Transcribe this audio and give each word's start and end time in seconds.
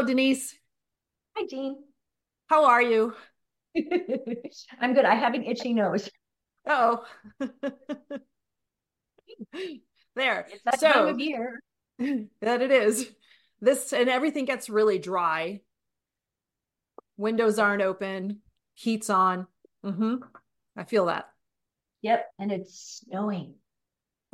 Hello, 0.00 0.08
Denise. 0.08 0.56
Hi, 1.36 1.44
Jean. 1.46 1.76
How 2.46 2.64
are 2.64 2.80
you? 2.80 3.12
I'm 4.80 4.94
good. 4.94 5.04
I 5.04 5.14
have 5.14 5.34
an 5.34 5.44
itchy 5.44 5.74
nose. 5.74 6.08
Oh, 6.66 7.04
there. 10.16 10.46
It's 10.50 10.64
that 10.64 10.80
so, 10.80 10.90
time 10.90 11.08
of 11.08 11.20
year. 11.20 11.60
that 11.98 12.62
it 12.62 12.70
is. 12.70 13.10
This 13.60 13.92
and 13.92 14.08
everything 14.08 14.46
gets 14.46 14.70
really 14.70 14.98
dry. 14.98 15.60
Windows 17.18 17.58
aren't 17.58 17.82
open, 17.82 18.38
heat's 18.72 19.10
on. 19.10 19.46
Mm-hmm. 19.84 20.14
I 20.78 20.84
feel 20.84 21.04
that. 21.06 21.28
Yep, 22.00 22.24
and 22.38 22.50
it's 22.50 23.02
snowing. 23.06 23.56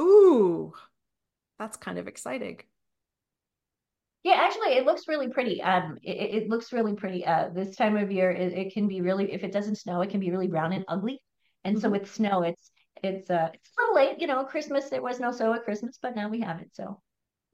Ooh, 0.00 0.72
that's 1.58 1.76
kind 1.76 1.98
of 1.98 2.06
exciting. 2.06 2.60
Yeah, 4.26 4.38
actually, 4.40 4.72
it 4.72 4.84
looks 4.84 5.06
really 5.06 5.28
pretty. 5.28 5.62
Um, 5.62 5.98
it, 6.02 6.42
it 6.42 6.48
looks 6.48 6.72
really 6.72 6.94
pretty. 6.94 7.24
Uh, 7.24 7.48
this 7.54 7.76
time 7.76 7.96
of 7.96 8.10
year, 8.10 8.32
it, 8.32 8.52
it 8.54 8.74
can 8.74 8.88
be 8.88 9.00
really. 9.00 9.32
If 9.32 9.44
it 9.44 9.52
doesn't 9.52 9.76
snow, 9.76 10.00
it 10.00 10.10
can 10.10 10.18
be 10.18 10.32
really 10.32 10.48
brown 10.48 10.72
and 10.72 10.84
ugly. 10.88 11.22
And 11.62 11.78
so 11.78 11.88
Mhm. 11.88 11.92
with 11.92 12.12
snow, 12.12 12.42
it's 12.42 12.72
it's 13.04 13.30
uh 13.30 13.50
it's 13.54 13.70
a 13.78 13.82
little 13.82 13.94
late. 13.94 14.20
You 14.20 14.26
know, 14.26 14.42
Christmas 14.42 14.90
there 14.90 15.00
was 15.00 15.20
no 15.20 15.30
snow 15.30 15.52
at 15.52 15.62
Christmas, 15.62 16.00
but 16.02 16.16
now 16.16 16.28
we 16.28 16.40
have 16.40 16.60
it. 16.60 16.70
So 16.74 17.00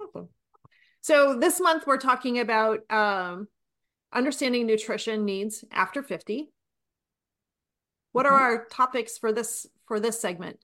Awesome. 0.01 0.31
So 1.03 1.39
this 1.39 1.61
month 1.61 1.87
we're 1.87 1.99
talking 1.99 2.39
about 2.39 2.91
um, 2.91 3.49
understanding 4.13 4.67
nutrition 4.67 5.25
needs 5.27 5.65
after 5.73 6.03
50. 6.03 6.53
What 8.13 8.25
are 8.27 8.33
Mhm. 8.33 8.41
our 8.41 8.65
topics 8.67 9.19
for 9.19 9.31
this 9.33 9.67
for 9.87 10.01
this 10.01 10.21
segment? 10.21 10.59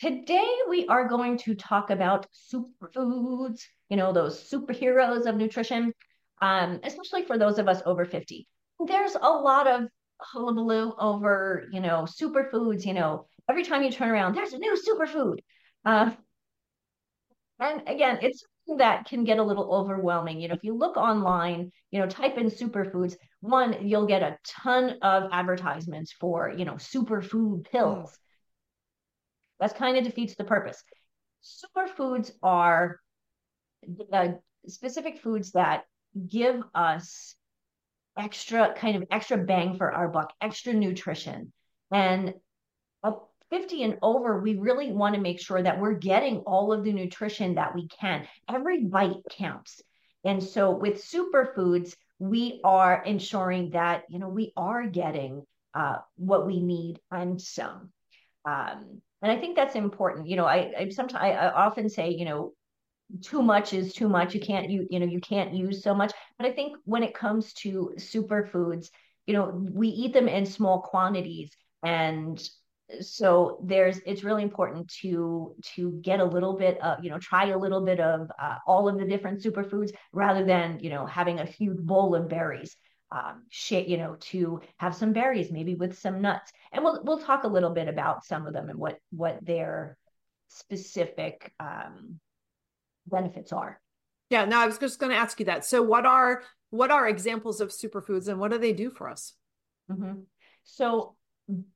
Today 0.00 0.48
we 0.68 0.86
are 0.86 1.08
going 1.08 1.38
to 1.38 1.54
talk 1.54 1.90
about 1.90 2.26
superfoods. 2.52 3.60
You 3.88 3.96
know, 3.96 4.12
those 4.12 4.48
superheroes 4.50 5.26
of 5.26 5.36
nutrition. 5.36 5.92
Um, 6.40 6.80
especially 6.82 7.24
for 7.24 7.38
those 7.38 7.58
of 7.58 7.68
us 7.68 7.80
over 7.86 8.04
50. 8.04 8.46
There's 8.84 9.14
a 9.14 9.28
lot 9.30 9.66
of 9.66 9.88
hullabaloo 10.20 10.92
over, 10.98 11.66
you 11.70 11.80
know, 11.80 12.02
superfoods. 12.02 12.84
You 12.84 12.92
know, 12.94 13.26
every 13.48 13.64
time 13.64 13.82
you 13.82 13.90
turn 13.90 14.10
around, 14.10 14.34
there's 14.34 14.52
a 14.52 14.58
new 14.58 14.76
superfood. 14.76 15.38
Uh, 15.84 16.10
and 17.60 17.82
again, 17.88 18.18
it's 18.22 18.44
something 18.66 18.78
that 18.78 19.06
can 19.06 19.24
get 19.24 19.38
a 19.38 19.42
little 19.42 19.72
overwhelming. 19.72 20.40
You 20.40 20.48
know, 20.48 20.54
if 20.54 20.64
you 20.64 20.74
look 20.76 20.96
online, 20.96 21.70
you 21.90 22.00
know, 22.00 22.06
type 22.06 22.36
in 22.36 22.46
superfoods, 22.46 23.16
one, 23.40 23.86
you'll 23.86 24.06
get 24.06 24.22
a 24.22 24.38
ton 24.44 24.98
of 25.02 25.30
advertisements 25.32 26.12
for, 26.12 26.50
you 26.56 26.64
know, 26.64 26.74
superfood 26.74 27.62
Mm. 27.62 27.64
pills. 27.70 28.18
That's 29.60 29.74
kind 29.74 29.96
of 29.96 30.04
defeats 30.04 30.34
the 30.34 30.44
purpose. 30.44 30.82
Superfoods 31.42 32.32
are 32.42 33.00
the 33.86 34.40
specific 34.66 35.18
foods 35.18 35.52
that 35.52 35.84
give 36.28 36.62
us 36.74 37.34
extra 38.16 38.74
kind 38.74 38.96
of 38.96 39.04
extra 39.10 39.36
bang 39.36 39.76
for 39.76 39.92
our 39.92 40.08
buck, 40.08 40.32
extra 40.40 40.72
nutrition. 40.72 41.52
And 41.92 42.34
at 43.04 43.14
50 43.50 43.82
and 43.82 43.98
over, 44.02 44.40
we 44.40 44.56
really 44.56 44.92
want 44.92 45.14
to 45.14 45.20
make 45.20 45.40
sure 45.40 45.62
that 45.62 45.80
we're 45.80 45.94
getting 45.94 46.38
all 46.38 46.72
of 46.72 46.84
the 46.84 46.92
nutrition 46.92 47.56
that 47.56 47.74
we 47.74 47.88
can. 47.88 48.26
Every 48.48 48.84
bite 48.84 49.22
counts. 49.30 49.80
And 50.24 50.42
so 50.42 50.70
with 50.70 51.04
superfoods, 51.04 51.94
we 52.18 52.60
are 52.64 53.02
ensuring 53.02 53.70
that, 53.70 54.04
you 54.08 54.18
know, 54.18 54.28
we 54.28 54.52
are 54.56 54.86
getting 54.86 55.44
uh, 55.74 55.96
what 56.16 56.46
we 56.46 56.60
need 56.60 57.00
and 57.10 57.40
some. 57.40 57.90
Um, 58.44 59.02
and 59.24 59.32
I 59.32 59.40
think 59.40 59.56
that's 59.56 59.74
important. 59.74 60.28
You 60.28 60.36
know, 60.36 60.44
I, 60.44 60.70
I 60.78 60.88
sometimes 60.90 61.22
I, 61.22 61.48
often 61.48 61.88
say, 61.88 62.10
you 62.10 62.26
know, 62.26 62.52
too 63.22 63.40
much 63.42 63.72
is 63.72 63.94
too 63.94 64.06
much. 64.06 64.34
You 64.34 64.40
can't 64.40 64.68
you 64.68 64.86
you 64.90 65.00
know 65.00 65.06
you 65.06 65.18
can't 65.18 65.54
use 65.54 65.82
so 65.82 65.94
much. 65.94 66.12
But 66.38 66.46
I 66.46 66.52
think 66.52 66.76
when 66.84 67.02
it 67.02 67.14
comes 67.14 67.54
to 67.54 67.94
superfoods, 67.96 68.88
you 69.26 69.32
know, 69.32 69.66
we 69.72 69.88
eat 69.88 70.12
them 70.12 70.28
in 70.28 70.44
small 70.44 70.82
quantities, 70.82 71.56
and 71.82 72.38
so 73.00 73.60
there's 73.64 73.98
it's 74.04 74.24
really 74.24 74.42
important 74.42 74.88
to 75.00 75.56
to 75.74 75.92
get 76.02 76.20
a 76.20 76.24
little 76.24 76.58
bit 76.58 76.78
of 76.82 77.02
you 77.02 77.08
know 77.08 77.18
try 77.18 77.46
a 77.46 77.58
little 77.58 77.80
bit 77.80 78.00
of 78.00 78.30
uh, 78.38 78.56
all 78.66 78.90
of 78.90 78.98
the 78.98 79.06
different 79.06 79.42
superfoods 79.42 79.90
rather 80.12 80.44
than 80.44 80.78
you 80.80 80.90
know 80.90 81.06
having 81.06 81.40
a 81.40 81.46
huge 81.46 81.78
bowl 81.78 82.14
of 82.14 82.28
berries 82.28 82.76
um 83.14 83.44
shit 83.48 83.86
you 83.86 83.96
know 83.96 84.16
to 84.18 84.60
have 84.78 84.94
some 84.94 85.12
berries 85.12 85.50
maybe 85.50 85.74
with 85.74 85.98
some 85.98 86.20
nuts 86.20 86.52
and 86.72 86.82
we'll 86.82 87.02
we'll 87.04 87.20
talk 87.20 87.44
a 87.44 87.48
little 87.48 87.70
bit 87.70 87.88
about 87.88 88.24
some 88.24 88.46
of 88.46 88.52
them 88.52 88.68
and 88.68 88.78
what 88.78 88.98
what 89.10 89.38
their 89.44 89.96
specific 90.48 91.52
um 91.60 92.20
benefits 93.06 93.52
are. 93.52 93.80
Yeah, 94.30 94.44
no, 94.44 94.58
I 94.58 94.66
was 94.66 94.78
just 94.78 94.98
going 94.98 95.10
to 95.10 95.18
ask 95.18 95.38
you 95.38 95.46
that. 95.46 95.64
So 95.64 95.82
what 95.82 96.06
are 96.06 96.42
what 96.70 96.90
are 96.90 97.06
examples 97.08 97.60
of 97.60 97.68
superfoods 97.68 98.28
and 98.28 98.40
what 98.40 98.50
do 98.50 98.58
they 98.58 98.72
do 98.72 98.90
for 98.90 99.08
us? 99.08 99.34
Mm-hmm. 99.90 100.20
So 100.64 101.14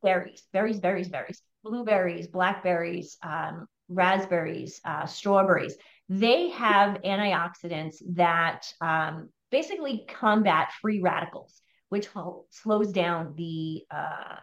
berries, 0.02 0.42
berries, 0.52 0.80
berries, 0.80 1.08
berries, 1.08 1.42
blueberries, 1.62 2.26
blackberries, 2.26 3.16
um, 3.22 3.66
raspberries, 3.88 4.80
uh, 4.84 5.06
strawberries. 5.06 5.76
They 6.08 6.48
have 6.50 7.02
antioxidants 7.02 7.96
that 8.14 8.66
um, 8.80 9.28
basically 9.50 10.04
combat 10.08 10.70
free 10.80 11.00
radicals, 11.00 11.60
which 11.88 12.08
slows 12.50 12.92
down 12.92 13.34
the 13.36 13.82
uh, 13.90 14.36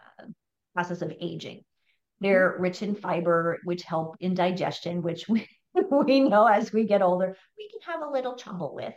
process 0.73 1.01
of 1.01 1.13
aging. 1.19 1.61
They're 2.21 2.55
rich 2.59 2.81
in 2.81 2.95
fiber, 2.95 3.59
which 3.63 3.83
help 3.83 4.17
in 4.19 4.33
digestion, 4.33 5.01
which 5.01 5.27
we, 5.29 5.47
we 5.91 6.21
know 6.21 6.47
as 6.47 6.71
we 6.71 6.85
get 6.85 7.01
older, 7.01 7.35
we 7.57 7.69
can 7.69 7.93
have 7.93 8.07
a 8.07 8.11
little 8.11 8.35
trouble 8.35 8.73
with. 8.73 8.93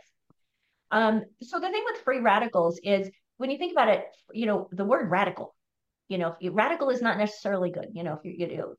Um, 0.91 1.23
so 1.41 1.59
the 1.59 1.69
thing 1.69 1.83
with 1.85 2.01
free 2.01 2.19
radicals 2.19 2.79
is 2.83 3.09
when 3.37 3.51
you 3.51 3.57
think 3.57 3.73
about 3.73 3.89
it, 3.89 4.05
you 4.33 4.45
know, 4.45 4.67
the 4.71 4.85
word 4.85 5.09
radical, 5.09 5.55
you 6.07 6.17
know, 6.17 6.35
radical 6.51 6.89
is 6.89 7.01
not 7.01 7.17
necessarily 7.17 7.71
good. 7.71 7.89
You 7.93 8.03
know, 8.03 8.19
if 8.21 8.25
you 8.25 8.47
you 8.47 8.57
know, 8.57 8.73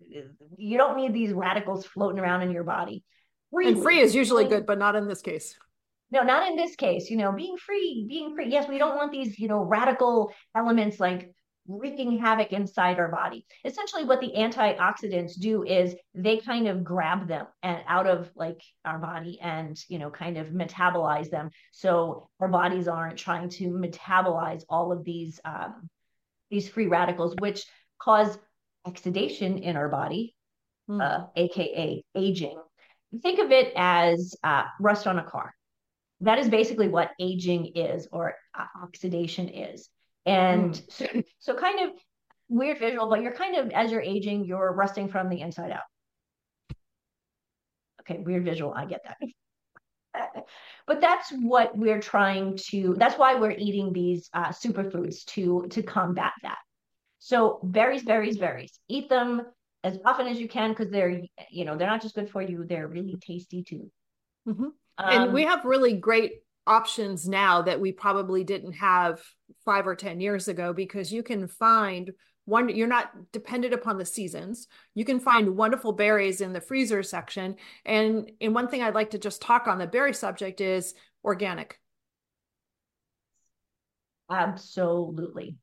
you 0.57 0.77
don't 0.77 0.97
need 0.97 1.15
these 1.15 1.33
radicals 1.33 1.87
floating 1.87 2.19
around 2.19 2.43
in 2.43 2.51
your 2.51 2.65
body. 2.65 3.05
Freely. 3.53 3.73
And 3.73 3.83
free 3.83 4.01
is 4.01 4.15
usually 4.15 4.45
good, 4.45 4.67
but 4.67 4.79
not 4.79 4.97
in 4.97 5.07
this 5.07 5.23
case. 5.23 5.57
No, 6.11 6.23
not 6.23 6.49
in 6.49 6.57
this 6.57 6.77
case. 6.77 7.11
You 7.11 7.17
know, 7.17 7.33
being 7.33 7.57
free, 7.57 8.05
being 8.09 8.35
free. 8.35 8.49
Yes, 8.51 8.69
we 8.69 8.79
don't 8.79 8.97
want 8.97 9.13
these, 9.13 9.39
you 9.39 9.49
know, 9.49 9.63
radical 9.63 10.33
elements 10.55 10.99
like 10.99 11.33
wreaking 11.69 12.19
havoc 12.19 12.53
inside 12.53 12.99
our 12.99 13.11
body. 13.11 13.47
Essentially, 13.65 14.05
what 14.05 14.21
the 14.21 14.33
antioxidants 14.37 15.39
do 15.39 15.63
is 15.63 15.95
they 16.15 16.39
kind 16.39 16.67
of 16.67 16.85
grab 16.85 17.29
them 17.29 17.47
and 17.63 17.81
out 17.87 18.07
of 18.07 18.31
like 18.35 18.61
our 18.85 18.99
body 18.99 19.39
and 19.41 19.79
you 19.89 19.99
know 19.99 20.11
kind 20.11 20.37
of 20.37 20.49
metabolize 20.49 21.31
them. 21.31 21.51
So 21.73 22.29
our 22.41 22.49
bodies 22.49 22.89
aren't 22.89 23.19
trying 23.19 23.51
to 23.51 23.71
metabolize 23.71 24.63
all 24.69 24.93
of 24.93 25.05
these 25.05 25.41
um, 25.45 25.89
these 26.51 26.69
free 26.69 26.89
radicals, 26.89 27.35
which 27.39 27.65
cause 28.01 28.37
oxidation 28.85 29.59
in 29.59 29.77
our 29.77 29.89
body, 29.89 30.35
mm. 30.89 31.01
uh, 31.01 31.27
aka 31.37 32.03
aging. 32.15 32.59
Think 33.23 33.39
of 33.41 33.51
it 33.51 33.73
as 33.77 34.35
uh, 34.43 34.65
rust 34.81 35.07
on 35.07 35.19
a 35.19 35.25
car. 35.25 35.55
That 36.21 36.39
is 36.39 36.49
basically 36.49 36.89
what 36.89 37.11
aging 37.19 37.73
is, 37.75 38.09
or 38.13 38.35
uh, 38.59 38.67
oxidation 38.83 39.49
is. 39.49 39.89
And 40.27 40.75
mm. 40.75 40.93
so, 40.93 41.07
so 41.39 41.55
kind 41.55 41.89
of 41.89 41.97
weird 42.49 42.79
visual, 42.79 43.09
but 43.09 43.23
you're 43.23 43.33
kind 43.33 43.57
of, 43.57 43.71
as 43.71 43.91
you're 43.91 44.03
aging, 44.03 44.45
you're 44.45 44.73
rusting 44.73 45.09
from 45.09 45.29
the 45.29 45.41
inside 45.41 45.71
out. 45.71 45.83
Okay, 48.03 48.19
weird 48.19 48.45
visual. 48.45 48.75
I 48.75 48.85
get 48.87 49.05
that. 49.05 50.47
but 50.87 51.01
that's 51.01 51.31
what 51.31 51.77
we're 51.77 52.01
trying 52.01 52.59
to, 52.69 52.95
that's 52.99 53.17
why 53.17 53.37
we're 53.37 53.53
eating 53.53 53.93
these 53.93 54.29
uh, 54.35 54.49
superfoods 54.49 55.25
to, 55.27 55.67
to 55.71 55.83
combat 55.83 56.33
that. 56.43 56.59
So 57.21 57.61
berries, 57.63 58.03
berries, 58.03 58.39
berries, 58.39 58.79
eat 58.89 59.09
them 59.09 59.43
as 59.85 59.99
often 60.05 60.27
as 60.27 60.39
you 60.39 60.49
can 60.49 60.71
because 60.71 60.91
they're, 60.91 61.23
you 61.51 61.65
know, 61.65 61.77
they're 61.77 61.89
not 61.89 62.03
just 62.03 62.15
good 62.15 62.31
for 62.31 62.43
you, 62.43 62.65
they're 62.67 62.89
really 62.89 63.17
tasty 63.21 63.63
too. 63.63 63.91
Mm-hmm. 64.49 64.69
Um, 65.03 65.23
and 65.23 65.33
we 65.33 65.45
have 65.45 65.65
really 65.65 65.95
great 65.95 66.43
options 66.67 67.29
now 67.29 67.63
that 67.63 67.81
we 67.81 67.93
probably 67.93 68.45
didn't 68.45 68.75
have 68.75 69.21
five 69.65 69.87
or 69.87 69.95
10 69.95 70.21
years 70.21 70.49
ago 70.49 70.73
because 70.73 71.13
you 71.13 71.23
can 71.23 71.49
find 71.49 72.11
one, 72.45 72.69
you're 72.69 72.89
not 72.89 73.11
dependent 73.33 73.75
upon 73.75 73.97
the 73.97 74.05
seasons. 74.05 74.67
You 74.95 75.05
can 75.05 75.21
find 75.21 75.57
wonderful 75.57 75.93
berries 75.93 76.41
in 76.41 76.53
the 76.53 76.61
freezer 76.61 77.03
section. 77.03 77.57
And, 77.85 78.31
and 78.41 78.55
one 78.55 78.69
thing 78.69 78.83
I'd 78.83 78.95
like 78.95 79.11
to 79.11 79.19
just 79.19 79.41
talk 79.41 79.69
on 79.69 79.79
the 79.79 79.87
berry 79.87 80.15
subject 80.15 80.61
is 80.61 80.95
organic. 81.25 81.79
Absolutely. 84.31 85.57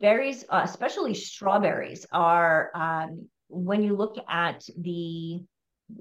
Berries, 0.00 0.44
uh, 0.48 0.62
especially 0.64 1.14
strawberries, 1.14 2.06
are 2.12 2.70
um, 2.74 3.28
when 3.48 3.82
you 3.82 3.96
look 3.96 4.16
at 4.28 4.64
the, 4.78 5.40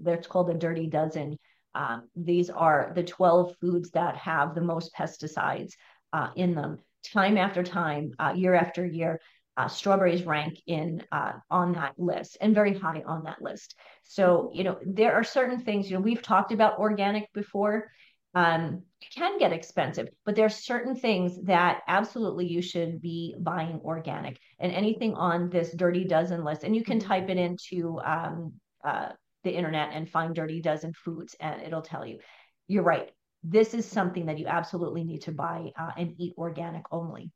that's 0.02 0.28
called 0.28 0.50
the 0.50 0.54
dirty 0.54 0.88
dozen 0.88 1.38
um, 1.76 2.10
these 2.16 2.50
are 2.50 2.92
the 2.96 3.04
12 3.04 3.56
foods 3.60 3.92
that 3.92 4.16
have 4.18 4.56
the 4.56 4.62
most 4.62 4.94
pesticides 4.94 5.74
uh, 6.14 6.30
in 6.36 6.56
them. 6.56 6.80
Time 7.14 7.38
after 7.38 7.62
time, 7.64 8.12
uh, 8.18 8.34
year 8.36 8.56
after 8.56 8.86
year, 8.86 9.20
uh, 9.58 9.68
strawberries 9.68 10.24
rank 10.24 10.60
in 10.68 11.04
uh, 11.12 11.34
on 11.50 11.74
that 11.74 11.94
list 11.98 12.38
and 12.42 12.56
very 12.56 12.78
high 12.78 13.04
on 13.06 13.24
that 13.24 13.42
list. 13.42 13.76
So 14.04 14.52
you 14.54 14.64
know 14.64 14.78
there 14.86 15.14
are 15.14 15.24
certain 15.24 15.60
things. 15.60 15.90
You 15.90 15.98
know 15.98 16.02
we've 16.02 16.22
talked 16.22 16.52
about 16.52 16.80
organic 16.80 17.32
before, 17.34 17.90
um, 18.34 18.84
can 19.14 19.38
get 19.40 19.54
expensive, 19.54 20.10
but 20.26 20.36
there 20.36 20.46
are 20.46 20.50
certain 20.50 20.96
things 20.96 21.42
that 21.44 21.82
absolutely 21.88 22.48
you 22.48 22.62
should 22.62 23.02
be 23.02 23.36
buying 23.40 23.80
organic. 23.84 24.40
And 24.60 24.74
anything 24.74 25.14
on 25.16 25.50
this 25.50 25.72
Dirty 25.74 26.04
Dozen 26.04 26.44
list, 26.44 26.64
and 26.64 26.76
you 26.76 26.84
can 26.84 27.00
mm-hmm. 27.00 27.08
type 27.08 27.30
it 27.30 27.38
into 27.38 28.00
um, 28.04 28.54
uh, 28.84 29.10
the 29.46 29.56
internet 29.56 29.92
and 29.94 30.10
find 30.10 30.36
Dirty 30.36 30.62
Dozen 30.62 30.92
foods, 30.94 31.36
and 31.40 31.62
it'll 31.62 31.82
tell 31.82 32.06
you. 32.06 32.20
You're 32.68 32.84
right. 32.84 33.12
This 33.44 33.74
is 33.74 33.86
something 33.86 34.26
that 34.26 34.40
you 34.40 34.48
absolutely 34.48 35.04
need 35.04 35.22
to 35.22 35.32
buy 35.32 35.72
uh, 35.80 35.92
and 35.98 36.16
eat 36.18 36.34
organic 36.38 36.84
only. 36.92 37.32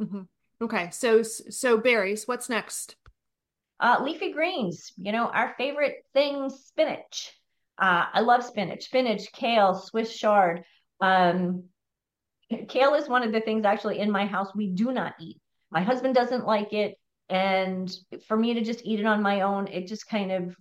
Mm-hmm. 0.00 0.22
Okay, 0.62 0.90
so 0.90 1.22
so 1.22 1.78
berries. 1.78 2.26
What's 2.26 2.48
next? 2.48 2.96
Uh, 3.78 3.98
leafy 4.02 4.32
greens. 4.32 4.92
You 4.96 5.12
know, 5.12 5.26
our 5.26 5.54
favorite 5.56 6.04
thing, 6.12 6.50
spinach. 6.50 7.32
Uh, 7.78 8.06
I 8.12 8.20
love 8.20 8.44
spinach, 8.44 8.84
spinach, 8.84 9.32
kale, 9.32 9.74
Swiss 9.74 10.14
chard. 10.16 10.64
Um, 11.00 11.64
kale 12.68 12.94
is 12.94 13.08
one 13.08 13.22
of 13.22 13.32
the 13.32 13.40
things 13.40 13.64
actually 13.64 14.00
in 14.00 14.10
my 14.10 14.26
house 14.26 14.54
we 14.54 14.68
do 14.68 14.92
not 14.92 15.14
eat. 15.20 15.38
My 15.70 15.82
husband 15.82 16.14
doesn't 16.14 16.44
like 16.44 16.72
it, 16.72 16.96
and 17.28 17.90
for 18.26 18.36
me 18.36 18.54
to 18.54 18.62
just 18.62 18.84
eat 18.84 19.00
it 19.00 19.06
on 19.06 19.22
my 19.22 19.42
own, 19.42 19.68
it 19.68 19.86
just 19.86 20.08
kind 20.08 20.32
of. 20.32 20.56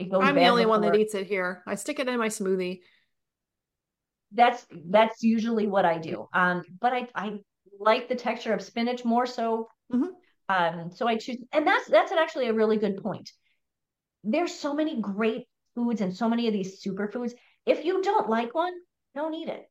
I'm 0.00 0.34
the 0.34 0.46
only 0.46 0.62
before. 0.62 0.66
one 0.66 0.80
that 0.82 0.96
eats 0.96 1.14
it 1.14 1.26
here. 1.26 1.62
I 1.66 1.74
stick 1.74 2.00
it 2.00 2.08
in 2.08 2.18
my 2.18 2.28
smoothie. 2.28 2.80
That's 4.32 4.66
that's 4.88 5.22
usually 5.22 5.66
what 5.66 5.84
I 5.84 5.98
do. 5.98 6.28
Um, 6.32 6.62
but 6.80 6.92
I 6.92 7.08
I 7.14 7.38
like 7.78 8.08
the 8.08 8.14
texture 8.14 8.52
of 8.52 8.62
spinach 8.62 9.04
more 9.04 9.26
so. 9.26 9.68
Mm-hmm. 9.92 10.12
Um, 10.48 10.90
so 10.92 11.06
I 11.06 11.16
choose, 11.16 11.38
and 11.52 11.66
that's 11.66 11.88
that's 11.88 12.12
actually 12.12 12.48
a 12.48 12.54
really 12.54 12.76
good 12.76 13.02
point. 13.02 13.30
There's 14.24 14.54
so 14.54 14.74
many 14.74 15.00
great 15.00 15.46
foods 15.74 16.00
and 16.00 16.16
so 16.16 16.28
many 16.28 16.46
of 16.46 16.52
these 16.52 16.82
superfoods. 16.82 17.32
If 17.66 17.84
you 17.84 18.02
don't 18.02 18.28
like 18.28 18.54
one, 18.54 18.72
don't 19.14 19.34
eat 19.34 19.48
it. 19.48 19.68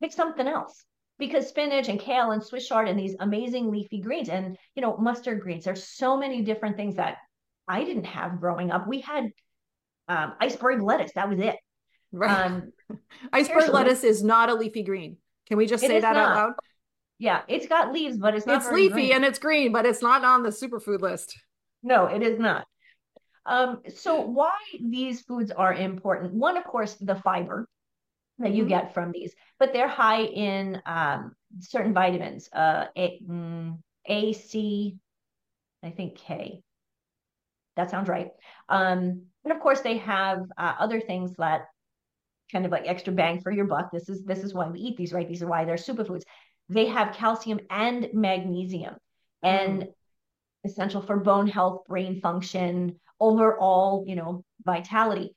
Pick 0.00 0.12
something 0.12 0.46
else 0.46 0.84
because 1.18 1.48
spinach 1.48 1.88
and 1.88 2.00
kale 2.00 2.32
and 2.32 2.42
Swiss 2.42 2.66
chard 2.66 2.88
and 2.88 2.98
these 2.98 3.14
amazing 3.20 3.70
leafy 3.70 4.00
greens 4.00 4.28
and 4.28 4.56
you 4.74 4.82
know 4.82 4.96
mustard 4.96 5.40
greens. 5.40 5.64
There's 5.64 5.84
so 5.84 6.16
many 6.16 6.42
different 6.42 6.76
things 6.76 6.96
that 6.96 7.18
I 7.68 7.84
didn't 7.84 8.04
have 8.04 8.40
growing 8.40 8.70
up. 8.70 8.86
We 8.86 9.00
had 9.00 9.30
um, 10.08 10.34
iceberg 10.40 10.82
lettuce. 10.82 11.12
That 11.14 11.28
was 11.28 11.38
it. 11.38 11.56
Right. 12.12 12.46
Um, 12.46 12.72
iceberg 13.32 13.70
lettuce 13.70 14.04
is 14.04 14.22
not 14.22 14.50
a 14.50 14.54
leafy 14.54 14.82
green. 14.82 15.16
Can 15.48 15.56
we 15.56 15.66
just 15.66 15.84
say 15.84 16.00
that 16.00 16.14
not. 16.14 16.28
out 16.28 16.36
loud? 16.36 16.52
Yeah, 17.18 17.42
it's 17.48 17.66
got 17.66 17.92
leaves, 17.92 18.16
but 18.18 18.34
it's 18.34 18.46
not. 18.46 18.62
It's 18.62 18.72
leafy 18.72 18.92
green. 18.94 19.12
and 19.12 19.24
it's 19.24 19.38
green, 19.38 19.72
but 19.72 19.86
it's 19.86 20.02
not 20.02 20.24
on 20.24 20.42
the 20.42 20.48
superfood 20.48 21.00
list. 21.00 21.38
No, 21.82 22.06
it 22.06 22.22
is 22.22 22.38
not. 22.38 22.66
Um, 23.44 23.82
so 23.94 24.20
why 24.20 24.52
these 24.80 25.22
foods 25.22 25.50
are 25.50 25.72
important? 25.72 26.32
One, 26.32 26.56
of 26.56 26.64
course, 26.64 26.94
the 26.94 27.16
fiber 27.16 27.68
that 28.38 28.52
you 28.52 28.62
mm-hmm. 28.62 28.70
get 28.70 28.94
from 28.94 29.12
these, 29.12 29.34
but 29.58 29.72
they're 29.72 29.88
high 29.88 30.22
in 30.22 30.80
um, 30.86 31.32
certain 31.60 31.92
vitamins, 31.92 32.48
uh, 32.52 32.86
A, 32.96 33.20
mm, 33.28 33.78
A, 34.06 34.32
C, 34.32 34.96
I 35.82 35.90
think 35.90 36.16
K. 36.16 36.62
That 37.76 37.90
sounds 37.90 38.08
right. 38.08 38.28
Um, 38.68 39.22
and 39.44 39.52
of 39.52 39.60
course, 39.60 39.80
they 39.80 39.98
have 39.98 40.40
uh, 40.58 40.74
other 40.78 41.00
things 41.00 41.34
that 41.38 41.62
kind 42.50 42.66
of 42.66 42.70
like 42.70 42.86
extra 42.86 43.12
bang 43.12 43.40
for 43.40 43.50
your 43.50 43.64
buck. 43.64 43.90
This 43.92 44.08
is 44.08 44.24
this 44.24 44.44
is 44.44 44.54
why 44.54 44.68
we 44.68 44.80
eat 44.80 44.96
these, 44.96 45.12
right? 45.12 45.28
These 45.28 45.42
are 45.42 45.48
why 45.48 45.64
they're 45.64 45.76
superfoods. 45.76 46.22
They 46.68 46.86
have 46.86 47.14
calcium 47.14 47.60
and 47.70 48.08
magnesium, 48.12 48.94
and 49.42 49.82
mm. 49.82 49.88
essential 50.64 51.00
for 51.02 51.18
bone 51.18 51.48
health, 51.48 51.82
brain 51.88 52.20
function, 52.20 53.00
overall, 53.18 54.04
you 54.06 54.16
know, 54.16 54.44
vitality. 54.64 55.34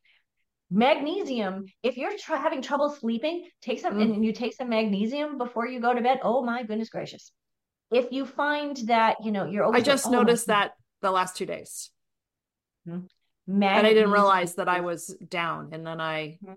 Magnesium, 0.72 1.66
if 1.84 1.96
you're 1.96 2.18
tr- 2.18 2.36
having 2.36 2.62
trouble 2.62 2.90
sleeping, 2.90 3.48
take 3.62 3.80
some 3.80 3.96
mm. 3.96 4.02
and 4.02 4.26
you 4.26 4.34
take 4.34 4.54
some 4.54 4.70
magnesium 4.70 5.38
before 5.38 5.68
you 5.68 5.80
go 5.80 5.94
to 5.94 6.02
bed. 6.02 6.20
Oh 6.22 6.44
my 6.44 6.64
goodness 6.64 6.90
gracious. 6.90 7.32
If 7.92 8.12
you 8.12 8.26
find 8.26 8.76
that, 8.88 9.18
you 9.24 9.32
know, 9.32 9.46
you're 9.46 9.74
I 9.74 9.80
just 9.82 10.06
like, 10.06 10.16
oh 10.16 10.18
noticed 10.18 10.48
that 10.48 10.72
the 11.02 11.12
last 11.12 11.38
two 11.38 11.46
days. 11.46 11.92
Mm-hmm. 12.88 13.64
And 13.64 13.88
I 13.88 13.94
didn't 13.94 14.12
realize 14.12 14.56
that 14.56 14.68
I 14.68 14.82
was 14.82 15.16
down. 15.30 15.70
And 15.72 15.86
then 15.86 16.02
I 16.02 16.40
mm-hmm. 16.44 16.54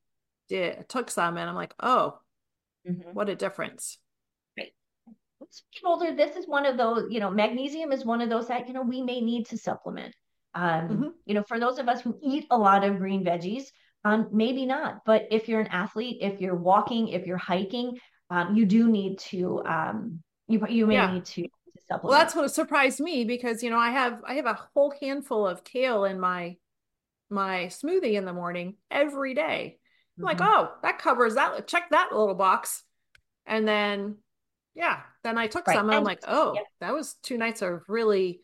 did 0.49 0.89
took 0.89 1.11
some 1.11 1.37
and 1.37 1.49
I'm 1.49 1.55
like, 1.55 1.75
oh, 1.81 2.19
mm-hmm. 2.89 3.11
what 3.13 3.29
a 3.29 3.37
difference. 3.37 3.99
Right. 4.57 4.73
older, 5.85 6.15
this 6.15 6.37
is 6.37 6.47
one 6.47 6.65
of 6.65 6.77
those, 6.77 7.09
you 7.11 7.21
know, 7.21 7.31
magnesium 7.31 7.93
is 7.93 8.05
one 8.05 8.21
of 8.21 8.31
those 8.31 8.49
that, 8.49 8.67
you 8.69 8.75
know, 8.75 8.83
we 8.83 9.03
may 9.03 9.21
need 9.21 9.47
to 9.47 9.59
supplement. 9.59 10.15
Um, 10.55 10.89
mm-hmm. 10.89 11.09
You 11.27 11.35
know, 11.35 11.45
for 11.47 11.61
those 11.61 11.79
of 11.79 11.89
us 11.89 12.01
who 12.01 12.19
eat 12.23 12.47
a 12.51 12.59
lot 12.59 12.85
of 12.85 12.99
green 12.99 13.25
veggies, 13.25 13.65
um, 14.05 14.29
maybe 14.33 14.65
not. 14.65 15.05
But 15.05 15.27
if 15.31 15.49
you're 15.49 15.61
an 15.61 15.69
athlete, 15.69 16.19
if 16.21 16.41
you're 16.41 16.57
walking, 16.57 17.09
if 17.09 17.27
you're 17.27 17.37
hiking, 17.37 17.99
um, 18.31 18.57
you 18.57 18.65
do 18.67 18.89
need 18.89 19.19
to. 19.19 19.63
Um, 19.65 20.23
you 20.47 20.67
you 20.69 20.87
may 20.87 20.95
yeah. 20.95 21.13
need 21.13 21.27
to 21.27 21.47
supplement. 21.89 22.11
Well, 22.11 22.19
that's 22.19 22.35
what 22.35 22.53
surprised 22.53 23.01
me 23.01 23.25
because 23.25 23.63
you 23.63 23.71
know 23.71 23.79
I 23.79 23.91
have 23.91 24.21
I 24.27 24.35
have 24.35 24.47
a 24.47 24.59
whole 24.75 24.93
handful 25.01 25.47
of 25.47 25.65
kale 25.65 26.05
in 26.05 26.21
my 26.21 26.57
my 27.31 27.67
smoothie 27.67 28.15
in 28.15 28.25
the 28.25 28.33
morning 28.33 28.77
every 28.91 29.35
day. 29.35 29.79
I'm 30.19 30.25
mm-hmm. 30.25 30.25
like, 30.25 30.41
oh, 30.41 30.73
that 30.83 30.99
covers 30.99 31.35
that. 31.35 31.67
Check 31.67 31.91
that 31.91 32.11
little 32.13 32.35
box, 32.35 32.85
and 33.47 33.67
then 33.67 34.17
yeah, 34.75 35.01
then 35.25 35.39
I 35.39 35.47
took 35.47 35.67
right. 35.67 35.75
some 35.75 35.87
and, 35.87 35.95
and 35.95 35.99
I'm 35.99 36.05
like, 36.05 36.23
oh, 36.29 36.53
yeah. 36.55 36.63
that 36.81 36.95
was 36.95 37.15
two 37.23 37.37
nights 37.37 37.63
of 37.63 37.83
really 37.89 38.41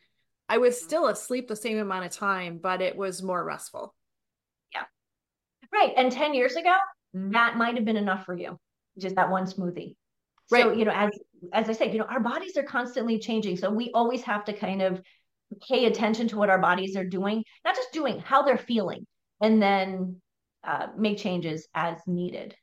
I 0.48 0.58
was 0.58 0.80
still 0.80 1.06
asleep 1.08 1.48
the 1.48 1.56
same 1.56 1.78
amount 1.78 2.04
of 2.04 2.12
time, 2.12 2.58
but 2.62 2.82
it 2.82 2.96
was 2.96 3.22
more 3.22 3.42
restful. 3.42 3.94
Yeah. 4.74 4.82
Right. 5.72 5.92
And 5.96 6.12
10 6.12 6.34
years 6.34 6.54
ago, 6.56 6.74
that 7.14 7.56
might 7.56 7.76
have 7.76 7.84
been 7.84 7.96
enough 7.96 8.24
for 8.24 8.36
you, 8.36 8.58
just 8.98 9.16
that 9.16 9.30
one 9.30 9.46
smoothie. 9.46 9.96
Right. 10.50 10.64
So, 10.64 10.72
you 10.72 10.84
know, 10.84 10.92
as 10.92 11.10
as 11.52 11.68
I 11.68 11.72
said, 11.72 11.92
you 11.92 11.98
know, 11.98 12.06
our 12.06 12.20
bodies 12.20 12.56
are 12.56 12.62
constantly 12.62 13.18
changing. 13.18 13.56
So 13.56 13.70
we 13.70 13.90
always 13.94 14.22
have 14.22 14.44
to 14.46 14.52
kind 14.52 14.82
of 14.82 15.00
pay 15.68 15.86
attention 15.86 16.28
to 16.28 16.36
what 16.36 16.50
our 16.50 16.58
bodies 16.58 16.96
are 16.96 17.04
doing, 17.04 17.44
not 17.64 17.76
just 17.76 17.92
doing, 17.92 18.18
how 18.20 18.42
they're 18.42 18.58
feeling, 18.58 19.06
and 19.40 19.62
then 19.62 20.20
uh, 20.64 20.88
make 20.96 21.18
changes 21.18 21.68
as 21.74 21.98
needed. 22.06 22.54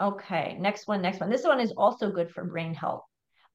Okay, 0.00 0.56
next 0.60 0.86
one, 0.86 1.02
next 1.02 1.20
one. 1.20 1.30
This 1.30 1.44
one 1.44 1.60
is 1.60 1.72
also 1.72 2.10
good 2.10 2.30
for 2.30 2.44
brain 2.44 2.74
health. 2.74 3.02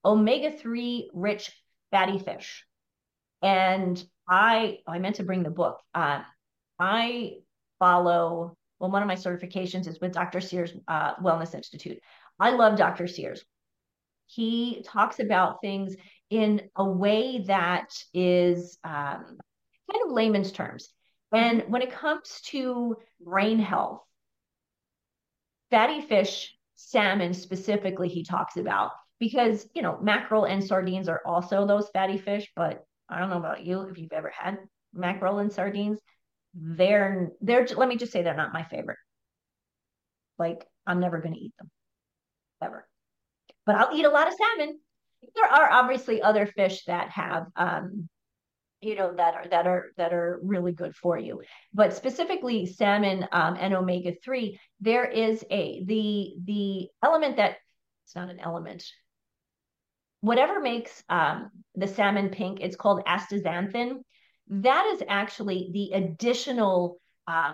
Omega 0.06 0.52
3 0.52 1.10
rich 1.14 1.52
fatty 1.92 2.20
fish. 2.20 2.66
And 3.42 4.04
I 4.28 4.80
I 4.88 5.00
meant 5.00 5.18
to 5.18 5.24
bring 5.24 5.44
the 5.44 5.50
book. 5.50 5.80
Uh, 5.94 6.22
I 6.80 7.38
follow 7.80 8.58
well, 8.80 8.92
one 8.92 9.02
of 9.02 9.08
my 9.08 9.16
certifications 9.16 9.88
is 9.88 10.02
with 10.02 10.12
Dr. 10.12 10.42
Sears 10.42 10.74
uh, 10.90 11.16
Wellness 11.16 11.56
Institute. 11.56 12.00
I 12.38 12.52
love 12.52 12.78
Dr. 12.78 13.08
Sears. 13.08 13.42
He 14.28 14.84
talks 14.86 15.20
about 15.20 15.62
things 15.62 15.96
in 16.30 16.70
a 16.76 16.84
way 16.84 17.44
that 17.48 17.94
is 18.14 18.78
um, 18.84 19.38
kind 19.92 20.06
of 20.06 20.12
layman's 20.12 20.52
terms. 20.52 20.90
And 21.32 21.64
when 21.68 21.82
it 21.82 21.92
comes 21.92 22.42
to 22.46 22.98
brain 23.20 23.60
health, 23.60 24.02
fatty 25.72 26.02
fish, 26.02 26.56
salmon 26.76 27.34
specifically, 27.34 28.10
he 28.10 28.24
talks 28.24 28.58
about 28.58 28.92
because 29.20 29.68
you 29.74 29.82
know 29.82 29.98
mackerel 30.02 30.46
and 30.46 30.64
sardines 30.64 31.08
are 31.08 31.22
also 31.26 31.66
those 31.66 31.90
fatty 31.90 32.18
fish, 32.18 32.52
but 32.56 32.86
I 33.10 33.20
don't 33.20 33.30
know 33.30 33.38
about 33.38 33.66
you 33.66 33.82
if 33.82 33.98
you've 33.98 34.12
ever 34.12 34.32
had 34.36 34.58
mackerel 34.94 35.40
and 35.40 35.52
sardines. 35.52 36.00
They're 36.54 37.30
they're 37.42 37.66
let 37.76 37.90
me 37.90 37.98
just 37.98 38.12
say 38.12 38.22
they're 38.22 38.36
not 38.36 38.54
my 38.54 38.64
favorite. 38.64 39.00
Like 40.38 40.66
I'm 40.86 41.00
never 41.00 41.20
going 41.20 41.34
to 41.34 41.40
eat 41.40 41.54
them 41.58 41.72
ever. 42.62 42.88
But 43.66 43.76
I'll 43.76 43.96
eat 43.96 44.06
a 44.06 44.10
lot 44.10 44.28
of 44.28 44.34
salmon. 44.34 44.80
There 45.36 45.46
are 45.46 45.72
obviously 45.72 46.22
other 46.22 46.46
fish 46.46 46.84
that 46.86 47.10
have 47.12 47.48
um 47.56 48.10
you 48.82 48.96
know 48.96 49.14
that 49.16 49.36
are 49.36 49.48
that 49.50 49.66
are 49.66 49.92
that 49.96 50.12
are 50.12 50.42
really 50.44 50.74
good 50.74 50.94
for 50.94 51.18
you 51.18 51.42
but 51.74 51.94
specifically 51.94 52.66
salmon 52.66 53.26
um, 53.32 53.56
and 53.58 53.74
omega-3 53.74 54.60
there 54.82 55.06
is 55.06 55.46
a 55.50 55.82
the 55.86 56.34
the 56.44 56.90
element 57.02 57.38
that 57.38 57.56
it's 58.04 58.14
not 58.14 58.30
an 58.30 58.42
element 58.42 58.84
whatever 60.24 60.62
makes 60.62 61.04
um, 61.10 61.52
the 61.76 61.86
salmon 61.86 62.30
pink, 62.30 62.62
it's 62.62 62.78
called 62.78 63.04
astaxanthin. 63.06 63.98
That 64.48 64.94
is 64.94 65.04
actually 65.10 65.70
the 65.74 65.92
additional 65.98 66.98
uh, 67.28 67.52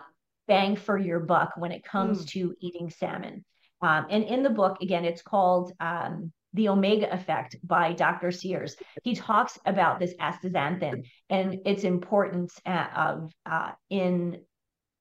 bang 0.48 0.76
for 0.76 0.96
your 0.96 1.20
buck 1.20 1.54
when 1.58 1.72
it 1.72 1.84
comes 1.84 2.24
mm. 2.24 2.28
to 2.30 2.54
eating 2.62 2.92
salmon. 2.92 3.44
Um, 3.82 4.08
and 4.10 4.24
in 4.24 4.44
the 4.44 4.50
book, 4.50 4.78
again, 4.82 5.06
it's 5.06 5.22
called 5.22 5.72
um, 5.80 6.32
The 6.54 6.70
Omega 6.70 7.14
Effect 7.14 7.56
by 7.64 7.94
Dr. 7.94 8.32
Sears. 8.32 8.76
He 9.04 9.16
talks 9.16 9.58
about 9.66 10.00
this 10.00 10.14
astaxanthin 10.20 11.04
and 11.30 11.60
its 11.66 11.84
importance 11.84 12.60
uh, 12.66 12.88
of 12.96 13.32
uh, 13.46 13.72
in 13.90 14.42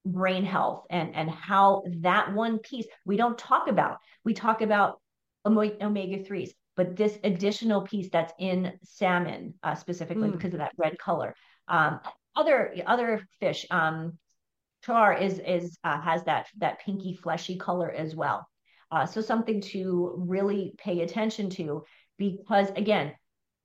brain 0.07 0.45
health 0.45 0.87
and 0.89 1.15
and 1.15 1.29
how 1.29 1.83
that 2.01 2.33
one 2.33 2.59
piece 2.61 2.87
we 3.05 3.17
don't 3.17 3.37
talk 3.37 3.69
about. 3.69 3.99
We 4.25 4.33
talk 4.33 4.63
about 4.63 5.01
omega 5.47 6.25
threes 6.25 6.55
but 6.79 6.95
this 6.95 7.19
additional 7.25 7.83
piece 7.83 8.09
that's 8.11 8.33
in 8.39 8.73
salmon 8.85 9.53
uh, 9.65 9.75
specifically 9.75 10.29
mm. 10.29 10.33
because 10.33 10.55
of 10.55 10.61
that 10.61 10.71
red 10.79 10.97
color. 10.97 11.35
Um, 11.67 11.99
other 12.37 12.73
other 12.87 13.27
fish, 13.41 13.67
um, 13.71 14.17
char 14.85 15.13
is 15.13 15.41
is 15.41 15.77
uh, 15.83 16.01
has 16.01 16.23
that 16.25 16.47
that 16.59 16.79
pinky 16.81 17.15
fleshy 17.15 17.59
color 17.59 17.91
as 17.91 18.15
well. 18.15 18.47
Uh, 18.90 19.04
so 19.04 19.21
something 19.21 19.61
to 19.61 20.14
really 20.16 20.75
pay 20.78 21.02
attention 21.02 21.50
to 21.50 21.85
because 22.16 22.71
again, 22.71 23.12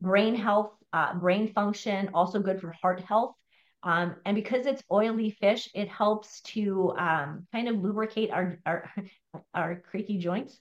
brain 0.02 0.36
health, 0.36 0.72
uh, 0.92 1.14
brain 1.16 1.52
function, 1.54 2.10
also 2.14 2.40
good 2.40 2.60
for 2.60 2.72
heart 2.82 3.02
health. 3.02 3.36
Um, 3.84 4.16
and 4.26 4.36
because 4.36 4.66
it's 4.66 4.84
oily 4.92 5.32
fish, 5.32 5.70
it 5.74 5.90
helps 5.90 6.42
to 6.42 6.94
um, 6.98 7.48
kind 7.52 7.68
of 7.68 7.78
lubricate 7.78 8.32
our 8.32 8.60
our, 8.66 8.90
our 9.54 9.76
creaky 9.76 10.18
joints. 10.18 10.60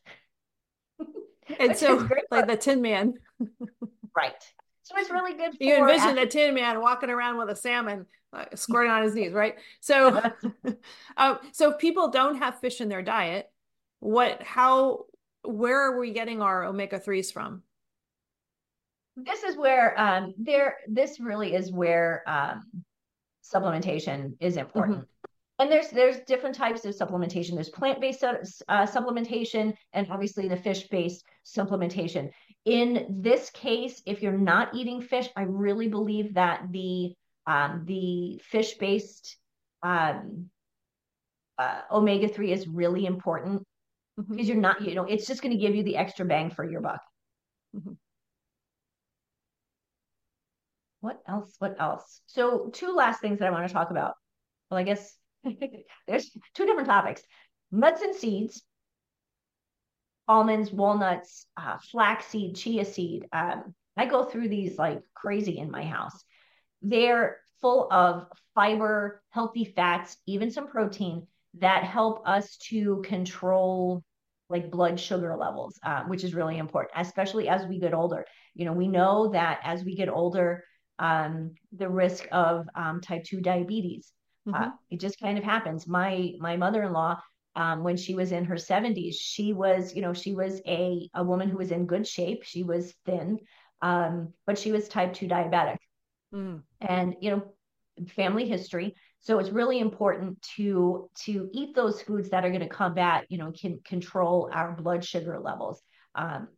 and 1.61 1.77
so, 1.77 2.09
like 2.31 2.47
the 2.47 2.57
Tin 2.57 2.83
Man, 2.83 3.15
right? 4.17 4.35
So 4.83 4.97
it's 4.97 5.11
really 5.11 5.35
good. 5.35 5.57
you 5.61 5.77
envision 5.77 6.19
a 6.19 6.27
Tin 6.27 6.55
Man 6.55 6.81
walking 6.81 7.11
around 7.11 7.39
with 7.39 7.49
a 7.51 7.57
salmon 7.57 8.07
uh, 8.33 8.47
squirting 8.55 8.91
on 8.91 9.05
his 9.05 9.15
knees, 9.15 9.33
right? 9.33 9.55
So, 9.81 10.21
uh, 11.17 11.37
so 11.53 11.71
if 11.71 11.79
people 11.79 12.09
don't 12.11 12.37
have 12.39 12.59
fish 12.59 12.81
in 12.81 12.89
their 12.89 13.03
diet, 13.03 13.52
what, 14.03 14.43
how, 14.43 15.05
where 15.45 15.81
are 15.81 15.99
we 16.01 16.13
getting 16.13 16.43
our 16.43 16.65
omega 16.65 16.99
threes 16.99 17.31
from? 17.31 17.63
This 19.15 19.45
is 19.45 19.57
where 19.57 19.99
um, 20.01 20.35
there. 20.39 20.79
This 20.89 21.21
really 21.21 21.55
is 21.55 21.71
where 21.71 22.23
um, 22.27 22.63
supplementation 23.45 24.33
is 24.41 24.57
important. 24.57 24.99
Mm-hmm. 24.99 25.63
And 25.63 25.71
there's 25.71 25.89
there's 25.91 26.21
different 26.27 26.57
types 26.57 26.85
of 26.85 26.97
supplementation. 26.97 27.55
There's 27.55 27.69
plant-based 27.69 28.25
uh, 28.25 28.87
supplementation 28.87 29.75
and 29.93 30.11
obviously 30.11 30.49
the 30.49 30.57
fish-based 30.57 31.23
supplementation. 31.47 32.31
In 32.65 33.07
this 33.21 33.51
case, 33.51 34.03
if 34.07 34.23
you're 34.23 34.33
not 34.33 34.75
eating 34.75 35.03
fish, 35.03 35.29
I 35.37 35.43
really 35.43 35.89
believe 35.89 36.35
that 36.35 36.63
the 36.71 37.13
um, 37.47 37.85
the 37.87 38.41
fish-based 38.47 39.37
um, 39.83 40.49
uh, 41.59 41.83
omega-3 41.93 42.49
is 42.49 42.67
really 42.67 43.05
important 43.05 43.63
mm-hmm. 44.19 44.33
because 44.33 44.49
you're 44.49 44.57
not, 44.57 44.83
you 44.83 44.95
know, 44.95 45.05
it's 45.05 45.27
just 45.27 45.43
going 45.43 45.53
to 45.53 45.61
give 45.61 45.75
you 45.75 45.83
the 45.83 45.97
extra 45.97 46.25
bang 46.25 46.51
for 46.51 46.69
your 46.69 46.81
buck. 46.81 47.01
Mm-hmm. 47.77 47.93
what 51.03 51.21
else? 51.29 51.55
What 51.59 51.77
else? 51.81 52.21
So, 52.27 52.71
two 52.73 52.95
last 52.95 53.21
things 53.21 53.41
that 53.41 53.49
I 53.49 53.51
want 53.51 53.67
to 53.67 53.75
talk 53.75 53.91
about. 53.91 54.15
Well, 54.71 54.79
I 54.79 54.85
guess 54.85 55.15
there's 56.07 56.31
two 56.55 56.65
different 56.65 56.89
topics 56.89 57.23
nuts 57.73 58.03
and 58.03 58.15
seeds, 58.15 58.63
almonds, 60.29 60.71
walnuts, 60.71 61.47
uh, 61.57 61.79
flaxseed, 61.91 62.55
chia 62.57 62.85
seed. 62.85 63.27
Um, 63.33 63.75
I 63.97 64.07
go 64.07 64.25
through 64.25 64.49
these 64.49 64.79
like 64.79 65.03
crazy 65.15 65.59
in 65.59 65.71
my 65.71 65.85
house. 65.85 66.25
They're 66.83 67.39
full 67.61 67.93
of 67.93 68.27
fiber, 68.55 69.23
healthy 69.31 69.65
fats, 69.65 70.17
even 70.27 70.51
some 70.51 70.69
protein 70.69 71.27
that 71.59 71.85
help 71.85 72.27
us 72.27 72.57
to 72.69 73.03
control 73.05 74.03
like 74.49 74.71
blood 74.71 75.01
sugar 75.01 75.37
levels, 75.37 75.79
uh, 75.83 76.03
which 76.05 76.25
is 76.25 76.35
really 76.35 76.59
important, 76.59 76.93
especially 76.97 77.49
as 77.49 77.67
we 77.67 77.79
get 77.79 77.95
older. 77.95 78.25
You 78.55 78.67
know, 78.67 78.73
we 78.73 78.89
know 78.89 79.29
that 79.33 79.61
as 79.65 79.85
we 79.85 79.97
get 79.97 80.09
older, 80.09 80.65
um, 80.99 81.55
the 81.77 81.89
risk 81.89 82.27
of 82.31 82.69
um, 82.75 83.01
type 83.01 83.25
2 83.25 83.41
diabetes. 83.41 84.13
Uh, 84.47 84.53
mm-hmm. 84.53 84.63
Uh, 84.65 84.71
it 84.91 85.01
just 85.01 85.21
kind 85.21 85.39
of 85.39 85.45
happens. 85.45 85.87
My 85.87 86.33
my 86.39 86.57
mother-in-law, 86.57 87.21
um, 87.57 87.83
when 87.83 87.97
she 87.97 88.15
was 88.15 88.33
in 88.33 88.45
her 88.45 88.57
70s, 88.57 89.15
she 89.19 89.53
was, 89.53 89.95
you 89.95 90.03
know, 90.03 90.13
she 90.13 90.33
was 90.33 90.61
a, 90.67 91.09
a 91.15 91.25
woman 91.25 91.49
who 91.49 91.59
was 91.59 91.71
in 91.71 91.87
good 91.87 92.07
shape. 92.07 92.43
She 92.45 92.63
was 92.63 92.95
thin, 93.07 93.39
um, 93.81 94.33
but 94.47 94.59
she 94.59 94.73
was 94.73 94.89
type 94.89 95.15
2 95.15 95.29
diabetic. 95.29 95.79
Mm. 96.35 96.63
And, 96.81 97.17
you 97.21 97.31
know, 97.31 97.43
family 98.09 98.49
history. 98.49 98.95
So 99.23 99.39
it's 99.39 99.51
really 99.51 99.79
important 99.79 100.43
to 100.57 101.09
to 101.25 101.49
eat 101.53 101.75
those 101.77 102.03
foods 102.03 102.31
that 102.31 102.45
are 102.45 102.51
going 102.51 102.61
to 102.61 102.69
combat, 102.69 103.25
you 103.29 103.39
know, 103.39 103.53
can 103.53 103.81
control 103.85 104.51
our 104.53 104.73
blood 104.73 105.05
sugar 105.05 105.39
levels. 105.39 105.81
Um, 106.17 106.49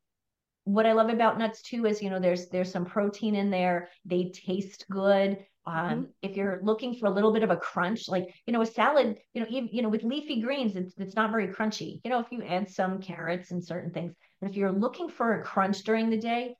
what 0.64 0.86
I 0.86 0.92
love 0.92 1.10
about 1.10 1.38
nuts 1.38 1.60
too 1.60 1.84
is, 1.84 2.02
you 2.02 2.08
know, 2.08 2.18
there's 2.18 2.48
there's 2.48 2.72
some 2.72 2.86
protein 2.86 3.34
in 3.34 3.50
there. 3.50 3.90
They 4.06 4.30
taste 4.30 4.86
good. 4.90 5.44
Um, 5.66 5.74
mm-hmm. 5.76 6.02
If 6.22 6.36
you're 6.36 6.60
looking 6.62 6.94
for 6.94 7.06
a 7.06 7.10
little 7.10 7.32
bit 7.32 7.42
of 7.42 7.50
a 7.50 7.56
crunch, 7.56 8.08
like 8.08 8.34
you 8.46 8.54
know, 8.54 8.62
a 8.62 8.66
salad, 8.66 9.18
you 9.34 9.42
know, 9.42 9.46
even, 9.50 9.68
you 9.70 9.82
know, 9.82 9.90
with 9.90 10.02
leafy 10.02 10.40
greens, 10.40 10.74
it's 10.74 10.94
it's 10.96 11.16
not 11.16 11.30
very 11.30 11.48
crunchy. 11.48 12.00
You 12.02 12.10
know, 12.10 12.20
if 12.20 12.32
you 12.32 12.42
add 12.42 12.70
some 12.70 13.02
carrots 13.02 13.50
and 13.50 13.62
certain 13.62 13.90
things, 13.90 14.14
and 14.40 14.50
if 14.50 14.56
you're 14.56 14.72
looking 14.72 15.10
for 15.10 15.38
a 15.38 15.44
crunch 15.44 15.82
during 15.84 16.08
the 16.08 16.18
day, 16.18 16.56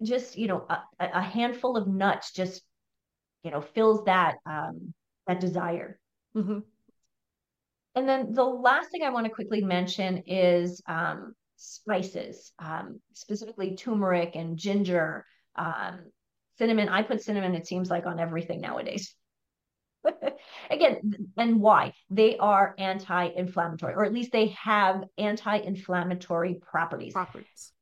just 0.00 0.38
you 0.38 0.46
know, 0.46 0.64
a, 0.70 0.80
a 1.00 1.20
handful 1.20 1.76
of 1.76 1.88
nuts 1.88 2.32
just 2.32 2.62
you 3.42 3.50
know 3.50 3.60
fills 3.60 4.04
that 4.04 4.36
um, 4.46 4.94
that 5.30 5.40
desire. 5.40 5.98
Mm-hmm. 6.36 6.58
And 7.94 8.08
then 8.08 8.32
the 8.32 8.44
last 8.44 8.90
thing 8.90 9.02
I 9.02 9.10
want 9.10 9.26
to 9.26 9.32
quickly 9.32 9.62
mention 9.62 10.24
is 10.26 10.82
um, 10.86 11.34
spices, 11.56 12.52
um, 12.58 13.00
specifically 13.12 13.76
turmeric 13.76 14.32
and 14.34 14.56
ginger, 14.56 15.24
um, 15.56 16.00
cinnamon. 16.58 16.88
I 16.88 17.02
put 17.02 17.22
cinnamon, 17.22 17.54
it 17.54 17.66
seems 17.66 17.90
like, 17.90 18.06
on 18.06 18.20
everything 18.20 18.60
nowadays. 18.60 19.14
Again, 20.70 21.12
and 21.36 21.60
why? 21.60 21.92
They 22.10 22.36
are 22.38 22.74
anti 22.78 23.24
inflammatory, 23.36 23.94
or 23.94 24.04
at 24.04 24.12
least 24.12 24.32
they 24.32 24.48
have 24.48 25.04
anti 25.18 25.56
inflammatory 25.56 26.60
properties. 26.60 27.12
Properties. 27.12 27.72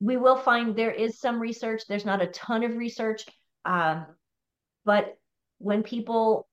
We 0.00 0.16
will 0.16 0.36
find 0.36 0.74
there 0.74 0.90
is 0.90 1.20
some 1.20 1.38
research, 1.38 1.82
there's 1.88 2.04
not 2.04 2.22
a 2.22 2.26
ton 2.28 2.64
of 2.64 2.76
research, 2.76 3.24
um, 3.64 4.06
but 4.84 5.16
when 5.58 5.84
people, 5.84 6.48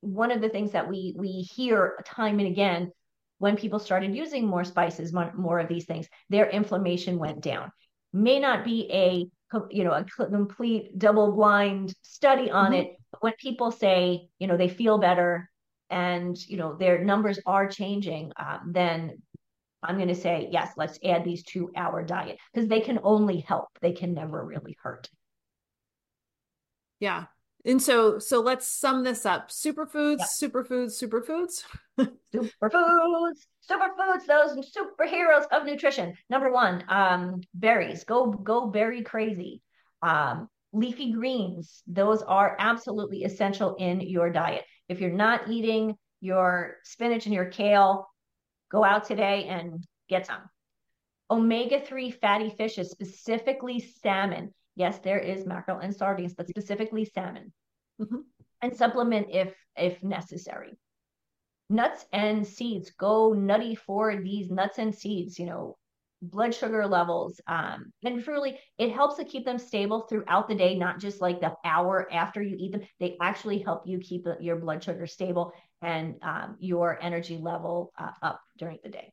one 0.00 0.30
of 0.30 0.40
the 0.40 0.48
things 0.48 0.72
that 0.72 0.88
we 0.88 1.14
we 1.16 1.28
hear 1.54 2.02
time 2.06 2.38
and 2.38 2.48
again 2.48 2.92
when 3.40 3.56
people 3.56 3.78
started 3.78 4.14
using 4.14 4.46
more 4.46 4.64
spices, 4.64 5.14
more, 5.14 5.32
more 5.34 5.58
of 5.58 5.66
these 5.66 5.86
things, 5.86 6.06
their 6.28 6.50
inflammation 6.50 7.18
went 7.18 7.40
down. 7.40 7.72
May 8.12 8.38
not 8.38 8.66
be 8.66 8.86
a 8.92 9.26
you 9.70 9.82
know 9.82 9.92
a 9.92 10.04
complete 10.04 10.96
double 10.96 11.32
blind 11.32 11.92
study 12.02 12.50
on 12.50 12.66
mm-hmm. 12.66 12.82
it, 12.82 12.96
but 13.10 13.22
when 13.22 13.32
people 13.38 13.72
say 13.72 14.28
you 14.38 14.46
know 14.46 14.56
they 14.56 14.68
feel 14.68 14.98
better 14.98 15.50
and 15.88 16.36
you 16.46 16.56
know 16.56 16.76
their 16.76 17.02
numbers 17.02 17.40
are 17.46 17.66
changing, 17.66 18.32
um, 18.36 18.72
then 18.72 19.22
I'm 19.82 19.96
going 19.96 20.08
to 20.08 20.14
say 20.14 20.48
yes, 20.52 20.72
let's 20.76 20.98
add 21.02 21.24
these 21.24 21.42
to 21.44 21.70
our 21.74 22.02
diet 22.02 22.38
because 22.52 22.68
they 22.68 22.80
can 22.80 23.00
only 23.02 23.40
help; 23.40 23.68
they 23.80 23.92
can 23.92 24.12
never 24.12 24.44
really 24.44 24.76
hurt. 24.82 25.08
Yeah, 27.00 27.24
and 27.64 27.80
so, 27.80 28.18
so 28.18 28.40
let's 28.40 28.66
sum 28.66 29.04
this 29.04 29.26
up: 29.26 29.50
superfoods, 29.50 30.18
yep. 30.18 30.28
superfoods, 30.28 31.02
superfoods, 31.02 31.64
superfoods, 32.34 33.36
superfoods. 33.70 34.26
Those 34.26 34.72
superheroes 34.74 35.44
of 35.52 35.64
nutrition. 35.64 36.14
Number 36.28 36.50
one, 36.52 36.84
um, 36.88 37.40
berries. 37.54 38.04
Go, 38.04 38.26
go 38.26 38.66
berry 38.66 39.02
crazy. 39.02 39.62
Um, 40.02 40.48
leafy 40.72 41.12
greens. 41.12 41.82
Those 41.86 42.22
are 42.22 42.56
absolutely 42.58 43.24
essential 43.24 43.74
in 43.76 44.00
your 44.00 44.30
diet. 44.30 44.64
If 44.88 45.00
you're 45.00 45.10
not 45.10 45.48
eating 45.48 45.96
your 46.20 46.76
spinach 46.84 47.26
and 47.26 47.34
your 47.34 47.46
kale, 47.46 48.08
go 48.70 48.84
out 48.84 49.04
today 49.04 49.44
and 49.44 49.84
get 50.08 50.26
some. 50.26 50.42
Omega 51.30 51.80
3 51.80 52.10
fatty 52.10 52.50
fishes, 52.50 52.90
specifically 52.90 53.78
salmon, 54.02 54.52
Yes, 54.76 54.98
there 54.98 55.18
is 55.18 55.46
mackerel 55.46 55.78
and 55.78 55.94
sardines, 55.94 56.34
but 56.34 56.48
specifically 56.48 57.04
salmon. 57.04 57.52
Mm-hmm. 58.00 58.20
And 58.62 58.76
supplement 58.76 59.28
if 59.30 59.54
if 59.76 60.02
necessary. 60.02 60.78
Nuts 61.68 62.04
and 62.12 62.46
seeds. 62.46 62.90
Go 62.90 63.32
nutty 63.32 63.74
for 63.74 64.16
these 64.16 64.50
nuts 64.50 64.78
and 64.78 64.94
seeds, 64.94 65.38
you 65.38 65.46
know, 65.46 65.76
blood 66.22 66.54
sugar 66.54 66.86
levels. 66.86 67.40
Um, 67.46 67.92
and 68.04 68.22
truly, 68.22 68.58
it 68.78 68.92
helps 68.92 69.16
to 69.16 69.24
keep 69.24 69.44
them 69.44 69.58
stable 69.58 70.02
throughout 70.02 70.48
the 70.48 70.54
day, 70.54 70.76
not 70.76 70.98
just 70.98 71.20
like 71.20 71.40
the 71.40 71.54
hour 71.64 72.08
after 72.12 72.42
you 72.42 72.56
eat 72.58 72.72
them. 72.72 72.82
They 72.98 73.16
actually 73.20 73.58
help 73.58 73.86
you 73.86 73.98
keep 73.98 74.26
your 74.40 74.56
blood 74.56 74.82
sugar 74.82 75.06
stable 75.06 75.52
and 75.80 76.16
um, 76.22 76.56
your 76.58 76.98
energy 77.00 77.38
level 77.38 77.92
uh, 77.98 78.10
up 78.22 78.40
during 78.58 78.78
the 78.82 78.90
day. 78.90 79.12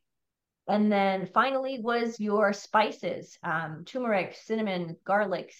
And 0.67 0.91
then 0.91 1.27
finally 1.33 1.79
was 1.81 2.19
your 2.19 2.51
spices, 2.51 3.37
um, 3.43 3.83
turmeric, 3.85 4.35
cinnamon, 4.43 4.97
garlic, 5.05 5.53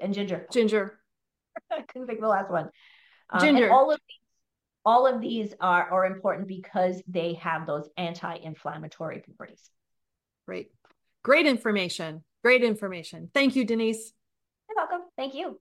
and 0.00 0.12
ginger. 0.12 0.46
Ginger. 0.52 0.98
I 1.70 1.82
couldn't 1.82 2.06
think 2.06 2.18
of 2.18 2.22
the 2.22 2.28
last 2.28 2.50
one. 2.50 2.70
Um, 3.30 3.40
ginger. 3.40 3.70
all 3.70 3.92
of 3.92 4.00
these, 4.08 4.18
all 4.84 5.06
of 5.06 5.20
these 5.20 5.54
are, 5.60 5.90
are 5.90 6.06
important 6.06 6.48
because 6.48 7.02
they 7.06 7.34
have 7.34 7.66
those 7.66 7.88
anti-inflammatory 7.96 9.20
properties. 9.20 9.70
Great. 10.46 10.70
Great 11.22 11.46
information. 11.46 12.24
Great 12.42 12.64
information. 12.64 13.30
Thank 13.34 13.54
you, 13.54 13.64
Denise. 13.64 14.12
You're 14.68 14.76
welcome. 14.76 15.06
Thank 15.16 15.34
you. 15.34 15.60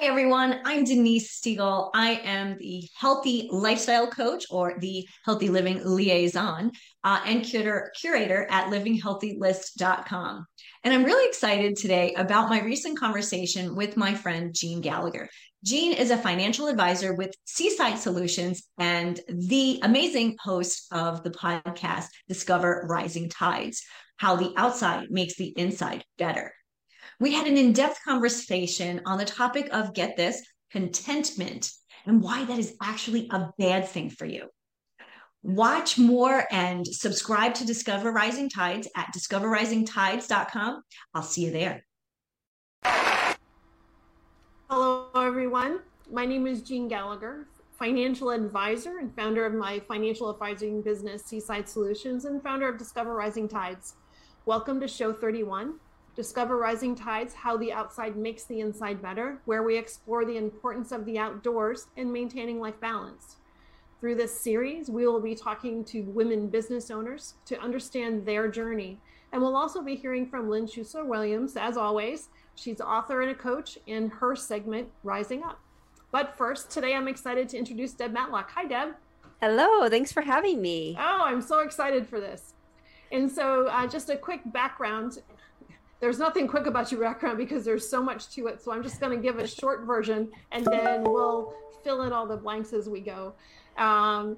Hi, 0.00 0.06
everyone. 0.06 0.60
I'm 0.64 0.84
Denise 0.84 1.40
Stegall. 1.40 1.90
I 1.92 2.20
am 2.22 2.56
the 2.60 2.88
healthy 2.96 3.48
lifestyle 3.50 4.06
coach 4.06 4.44
or 4.48 4.76
the 4.78 5.04
healthy 5.24 5.48
living 5.48 5.80
liaison 5.84 6.70
uh, 7.02 7.20
and 7.26 7.42
curator, 7.42 7.90
curator 8.00 8.46
at 8.48 8.70
livinghealthylist.com. 8.70 10.46
And 10.84 10.94
I'm 10.94 11.02
really 11.02 11.28
excited 11.28 11.74
today 11.74 12.14
about 12.14 12.48
my 12.48 12.62
recent 12.62 12.96
conversation 12.96 13.74
with 13.74 13.96
my 13.96 14.14
friend 14.14 14.54
Jean 14.54 14.80
Gallagher. 14.80 15.28
Jean 15.64 15.94
is 15.94 16.12
a 16.12 16.16
financial 16.16 16.68
advisor 16.68 17.14
with 17.14 17.34
Seaside 17.44 17.98
Solutions 17.98 18.62
and 18.78 19.18
the 19.26 19.80
amazing 19.82 20.36
host 20.40 20.86
of 20.92 21.24
the 21.24 21.30
podcast 21.30 22.06
Discover 22.28 22.86
Rising 22.88 23.30
Tides 23.30 23.82
How 24.16 24.36
the 24.36 24.52
Outside 24.56 25.10
Makes 25.10 25.34
the 25.34 25.52
Inside 25.58 26.04
Better. 26.18 26.52
We 27.20 27.32
had 27.32 27.48
an 27.48 27.56
in 27.56 27.72
depth 27.72 28.04
conversation 28.04 29.00
on 29.04 29.18
the 29.18 29.24
topic 29.24 29.68
of 29.72 29.92
get 29.92 30.16
this 30.16 30.40
contentment 30.70 31.68
and 32.06 32.22
why 32.22 32.44
that 32.44 32.60
is 32.60 32.76
actually 32.80 33.28
a 33.32 33.50
bad 33.58 33.88
thing 33.88 34.08
for 34.08 34.24
you. 34.24 34.46
Watch 35.42 35.98
more 35.98 36.46
and 36.52 36.86
subscribe 36.86 37.54
to 37.54 37.66
Discover 37.66 38.12
Rising 38.12 38.48
Tides 38.48 38.88
at 38.96 39.12
discoverrisingtides.com. 39.12 40.82
I'll 41.12 41.22
see 41.22 41.46
you 41.46 41.50
there. 41.50 41.84
Hello, 44.70 45.08
everyone. 45.16 45.80
My 46.08 46.24
name 46.24 46.46
is 46.46 46.62
Jean 46.62 46.86
Gallagher, 46.86 47.48
financial 47.80 48.30
advisor 48.30 48.98
and 48.98 49.12
founder 49.16 49.44
of 49.44 49.54
my 49.54 49.80
financial 49.88 50.30
advising 50.30 50.82
business, 50.82 51.24
Seaside 51.24 51.68
Solutions, 51.68 52.26
and 52.26 52.40
founder 52.40 52.68
of 52.68 52.78
Discover 52.78 53.12
Rising 53.12 53.48
Tides. 53.48 53.94
Welcome 54.46 54.78
to 54.78 54.86
Show 54.86 55.12
31 55.12 55.80
Discover 56.18 56.56
Rising 56.56 56.96
Tides 56.96 57.32
How 57.32 57.56
the 57.56 57.72
Outside 57.72 58.16
Makes 58.16 58.42
the 58.42 58.58
Inside 58.58 59.00
Better, 59.00 59.40
where 59.44 59.62
we 59.62 59.78
explore 59.78 60.24
the 60.24 60.36
importance 60.36 60.90
of 60.90 61.04
the 61.04 61.16
outdoors 61.16 61.86
in 61.96 62.12
maintaining 62.12 62.58
life 62.58 62.80
balance. 62.80 63.36
Through 64.00 64.16
this 64.16 64.36
series, 64.36 64.90
we 64.90 65.06
will 65.06 65.20
be 65.20 65.36
talking 65.36 65.84
to 65.84 66.00
women 66.00 66.48
business 66.48 66.90
owners 66.90 67.34
to 67.44 67.60
understand 67.60 68.26
their 68.26 68.48
journey. 68.48 68.98
And 69.30 69.40
we'll 69.40 69.56
also 69.56 69.80
be 69.80 69.94
hearing 69.94 70.26
from 70.28 70.50
Lynn 70.50 70.66
Schussler 70.66 71.06
Williams, 71.06 71.56
as 71.56 71.76
always. 71.76 72.30
She's 72.56 72.80
author 72.80 73.22
and 73.22 73.30
a 73.30 73.34
coach 73.36 73.78
in 73.86 74.10
her 74.10 74.34
segment, 74.34 74.88
Rising 75.04 75.44
Up. 75.44 75.60
But 76.10 76.36
first, 76.36 76.68
today 76.68 76.96
I'm 76.96 77.06
excited 77.06 77.48
to 77.50 77.58
introduce 77.58 77.92
Deb 77.92 78.12
Matlock. 78.12 78.50
Hi, 78.56 78.64
Deb. 78.64 78.96
Hello, 79.40 79.88
thanks 79.88 80.10
for 80.10 80.22
having 80.22 80.60
me. 80.60 80.96
Oh, 80.98 81.22
I'm 81.22 81.42
so 81.42 81.60
excited 81.60 82.08
for 82.08 82.18
this. 82.18 82.54
And 83.12 83.30
so, 83.30 83.68
uh, 83.68 83.86
just 83.86 84.10
a 84.10 84.16
quick 84.16 84.40
background 84.46 85.22
there's 86.00 86.18
nothing 86.18 86.46
quick 86.46 86.66
about 86.66 86.92
your 86.92 87.00
background 87.00 87.38
because 87.38 87.64
there's 87.64 87.88
so 87.88 88.02
much 88.02 88.28
to 88.30 88.46
it. 88.46 88.62
So 88.62 88.72
I'm 88.72 88.82
just 88.82 89.00
going 89.00 89.16
to 89.16 89.22
give 89.22 89.38
a 89.38 89.46
short 89.46 89.84
version 89.84 90.30
and 90.52 90.64
then 90.66 91.02
we'll 91.02 91.54
fill 91.82 92.02
in 92.02 92.12
all 92.12 92.26
the 92.26 92.36
blanks 92.36 92.72
as 92.72 92.88
we 92.88 93.00
go. 93.00 93.34
Um, 93.76 94.36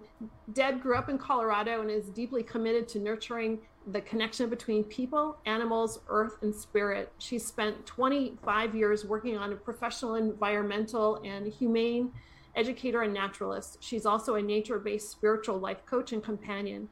Deb 0.53 0.83
grew 0.83 0.97
up 0.97 1.09
in 1.09 1.19
Colorado 1.19 1.81
and 1.81 1.91
is 1.91 2.09
deeply 2.09 2.43
committed 2.43 2.89
to 2.89 2.99
nurturing 2.99 3.59
the 3.87 4.01
connection 4.03 4.49
between 4.51 4.85
people, 4.85 5.39
animals, 5.47 6.01
earth, 6.09 6.37
and 6.43 6.55
spirit. 6.55 7.11
She 7.19 7.39
spent 7.39 7.87
25 7.87 8.75
years 8.75 9.05
working 9.05 9.39
on 9.39 9.53
a 9.53 9.57
professional 9.57 10.17
environmental 10.17 11.21
and 11.25 11.47
humane 11.53 12.13
educator 12.55 13.03
and 13.03 13.15
naturalist. 13.15 13.79
She's 13.81 14.05
also 14.05 14.35
a 14.35 14.43
nature 14.43 14.79
based 14.79 15.11
spiritual 15.11 15.59
life 15.59 15.85
coach 15.87 16.13
and 16.13 16.23
companion. 16.23 16.89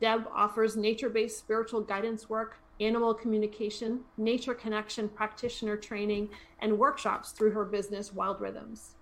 Deb 0.00 0.26
offers 0.34 0.76
nature 0.76 1.08
based 1.08 1.38
spiritual 1.38 1.80
guidance 1.80 2.28
work, 2.28 2.56
animal 2.84 3.14
communication, 3.14 4.00
nature 4.16 4.54
connection 4.54 5.08
practitioner 5.08 5.76
training, 5.76 6.28
and 6.60 6.78
workshops 6.78 7.32
through 7.32 7.50
her 7.52 7.64
business, 7.64 8.12
Wild 8.12 8.40
Rhythms. 8.40 8.96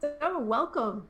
So, 0.00 0.38
welcome. 0.38 1.08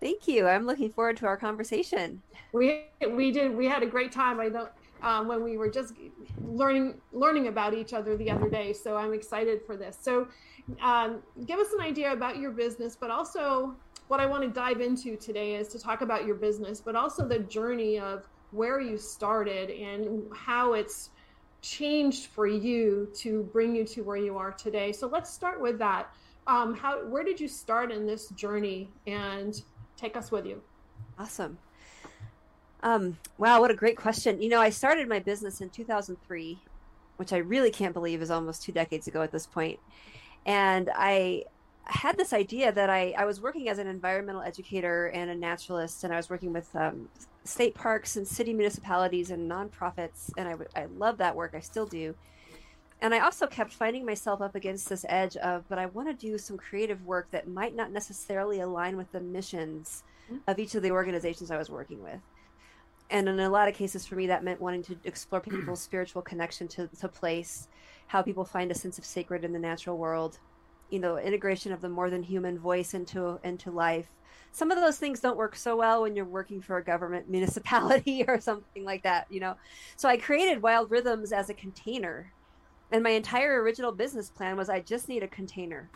Thank 0.00 0.26
you. 0.26 0.46
I'm 0.46 0.66
looking 0.66 0.90
forward 0.90 1.16
to 1.18 1.26
our 1.26 1.36
conversation. 1.36 2.22
We 2.52 2.86
we 3.08 3.30
did 3.30 3.56
we 3.56 3.66
had 3.66 3.82
a 3.82 3.86
great 3.86 4.12
time. 4.12 4.40
I 4.40 4.48
know 4.48 4.68
um, 5.02 5.28
when 5.28 5.42
we 5.42 5.56
were 5.56 5.70
just 5.70 5.94
learning 6.44 7.00
learning 7.12 7.48
about 7.48 7.74
each 7.74 7.92
other 7.92 8.16
the 8.16 8.30
other 8.30 8.48
day. 8.48 8.72
So 8.72 8.96
I'm 8.96 9.12
excited 9.12 9.60
for 9.66 9.76
this. 9.76 9.96
So, 10.00 10.28
um, 10.80 11.22
give 11.46 11.58
us 11.58 11.72
an 11.72 11.80
idea 11.80 12.12
about 12.12 12.38
your 12.38 12.50
business, 12.50 12.96
but 12.96 13.10
also 13.10 13.76
what 14.08 14.20
I 14.20 14.26
want 14.26 14.42
to 14.42 14.48
dive 14.48 14.80
into 14.80 15.16
today 15.16 15.54
is 15.54 15.68
to 15.68 15.78
talk 15.78 16.02
about 16.02 16.26
your 16.26 16.34
business, 16.34 16.80
but 16.80 16.96
also 16.96 17.26
the 17.26 17.38
journey 17.38 17.98
of 17.98 18.28
where 18.52 18.80
you 18.80 18.96
started 18.98 19.70
and 19.70 20.24
how 20.34 20.74
it's 20.74 21.10
changed 21.62 22.26
for 22.26 22.46
you 22.46 23.08
to 23.14 23.44
bring 23.52 23.74
you 23.74 23.84
to 23.84 24.02
where 24.02 24.16
you 24.16 24.36
are 24.36 24.52
today. 24.52 24.92
So 24.92 25.06
let's 25.06 25.32
start 25.32 25.60
with 25.60 25.78
that. 25.78 26.14
Um, 26.46 26.74
how 26.74 27.04
where 27.06 27.22
did 27.22 27.40
you 27.40 27.48
start 27.48 27.92
in 27.92 28.06
this 28.06 28.28
journey 28.30 28.90
and 29.06 29.62
take 29.96 30.16
us 30.16 30.30
with 30.30 30.44
you? 30.44 30.60
Awesome. 31.18 31.58
Um, 32.82 33.16
wow, 33.38 33.60
what 33.60 33.70
a 33.70 33.74
great 33.74 33.96
question. 33.96 34.42
You 34.42 34.48
know, 34.48 34.60
I 34.60 34.70
started 34.70 35.08
my 35.08 35.20
business 35.20 35.60
in 35.60 35.70
2003, 35.70 36.58
which 37.16 37.32
I 37.32 37.36
really 37.38 37.70
can't 37.70 37.94
believe 37.94 38.20
is 38.20 38.30
almost 38.30 38.64
two 38.64 38.72
decades 38.72 39.06
ago 39.06 39.22
at 39.22 39.30
this 39.30 39.46
point. 39.46 39.78
And 40.44 40.90
I 40.94 41.44
had 41.84 42.16
this 42.16 42.32
idea 42.32 42.72
that 42.72 42.90
I, 42.90 43.14
I 43.16 43.24
was 43.24 43.40
working 43.40 43.68
as 43.68 43.78
an 43.78 43.86
environmental 43.86 44.42
educator 44.42 45.06
and 45.08 45.30
a 45.30 45.34
naturalist, 45.34 46.04
and 46.04 46.12
I 46.12 46.16
was 46.16 46.30
working 46.30 46.52
with 46.52 46.74
um, 46.76 47.08
state 47.44 47.74
parks 47.74 48.16
and 48.16 48.26
city 48.26 48.52
municipalities 48.52 49.30
and 49.30 49.50
nonprofits, 49.50 50.30
and 50.36 50.48
I, 50.48 50.80
I 50.80 50.84
love 50.86 51.18
that 51.18 51.34
work. 51.34 51.54
I 51.54 51.60
still 51.60 51.86
do. 51.86 52.14
And 53.00 53.12
I 53.12 53.18
also 53.18 53.48
kept 53.48 53.72
finding 53.72 54.06
myself 54.06 54.40
up 54.40 54.54
against 54.54 54.88
this 54.88 55.04
edge 55.08 55.36
of, 55.38 55.68
but 55.68 55.76
I 55.76 55.86
want 55.86 56.08
to 56.08 56.14
do 56.14 56.38
some 56.38 56.56
creative 56.56 57.04
work 57.04 57.28
that 57.32 57.48
might 57.48 57.74
not 57.74 57.90
necessarily 57.90 58.60
align 58.60 58.96
with 58.96 59.10
the 59.10 59.20
missions 59.20 60.04
mm-hmm. 60.30 60.38
of 60.46 60.60
each 60.60 60.76
of 60.76 60.84
the 60.84 60.92
organizations 60.92 61.50
I 61.50 61.58
was 61.58 61.68
working 61.68 62.00
with. 62.00 62.20
And 63.10 63.28
in 63.28 63.40
a 63.40 63.50
lot 63.50 63.68
of 63.68 63.74
cases, 63.74 64.06
for 64.06 64.14
me, 64.14 64.28
that 64.28 64.44
meant 64.44 64.60
wanting 64.60 64.84
to 64.84 64.96
explore 65.04 65.40
people's 65.40 65.80
spiritual 65.82 66.22
connection 66.22 66.68
to, 66.68 66.88
to 67.00 67.08
place, 67.08 67.66
how 68.06 68.22
people 68.22 68.44
find 68.44 68.70
a 68.70 68.74
sense 68.74 68.98
of 68.98 69.04
sacred 69.04 69.44
in 69.44 69.52
the 69.52 69.58
natural 69.58 69.98
world, 69.98 70.38
you 70.92 70.98
know, 70.98 71.16
integration 71.16 71.72
of 71.72 71.80
the 71.80 71.88
more 71.88 72.10
than 72.10 72.22
human 72.22 72.58
voice 72.58 72.92
into 72.92 73.40
into 73.42 73.70
life, 73.70 74.08
some 74.52 74.70
of 74.70 74.78
those 74.78 74.98
things 74.98 75.20
don't 75.20 75.38
work 75.38 75.56
so 75.56 75.76
well 75.76 76.02
when 76.02 76.14
you're 76.14 76.26
working 76.26 76.60
for 76.60 76.76
a 76.76 76.84
government 76.84 77.28
municipality 77.30 78.24
or 78.28 78.38
something 78.38 78.84
like 78.84 79.02
that, 79.02 79.26
you 79.30 79.40
know. 79.40 79.56
So 79.96 80.08
I 80.08 80.18
created 80.18 80.62
Wild 80.62 80.90
Rhythms 80.90 81.32
as 81.32 81.48
a 81.50 81.54
container. 81.54 82.30
And 82.92 83.02
my 83.02 83.10
entire 83.10 83.62
original 83.62 83.90
business 83.90 84.28
plan 84.28 84.54
was 84.54 84.68
I 84.68 84.80
just 84.80 85.08
need 85.08 85.22
a 85.22 85.28
container 85.28 85.88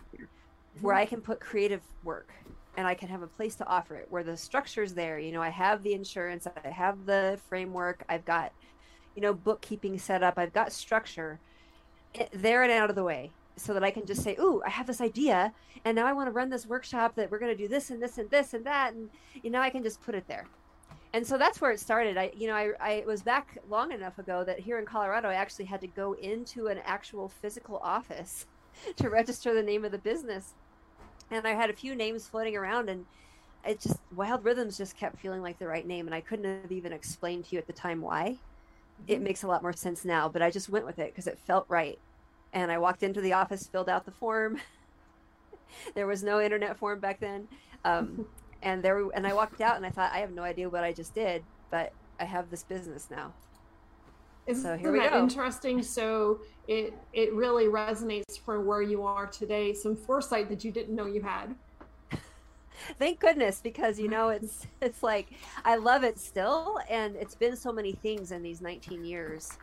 where 0.80 0.94
I 0.94 1.04
can 1.04 1.20
put 1.20 1.40
creative 1.40 1.82
work 2.04 2.32
and 2.78 2.86
I 2.86 2.94
can 2.94 3.10
have 3.10 3.20
a 3.20 3.26
place 3.26 3.54
to 3.56 3.66
offer 3.66 3.96
it 3.96 4.06
where 4.08 4.22
the 4.22 4.34
structure's 4.34 4.94
there. 4.94 5.18
You 5.18 5.32
know, 5.32 5.42
I 5.42 5.50
have 5.50 5.82
the 5.82 5.92
insurance, 5.92 6.46
I 6.64 6.68
have 6.70 7.04
the 7.04 7.38
framework, 7.50 8.02
I've 8.08 8.24
got, 8.24 8.50
you 9.14 9.20
know, 9.20 9.34
bookkeeping 9.34 9.98
set 9.98 10.22
up, 10.22 10.38
I've 10.38 10.54
got 10.54 10.72
structure 10.72 11.38
eh, 12.14 12.28
there 12.32 12.62
and 12.62 12.72
out 12.72 12.88
of 12.88 12.96
the 12.96 13.04
way 13.04 13.30
so 13.56 13.72
that 13.74 13.82
I 13.82 13.90
can 13.90 14.06
just 14.06 14.22
say, 14.22 14.36
"Ooh, 14.38 14.62
I 14.64 14.70
have 14.70 14.86
this 14.86 15.00
idea, 15.00 15.52
and 15.84 15.96
now 15.96 16.06
I 16.06 16.12
want 16.12 16.28
to 16.28 16.32
run 16.32 16.50
this 16.50 16.66
workshop 16.66 17.14
that 17.16 17.30
we're 17.30 17.38
going 17.38 17.56
to 17.56 17.62
do 17.62 17.68
this 17.68 17.90
and 17.90 18.02
this 18.02 18.18
and 18.18 18.30
this 18.30 18.54
and 18.54 18.64
that," 18.66 18.94
and 18.94 19.10
you 19.42 19.50
know, 19.50 19.60
I 19.60 19.70
can 19.70 19.82
just 19.82 20.02
put 20.02 20.14
it 20.14 20.28
there. 20.28 20.46
And 21.12 21.26
so 21.26 21.38
that's 21.38 21.60
where 21.60 21.70
it 21.70 21.80
started. 21.80 22.18
I, 22.18 22.30
you 22.36 22.46
know, 22.46 22.54
I, 22.54 22.72
I 22.78 23.04
was 23.06 23.22
back 23.22 23.58
long 23.70 23.92
enough 23.92 24.18
ago 24.18 24.44
that 24.44 24.60
here 24.60 24.78
in 24.78 24.84
Colorado, 24.84 25.28
I 25.28 25.34
actually 25.34 25.64
had 25.64 25.80
to 25.80 25.86
go 25.86 26.12
into 26.14 26.66
an 26.66 26.78
actual 26.84 27.28
physical 27.28 27.78
office 27.78 28.46
to 28.96 29.08
register 29.08 29.54
the 29.54 29.62
name 29.62 29.84
of 29.84 29.92
the 29.92 29.98
business, 29.98 30.54
and 31.30 31.46
I 31.46 31.54
had 31.54 31.70
a 31.70 31.74
few 31.74 31.94
names 31.94 32.28
floating 32.28 32.56
around, 32.56 32.90
and 32.90 33.06
it 33.64 33.80
just 33.80 33.98
Wild 34.14 34.44
Rhythms 34.44 34.76
just 34.76 34.96
kept 34.96 35.18
feeling 35.18 35.42
like 35.42 35.58
the 35.58 35.66
right 35.66 35.86
name, 35.86 36.06
and 36.06 36.14
I 36.14 36.20
couldn't 36.20 36.62
have 36.62 36.72
even 36.72 36.92
explained 36.92 37.46
to 37.46 37.52
you 37.54 37.58
at 37.58 37.66
the 37.66 37.72
time 37.72 38.00
why. 38.00 38.36
It 39.06 39.14
mm-hmm. 39.14 39.24
makes 39.24 39.42
a 39.42 39.46
lot 39.46 39.62
more 39.62 39.72
sense 39.72 40.04
now, 40.04 40.28
but 40.28 40.42
I 40.42 40.50
just 40.50 40.68
went 40.68 40.86
with 40.86 40.98
it 40.98 41.12
because 41.12 41.26
it 41.26 41.38
felt 41.38 41.66
right 41.68 41.98
and 42.52 42.70
I 42.70 42.78
walked 42.78 43.02
into 43.02 43.20
the 43.20 43.32
office, 43.32 43.66
filled 43.66 43.88
out 43.88 44.04
the 44.04 44.10
form. 44.10 44.60
there 45.94 46.06
was 46.06 46.22
no 46.22 46.40
internet 46.40 46.76
form 46.76 47.00
back 47.00 47.20
then, 47.20 47.48
um, 47.84 48.26
and 48.62 48.82
there 48.82 49.08
and 49.14 49.26
I 49.26 49.34
walked 49.34 49.60
out, 49.60 49.76
and 49.76 49.86
I 49.86 49.90
thought, 49.90 50.12
I 50.12 50.18
have 50.18 50.32
no 50.32 50.42
idea 50.42 50.68
what 50.68 50.84
I 50.84 50.92
just 50.92 51.14
did, 51.14 51.42
but 51.70 51.92
I 52.18 52.24
have 52.24 52.50
this 52.50 52.62
business 52.62 53.08
now. 53.10 53.32
Isn't 54.46 54.62
so 54.62 54.76
here 54.76 54.92
we 54.92 55.00
that 55.00 55.12
interesting? 55.12 55.82
So 55.82 56.40
it 56.68 56.94
it 57.12 57.32
really 57.34 57.64
resonates 57.64 58.38
for 58.38 58.60
where 58.60 58.82
you 58.82 59.02
are 59.02 59.26
today. 59.26 59.72
Some 59.72 59.96
foresight 59.96 60.48
that 60.48 60.64
you 60.64 60.70
didn't 60.70 60.94
know 60.94 61.06
you 61.06 61.20
had. 61.20 61.54
Thank 62.98 63.18
goodness, 63.18 63.60
because 63.60 63.98
you 63.98 64.08
know 64.08 64.28
it's 64.28 64.66
it's 64.80 65.02
like 65.02 65.32
I 65.64 65.76
love 65.76 66.04
it 66.04 66.18
still, 66.18 66.78
and 66.88 67.16
it's 67.16 67.34
been 67.34 67.56
so 67.56 67.72
many 67.72 67.92
things 67.92 68.30
in 68.30 68.42
these 68.42 68.60
19 68.60 69.04
years 69.04 69.58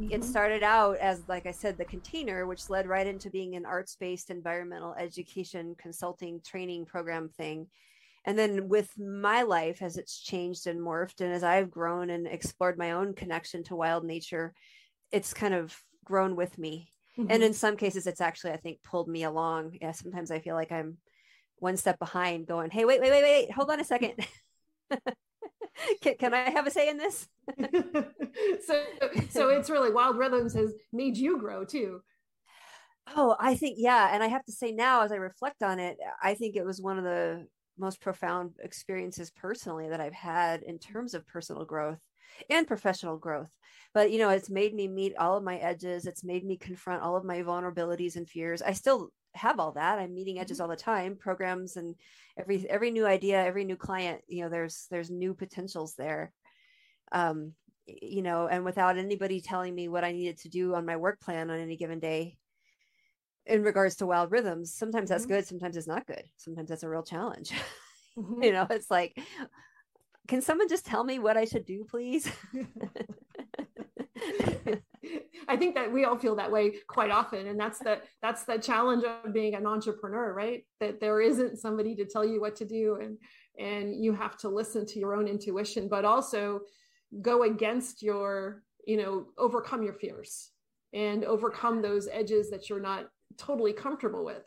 Mm-hmm. 0.00 0.12
It 0.12 0.24
started 0.24 0.62
out 0.62 0.98
as, 0.98 1.22
like 1.28 1.46
I 1.46 1.52
said, 1.52 1.78
the 1.78 1.84
container, 1.84 2.46
which 2.46 2.68
led 2.68 2.86
right 2.86 3.06
into 3.06 3.30
being 3.30 3.56
an 3.56 3.64
arts 3.64 3.96
based 3.98 4.30
environmental 4.30 4.94
education 4.94 5.74
consulting 5.78 6.40
training 6.40 6.84
program 6.84 7.28
thing. 7.28 7.68
And 8.26 8.38
then 8.38 8.68
with 8.68 8.90
my 8.98 9.42
life, 9.42 9.80
as 9.82 9.96
it's 9.96 10.20
changed 10.20 10.66
and 10.66 10.80
morphed, 10.80 11.20
and 11.20 11.32
as 11.32 11.44
I've 11.44 11.70
grown 11.70 12.10
and 12.10 12.26
explored 12.26 12.76
my 12.76 12.92
own 12.92 13.14
connection 13.14 13.62
to 13.64 13.76
wild 13.76 14.04
nature, 14.04 14.52
it's 15.12 15.32
kind 15.32 15.54
of 15.54 15.74
grown 16.04 16.36
with 16.36 16.58
me. 16.58 16.90
Mm-hmm. 17.16 17.30
And 17.30 17.42
in 17.42 17.54
some 17.54 17.76
cases, 17.76 18.06
it's 18.06 18.20
actually, 18.20 18.50
I 18.50 18.56
think, 18.58 18.82
pulled 18.82 19.08
me 19.08 19.22
along. 19.22 19.78
Yeah, 19.80 19.92
sometimes 19.92 20.30
I 20.30 20.40
feel 20.40 20.56
like 20.56 20.72
I'm 20.72 20.98
one 21.58 21.76
step 21.76 21.98
behind 21.98 22.46
going, 22.46 22.70
hey, 22.70 22.84
wait, 22.84 23.00
wait, 23.00 23.10
wait, 23.10 23.22
wait, 23.22 23.52
hold 23.52 23.70
on 23.70 23.80
a 23.80 23.84
second. 23.84 24.14
can, 26.00 26.14
can 26.16 26.34
I 26.34 26.50
have 26.50 26.66
a 26.66 26.70
say 26.70 26.88
in 26.88 26.96
this? 26.96 27.28
so, 28.66 28.82
so 29.30 29.48
it's 29.48 29.70
really 29.70 29.92
Wild 29.92 30.18
Rhythms 30.18 30.54
has 30.54 30.72
made 30.92 31.16
you 31.16 31.38
grow 31.38 31.64
too. 31.64 32.00
Oh, 33.14 33.36
I 33.38 33.54
think, 33.54 33.76
yeah. 33.78 34.10
And 34.12 34.22
I 34.22 34.26
have 34.26 34.44
to 34.46 34.52
say 34.52 34.72
now, 34.72 35.02
as 35.02 35.12
I 35.12 35.16
reflect 35.16 35.62
on 35.62 35.78
it, 35.78 35.96
I 36.22 36.34
think 36.34 36.56
it 36.56 36.64
was 36.64 36.80
one 36.80 36.98
of 36.98 37.04
the 37.04 37.46
most 37.78 38.00
profound 38.00 38.52
experiences 38.62 39.30
personally 39.30 39.88
that 39.90 40.00
I've 40.00 40.14
had 40.14 40.62
in 40.62 40.78
terms 40.78 41.14
of 41.14 41.26
personal 41.26 41.64
growth 41.64 42.00
and 42.50 42.66
professional 42.66 43.16
growth. 43.16 43.50
But, 43.94 44.10
you 44.10 44.18
know, 44.18 44.30
it's 44.30 44.50
made 44.50 44.74
me 44.74 44.88
meet 44.88 45.16
all 45.16 45.36
of 45.36 45.44
my 45.44 45.56
edges. 45.56 46.06
It's 46.06 46.24
made 46.24 46.44
me 46.44 46.56
confront 46.56 47.02
all 47.02 47.16
of 47.16 47.24
my 47.24 47.42
vulnerabilities 47.42 48.16
and 48.16 48.28
fears. 48.28 48.60
I 48.60 48.72
still 48.72 49.10
have 49.36 49.60
all 49.60 49.72
that. 49.72 49.98
I'm 49.98 50.14
meeting 50.14 50.38
edges 50.38 50.56
mm-hmm. 50.56 50.62
all 50.62 50.68
the 50.68 50.76
time, 50.76 51.16
programs 51.16 51.76
and 51.76 51.94
every 52.38 52.68
every 52.68 52.90
new 52.90 53.06
idea, 53.06 53.44
every 53.44 53.64
new 53.64 53.76
client, 53.76 54.22
you 54.28 54.42
know, 54.42 54.48
there's 54.48 54.86
there's 54.90 55.10
new 55.10 55.34
potentials 55.34 55.94
there. 55.94 56.32
Um, 57.12 57.52
you 57.86 58.22
know, 58.22 58.48
and 58.48 58.64
without 58.64 58.98
anybody 58.98 59.40
telling 59.40 59.74
me 59.74 59.88
what 59.88 60.04
I 60.04 60.10
needed 60.10 60.38
to 60.38 60.48
do 60.48 60.74
on 60.74 60.86
my 60.86 60.96
work 60.96 61.20
plan 61.20 61.50
on 61.50 61.60
any 61.60 61.76
given 61.76 62.00
day, 62.00 62.36
in 63.46 63.62
regards 63.62 63.96
to 63.96 64.06
wild 64.06 64.30
rhythms 64.30 64.74
sometimes 64.74 65.08
that's 65.08 65.24
mm-hmm. 65.24 65.34
good 65.34 65.46
sometimes 65.46 65.76
it's 65.76 65.86
not 65.86 66.06
good 66.06 66.24
sometimes 66.36 66.68
that's 66.68 66.82
a 66.82 66.88
real 66.88 67.02
challenge 67.02 67.52
mm-hmm. 68.18 68.42
you 68.42 68.52
know 68.52 68.66
it's 68.70 68.90
like 68.90 69.16
can 70.28 70.42
someone 70.42 70.68
just 70.68 70.84
tell 70.84 71.04
me 71.04 71.18
what 71.18 71.36
i 71.36 71.44
should 71.44 71.64
do 71.64 71.84
please 71.88 72.30
i 75.48 75.56
think 75.56 75.74
that 75.74 75.90
we 75.92 76.04
all 76.04 76.18
feel 76.18 76.34
that 76.34 76.50
way 76.50 76.74
quite 76.88 77.10
often 77.10 77.46
and 77.46 77.58
that's 77.58 77.78
the 77.78 78.00
that's 78.22 78.44
the 78.44 78.58
challenge 78.58 79.04
of 79.04 79.32
being 79.32 79.54
an 79.54 79.66
entrepreneur 79.66 80.26
right? 80.36 80.64
That 80.80 81.00
there 81.00 81.20
isn't 81.20 81.58
somebody 81.58 81.94
to 81.96 82.04
tell 82.04 82.24
you 82.24 82.40
what 82.40 82.56
to 82.56 82.64
do 82.64 82.98
and 83.00 83.18
and 83.58 84.04
you 84.04 84.12
have 84.12 84.36
to 84.38 84.48
listen 84.48 84.84
to 84.86 84.98
your 84.98 85.14
own 85.14 85.26
intuition 85.26 85.88
but 85.88 86.04
also 86.04 86.60
go 87.22 87.44
against 87.44 88.02
your 88.02 88.62
you 88.86 88.96
know 88.96 89.26
overcome 89.38 89.82
your 89.82 89.94
fears 89.94 90.50
and 90.92 91.24
overcome 91.24 91.82
those 91.82 92.08
edges 92.10 92.50
that 92.50 92.68
you're 92.68 92.80
not 92.80 93.06
totally 93.36 93.72
comfortable 93.72 94.24
with. 94.24 94.44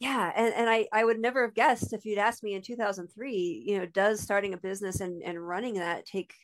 Yeah 0.00 0.32
and, 0.34 0.52
and 0.54 0.68
I, 0.68 0.88
I 0.92 1.04
would 1.04 1.20
never 1.20 1.44
have 1.44 1.54
guessed 1.54 1.92
if 1.92 2.04
you'd 2.04 2.18
asked 2.18 2.42
me 2.42 2.54
in 2.54 2.62
2003 2.62 3.64
you 3.66 3.78
know 3.78 3.86
does 3.86 4.20
starting 4.20 4.54
a 4.54 4.58
business 4.58 5.00
and, 5.00 5.22
and 5.22 5.46
running 5.46 5.74
that 5.74 6.06
take 6.06 6.34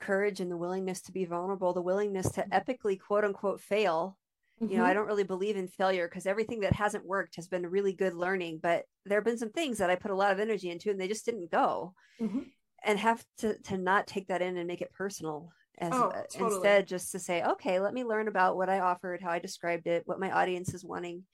courage 0.00 0.40
and 0.40 0.50
the 0.50 0.56
willingness 0.56 1.00
to 1.02 1.12
be 1.12 1.24
vulnerable 1.24 1.72
the 1.72 1.82
willingness 1.82 2.30
to 2.30 2.42
mm-hmm. 2.42 2.52
epically 2.52 2.98
quote 2.98 3.24
unquote 3.24 3.60
fail 3.60 4.16
mm-hmm. 4.60 4.72
you 4.72 4.78
know 4.78 4.84
i 4.84 4.88
mm-hmm. 4.88 4.98
don't 4.98 5.06
really 5.06 5.24
believe 5.24 5.56
in 5.56 5.68
failure 5.68 6.08
because 6.08 6.26
everything 6.26 6.60
that 6.60 6.72
hasn't 6.72 7.06
worked 7.06 7.36
has 7.36 7.48
been 7.48 7.66
really 7.66 7.92
good 7.92 8.14
learning 8.14 8.58
but 8.62 8.84
there 9.06 9.18
have 9.18 9.24
been 9.24 9.38
some 9.38 9.50
things 9.50 9.78
that 9.78 9.90
i 9.90 9.94
put 9.94 10.10
a 10.10 10.16
lot 10.16 10.32
of 10.32 10.40
energy 10.40 10.70
into 10.70 10.90
and 10.90 11.00
they 11.00 11.08
just 11.08 11.24
didn't 11.24 11.50
go 11.50 11.94
mm-hmm. 12.20 12.40
and 12.84 12.98
have 12.98 13.24
to 13.38 13.56
to 13.62 13.76
not 13.76 14.06
take 14.06 14.28
that 14.28 14.42
in 14.42 14.56
and 14.56 14.66
make 14.66 14.82
it 14.82 14.92
personal 14.92 15.50
as 15.78 15.92
oh, 15.94 16.08
uh, 16.08 16.22
totally. 16.30 16.54
instead 16.54 16.86
just 16.86 17.12
to 17.12 17.18
say 17.18 17.42
okay 17.42 17.80
let 17.80 17.94
me 17.94 18.04
learn 18.04 18.28
about 18.28 18.56
what 18.56 18.68
i 18.68 18.80
offered 18.80 19.22
how 19.22 19.30
i 19.30 19.38
described 19.38 19.86
it 19.86 20.02
what 20.06 20.20
my 20.20 20.30
audience 20.30 20.74
is 20.74 20.84
wanting 20.84 21.24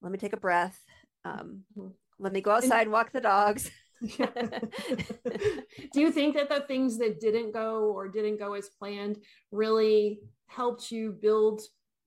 let 0.00 0.10
me 0.10 0.18
take 0.18 0.32
a 0.32 0.38
breath 0.38 0.78
um, 1.24 1.62
mm-hmm. 1.76 1.88
let 2.18 2.32
me 2.32 2.40
go 2.40 2.50
outside 2.50 2.82
and 2.82 2.92
walk 2.92 3.12
the 3.12 3.20
dogs 3.20 3.70
do 5.92 6.00
you 6.00 6.10
think 6.10 6.34
that 6.34 6.48
the 6.48 6.64
things 6.66 6.98
that 6.98 7.20
didn't 7.20 7.52
go 7.52 7.92
or 7.92 8.08
didn't 8.08 8.38
go 8.38 8.54
as 8.54 8.68
planned 8.68 9.18
really 9.50 10.20
helped 10.46 10.90
you 10.90 11.12
build 11.12 11.62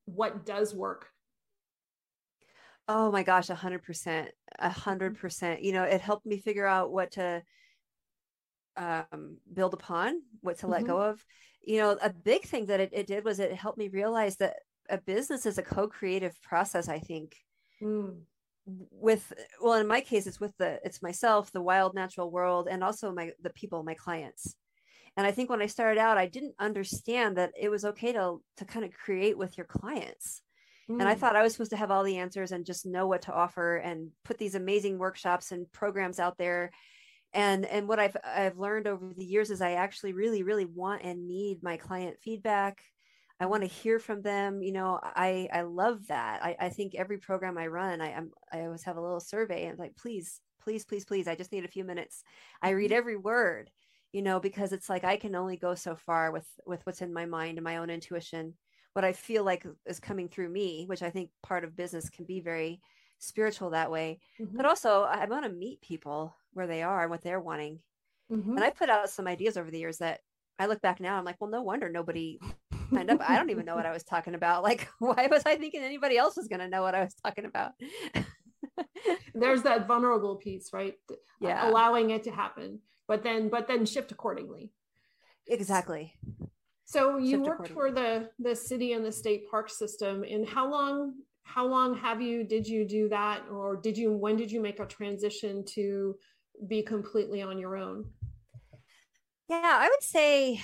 what 0.06 0.46
does 0.46 0.74
work 0.74 1.08
oh 2.88 3.12
my 3.12 3.24
gosh 3.24 3.50
a 3.50 3.56
hundred 3.56 3.82
percent 3.84 4.30
a 4.60 4.70
hundred 4.70 5.14
mm-hmm. 5.14 5.22
percent 5.22 5.64
you 5.64 5.72
know 5.72 5.84
it 5.84 6.02
helped 6.02 6.26
me 6.26 6.38
figure 6.38 6.68
out 6.68 6.92
what 6.92 7.12
to 7.12 7.42
um, 8.78 9.38
build 9.52 9.74
upon, 9.74 10.22
what 10.42 10.60
to 10.60 10.68
let 10.68 10.82
mm-hmm. 10.82 10.92
go 10.92 11.02
of. 11.02 11.24
You 11.64 11.80
know, 11.80 11.98
a 12.02 12.12
big 12.12 12.44
thing 12.44 12.68
that 12.68 12.80
it, 12.80 12.90
it, 12.94 13.08
did 13.08 13.24
was 13.24 13.40
it 13.40 13.54
helped 13.54 13.78
me 13.78 13.88
realize 13.88 14.38
that 14.38 14.58
a 14.90 14.98
business 14.98 15.46
is 15.46 15.58
a 15.58 15.64
co-creative 15.64 16.40
process. 16.42 16.90
I 16.90 17.00
think 17.00 17.36
mm. 17.82 18.18
With 18.66 19.32
well, 19.62 19.74
in 19.74 19.88
my 19.88 20.02
case, 20.02 20.28
it's 20.28 20.40
with 20.40 20.56
the 20.58 20.80
it's 20.84 21.02
myself, 21.02 21.52
the 21.52 21.62
wild 21.62 21.94
natural 21.94 22.32
world, 22.32 22.68
and 22.70 22.84
also 22.84 23.12
my 23.12 23.32
the 23.42 23.52
people, 23.52 23.84
my 23.84 23.94
clients. 23.94 24.56
And 25.18 25.26
I 25.26 25.32
think 25.32 25.50
when 25.50 25.62
I 25.62 25.68
started 25.68 26.00
out, 26.00 26.18
I 26.18 26.26
didn't 26.26 26.56
understand 26.60 27.38
that 27.38 27.54
it 27.60 27.70
was 27.70 27.86
okay 27.86 28.12
to 28.14 28.42
to 28.58 28.66
kind 28.66 28.86
of 28.86 28.94
create 28.94 29.38
with 29.38 29.58
your 29.58 29.66
clients. 29.66 30.42
Mm. 30.90 31.00
And 31.00 31.08
I 31.08 31.16
mm. 31.16 31.18
thought 31.18 31.36
I 31.36 31.44
was 31.44 31.54
supposed 31.54 31.72
to 31.72 31.78
have 31.78 31.92
all 31.92 32.04
the 32.04 32.18
answers 32.18 32.52
and 32.52 32.66
just 32.66 32.86
know 32.86 33.08
what 33.08 33.24
to 33.24 33.34
offer 33.34 33.78
and 33.78 34.10
put 34.24 34.38
these 34.38 34.56
amazing 34.56 34.98
workshops 34.98 35.52
and 35.52 35.72
programs 35.72 36.20
out 36.20 36.38
there 36.38 36.72
and 37.36 37.66
and 37.66 37.88
what 37.88 38.00
i've 38.00 38.16
i've 38.24 38.58
learned 38.58 38.88
over 38.88 39.14
the 39.14 39.26
years 39.26 39.52
is 39.52 39.62
i 39.62 39.74
actually 39.74 40.14
really 40.14 40.42
really 40.42 40.66
want 40.66 41.04
and 41.04 41.28
need 41.28 41.62
my 41.62 41.78
client 41.78 42.16
feedback 42.22 42.82
i 43.40 43.46
want 43.46 43.62
to 43.62 43.68
hear 43.68 44.00
from 44.00 44.22
them 44.22 44.62
you 44.62 44.72
know 44.72 45.00
i 45.04 45.48
i 45.54 45.62
love 45.62 46.06
that 46.08 46.44
i 46.44 46.56
i 46.60 46.70
think 46.70 46.96
every 46.96 47.18
program 47.18 47.58
i 47.58 47.68
run 47.68 48.02
i 48.02 48.10
am 48.10 48.32
i 48.52 48.62
always 48.62 48.84
have 48.84 48.98
a 48.98 49.02
little 49.02 49.20
survey 49.20 49.66
and 49.66 49.80
like 49.80 49.96
please 49.96 50.42
please 50.62 50.86
please 50.86 51.06
please 51.06 51.28
i 51.28 51.36
just 51.36 51.52
need 51.52 51.66
a 51.66 51.70
few 51.70 51.84
minutes 51.84 52.24
i 52.62 52.70
read 52.70 52.92
mm-hmm. 52.92 52.98
every 52.98 53.18
word 53.18 53.70
you 54.14 54.22
know 54.22 54.40
because 54.40 54.72
it's 54.72 54.90
like 54.90 55.04
i 55.04 55.18
can 55.18 55.36
only 55.36 55.58
go 55.58 55.76
so 55.76 55.96
far 55.96 56.32
with 56.32 56.48
with 56.66 56.86
what's 56.86 57.02
in 57.02 57.14
my 57.14 57.26
mind 57.26 57.58
and 57.58 57.64
my 57.64 57.78
own 57.78 57.90
intuition 57.90 58.54
what 58.94 59.06
i 59.06 59.12
feel 59.12 59.44
like 59.44 59.66
is 59.86 60.00
coming 60.00 60.28
through 60.28 60.50
me 60.50 60.86
which 60.88 61.04
i 61.04 61.10
think 61.10 61.30
part 61.44 61.64
of 61.64 61.76
business 61.76 62.10
can 62.10 62.26
be 62.26 62.40
very 62.40 62.80
spiritual 63.20 63.70
that 63.70 63.92
way 63.92 64.20
mm-hmm. 64.40 64.56
but 64.56 64.66
also 64.66 65.04
i 65.04 65.26
want 65.26 65.44
to 65.44 65.52
meet 65.52 65.82
people 65.82 66.36
where 66.56 66.68
they 66.68 66.82
are 66.82 67.04
and 67.04 67.12
what 67.12 67.22
they're 67.22 67.40
wanting. 67.40 67.80
Mm-hmm. 68.32 68.52
And 68.52 68.64
I 68.64 68.72
put 68.72 68.90
out 68.90 69.10
some 69.10 69.28
ideas 69.28 69.58
over 69.58 69.70
the 69.70 69.78
years 69.78 70.00
that 70.00 70.22
I 70.58 70.66
look 70.66 70.82
back 70.82 71.00
now, 71.00 71.18
I'm 71.18 71.26
like, 71.26 71.36
well, 71.40 71.52
no 71.52 71.62
wonder 71.62 71.90
nobody 71.90 72.40
signed 72.94 73.10
up. 73.10 73.22
I 73.28 73.38
don't 73.38 73.50
even 73.50 73.66
know 73.66 73.76
what 73.76 73.86
I 73.86 73.92
was 73.92 74.04
talking 74.04 74.36
about. 74.36 74.64
Like, 74.64 74.88
why 75.00 75.28
was 75.30 75.44
I 75.46 75.56
thinking 75.56 75.82
anybody 75.82 76.18
else 76.18 76.36
was 76.38 76.48
going 76.48 76.60
to 76.60 76.68
know 76.68 76.82
what 76.82 76.96
I 76.96 77.04
was 77.04 77.14
talking 77.24 77.46
about? 77.46 77.72
There's 79.34 79.64
that 79.64 79.88
vulnerable 79.88 80.36
piece, 80.36 80.72
right? 80.74 80.96
Yeah. 81.40 81.70
Allowing 81.70 82.10
it 82.10 82.24
to 82.24 82.32
happen, 82.32 82.80
but 83.08 83.24
then, 83.24 83.50
but 83.50 83.68
then 83.68 83.86
shift 83.86 84.12
accordingly. 84.12 84.72
Exactly. 85.48 86.14
So 86.86 87.18
you 87.18 87.38
shift 87.38 87.48
worked 87.48 87.68
for 87.70 87.92
the 87.92 88.30
the 88.40 88.56
city 88.56 88.94
and 88.94 89.06
the 89.06 89.12
state 89.12 89.50
park 89.50 89.70
system. 89.70 90.24
And 90.24 90.48
how 90.48 90.70
long 90.70 91.14
how 91.44 91.66
long 91.66 91.96
have 91.98 92.22
you 92.22 92.44
did 92.44 92.68
you 92.68 92.88
do 92.88 93.10
that 93.10 93.44
or 93.52 93.76
did 93.76 93.98
you 93.98 94.12
when 94.12 94.36
did 94.36 94.52
you 94.52 94.62
make 94.62 94.80
a 94.80 94.86
transition 94.86 95.64
to 95.74 96.16
be 96.68 96.82
completely 96.82 97.42
on 97.42 97.58
your 97.58 97.76
own? 97.76 98.06
Yeah, 99.50 99.62
I 99.64 99.90
would 99.90 100.04
say 100.04 100.62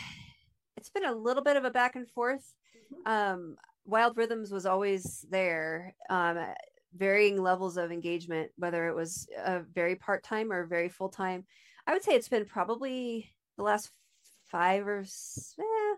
it's 0.77 0.89
been 0.89 1.05
a 1.05 1.13
little 1.13 1.43
bit 1.43 1.57
of 1.57 1.65
a 1.65 1.71
back 1.71 1.95
and 1.95 2.09
forth. 2.09 2.53
Mm-hmm. 2.93 3.11
Um, 3.11 3.55
Wild 3.85 4.17
Rhythms 4.17 4.51
was 4.51 4.65
always 4.65 5.25
there, 5.29 5.95
um, 6.09 6.39
varying 6.95 7.41
levels 7.41 7.77
of 7.77 7.91
engagement, 7.91 8.51
whether 8.57 8.87
it 8.87 8.95
was 8.95 9.27
a 9.43 9.61
very 9.61 9.95
part 9.95 10.23
time 10.23 10.51
or 10.51 10.65
very 10.65 10.89
full 10.89 11.09
time. 11.09 11.45
I 11.87 11.93
would 11.93 12.03
say 12.03 12.13
it's 12.13 12.29
been 12.29 12.45
probably 12.45 13.31
the 13.57 13.63
last 13.63 13.91
five 14.45 14.87
or 14.87 14.99
eh, 14.99 15.93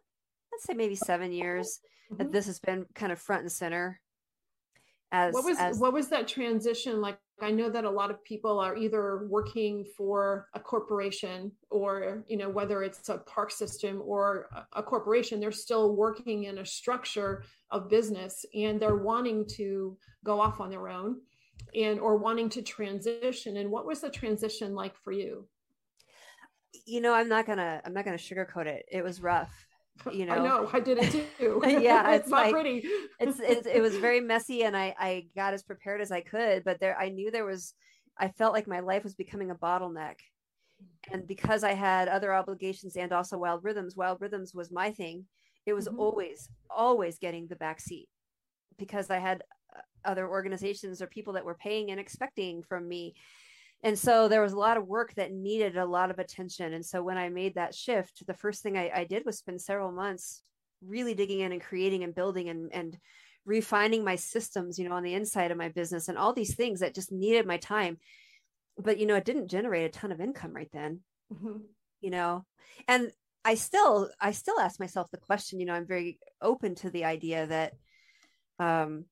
let's 0.52 0.64
say 0.64 0.74
maybe 0.74 0.96
seven 0.96 1.32
years 1.32 1.80
mm-hmm. 2.12 2.18
that 2.18 2.32
this 2.32 2.46
has 2.46 2.60
been 2.60 2.86
kind 2.94 3.12
of 3.12 3.20
front 3.20 3.42
and 3.42 3.52
center 3.52 4.00
as 5.14 5.34
what 5.34 5.46
was 5.46 5.60
as, 5.60 5.78
what 5.78 5.94
was 5.94 6.10
that 6.10 6.28
transition 6.28 7.00
like? 7.00 7.20
I 7.40 7.52
know 7.52 7.70
that 7.70 7.86
a 7.86 7.90
lot 7.90 8.10
of 8.10 8.24
people 8.24 8.60
are 8.60 8.76
either 8.76 9.28
working 9.30 9.86
for 9.96 10.48
a 10.56 10.60
corporation 10.60 11.52
or 11.70 12.24
you 12.28 12.36
know 12.36 12.50
whether 12.50 12.82
it's 12.82 13.10
a 13.10 13.20
park 13.20 13.52
system 13.52 14.02
or 14.04 14.50
a 14.74 14.82
corporation 14.82 15.40
they're 15.40 15.52
still 15.52 15.96
working 15.96 16.46
in 16.46 16.58
a 16.58 16.66
structure 16.66 17.44
of 17.70 17.90
business 17.90 18.44
and 18.56 18.80
they're 18.80 18.98
wanting 18.98 19.46
to 19.58 19.96
go 20.26 20.42
off 20.42 20.60
on 20.60 20.72
their 20.72 20.90
own 20.90 21.18
and 21.76 22.00
or 22.00 22.18
wanting 22.18 22.50
to 22.50 22.64
transition. 22.64 23.58
And 23.58 23.70
what 23.70 23.86
was 23.86 24.02
the 24.02 24.10
transition 24.10 24.74
like 24.74 24.96
for 24.98 25.12
you? 25.12 25.48
You 26.88 27.02
know 27.02 27.14
i'm 27.14 27.30
not 27.30 27.46
gonna 27.46 27.82
i'm 27.86 27.94
not 27.94 28.04
gonna 28.04 28.18
sugarcoat 28.18 28.66
it. 28.66 28.86
It 28.92 29.04
was 29.04 29.22
rough 29.22 29.68
you 30.12 30.26
know 30.26 30.34
i 30.34 30.38
know? 30.40 30.70
i 30.74 30.80
did 30.80 30.98
it 30.98 31.12
too. 31.12 31.62
Yeah 31.66 32.12
it's, 32.14 32.24
it's 32.24 32.30
not 32.30 32.46
like, 32.46 32.52
pretty. 32.52 32.84
it's, 33.20 33.40
it's 33.40 33.68
it 33.68 33.82
was 33.82 33.96
very 33.98 34.20
messy 34.20 34.64
and 34.64 34.76
i 34.76 34.94
i 35.00 35.26
got 35.36 35.54
as 35.54 35.64
prepared 35.64 36.02
as 36.02 36.12
i 36.12 36.22
could 36.22 36.64
but 36.64 36.80
there 36.80 36.98
i 37.00 37.10
knew 37.10 37.32
there 37.32 37.46
was 37.46 37.74
i 38.18 38.28
felt 38.28 38.54
like 38.54 38.68
my 38.68 38.80
life 38.80 39.04
was 39.04 39.16
becoming 39.16 39.52
a 39.52 39.56
bottleneck. 39.56 40.16
And 41.12 41.28
because 41.28 41.64
i 41.64 41.74
had 41.74 42.08
other 42.08 42.34
obligations 42.34 42.96
and 42.96 43.12
also 43.12 43.38
wild 43.38 43.64
rhythms 43.64 43.96
wild 43.96 44.20
rhythms 44.20 44.54
was 44.54 44.72
my 44.72 44.92
thing. 44.92 45.26
It 45.66 45.74
was 45.74 45.88
mm-hmm. 45.88 46.00
always 46.00 46.50
always 46.70 47.20
getting 47.20 47.48
the 47.48 47.56
back 47.56 47.80
seat 47.80 48.10
because 48.78 49.10
i 49.10 49.20
had 49.20 49.44
uh, 49.76 49.82
other 50.04 50.28
organizations 50.28 51.02
or 51.02 51.08
people 51.08 51.34
that 51.34 51.46
were 51.46 51.56
paying 51.56 51.92
and 51.92 52.00
expecting 52.00 52.64
from 52.64 52.88
me 52.88 53.14
and 53.84 54.00
so 54.00 54.28
there 54.28 54.42
was 54.42 54.54
a 54.54 54.58
lot 54.58 54.78
of 54.78 54.88
work 54.88 55.14
that 55.16 55.34
needed 55.34 55.78
a 55.78 55.86
lot 55.86 56.10
of 56.10 56.18
attention. 56.18 56.74
And 56.74 56.86
so 56.86 57.04
when 57.04 57.18
i 57.18 57.30
made 57.30 57.56
that 57.56 57.76
shift 57.76 58.26
the 58.26 58.34
first 58.34 58.64
thing 58.64 58.78
i, 58.78 58.92
I 58.94 59.04
did 59.04 59.26
was 59.26 59.38
spend 59.38 59.62
several 59.62 59.92
months 59.92 60.42
really 60.86 61.14
digging 61.14 61.42
in 61.42 61.52
and 61.52 61.62
creating 61.62 62.04
and 62.04 62.16
building 62.16 62.50
and 62.50 62.70
and 62.74 62.98
refining 63.46 64.04
my 64.04 64.16
systems 64.16 64.80
you 64.80 64.88
know 64.88 64.96
on 64.96 65.04
the 65.04 65.14
inside 65.14 65.52
of 65.52 65.58
my 65.58 65.70
business 65.70 66.08
and 66.08 66.18
all 66.18 66.34
these 66.34 66.56
things 66.56 66.80
that 66.80 66.96
just 66.96 67.12
needed 67.12 67.46
my 67.46 67.58
time. 67.58 67.98
But 68.78 68.98
you 69.00 69.06
know 69.06 69.16
it 69.16 69.26
didn't 69.26 69.50
generate 69.50 69.86
a 69.86 69.90
ton 69.90 70.12
of 70.12 70.22
income 70.22 70.54
right 70.54 70.70
then 70.74 71.02
mm-hmm. 71.34 71.58
you 72.02 72.10
know? 72.10 72.46
And 72.88 73.12
i 73.46 73.56
still 73.56 74.10
i 74.22 74.32
still 74.32 74.60
ask 74.60 74.80
myself 74.80 75.10
the 75.12 75.18
question 75.18 75.60
you 75.60 75.66
know 75.66 75.74
i'm 75.74 75.86
very 75.86 76.18
open 76.42 76.76
to 76.76 76.90
the 76.90 77.04
idea 77.04 77.46
that 77.46 77.74
um 78.60 79.06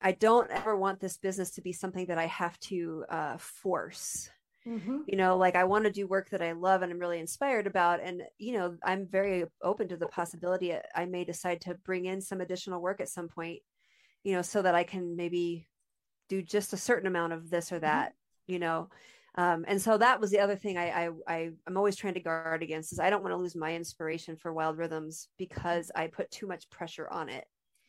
i 0.00 0.12
don't 0.12 0.50
ever 0.50 0.76
want 0.76 1.00
this 1.00 1.16
business 1.16 1.50
to 1.52 1.62
be 1.62 1.72
something 1.72 2.06
that 2.06 2.18
i 2.18 2.26
have 2.26 2.58
to 2.60 3.04
uh 3.10 3.36
force 3.38 4.30
Mm-hmm. 4.66 4.98
You 5.06 5.16
know, 5.16 5.36
like 5.36 5.54
I 5.54 5.64
want 5.64 5.84
to 5.84 5.92
do 5.92 6.06
work 6.06 6.30
that 6.30 6.42
I 6.42 6.52
love 6.52 6.82
and 6.82 6.90
I'm 6.90 6.98
really 6.98 7.20
inspired 7.20 7.66
about. 7.66 8.00
And, 8.02 8.22
you 8.38 8.54
know, 8.54 8.76
I'm 8.82 9.06
very 9.06 9.44
open 9.62 9.88
to 9.88 9.96
the 9.96 10.08
possibility 10.08 10.74
I 10.94 11.04
may 11.04 11.24
decide 11.24 11.60
to 11.62 11.74
bring 11.74 12.06
in 12.06 12.20
some 12.20 12.40
additional 12.40 12.80
work 12.80 13.00
at 13.00 13.08
some 13.08 13.28
point, 13.28 13.60
you 14.24 14.34
know, 14.34 14.42
so 14.42 14.62
that 14.62 14.74
I 14.74 14.82
can 14.82 15.14
maybe 15.14 15.68
do 16.28 16.42
just 16.42 16.72
a 16.72 16.76
certain 16.76 17.06
amount 17.06 17.32
of 17.32 17.48
this 17.48 17.70
or 17.70 17.76
mm-hmm. 17.76 17.84
that, 17.84 18.08
mm-hmm. 18.10 18.52
you 18.54 18.58
know. 18.58 18.88
Um, 19.36 19.66
and 19.68 19.80
so 19.80 19.98
that 19.98 20.20
was 20.20 20.30
the 20.30 20.40
other 20.40 20.56
thing 20.56 20.78
I, 20.78 21.06
I, 21.06 21.10
I 21.28 21.50
am 21.68 21.76
always 21.76 21.94
trying 21.94 22.14
to 22.14 22.20
guard 22.20 22.62
against 22.62 22.92
is 22.92 22.98
I 22.98 23.10
don't 23.10 23.22
want 23.22 23.34
to 23.34 23.38
lose 23.38 23.54
my 23.54 23.74
inspiration 23.74 24.34
for 24.34 24.52
wild 24.52 24.78
rhythms 24.78 25.28
because 25.36 25.92
I 25.94 26.06
put 26.06 26.30
too 26.30 26.46
much 26.46 26.68
pressure 26.70 27.06
on 27.08 27.28
it. 27.28 27.44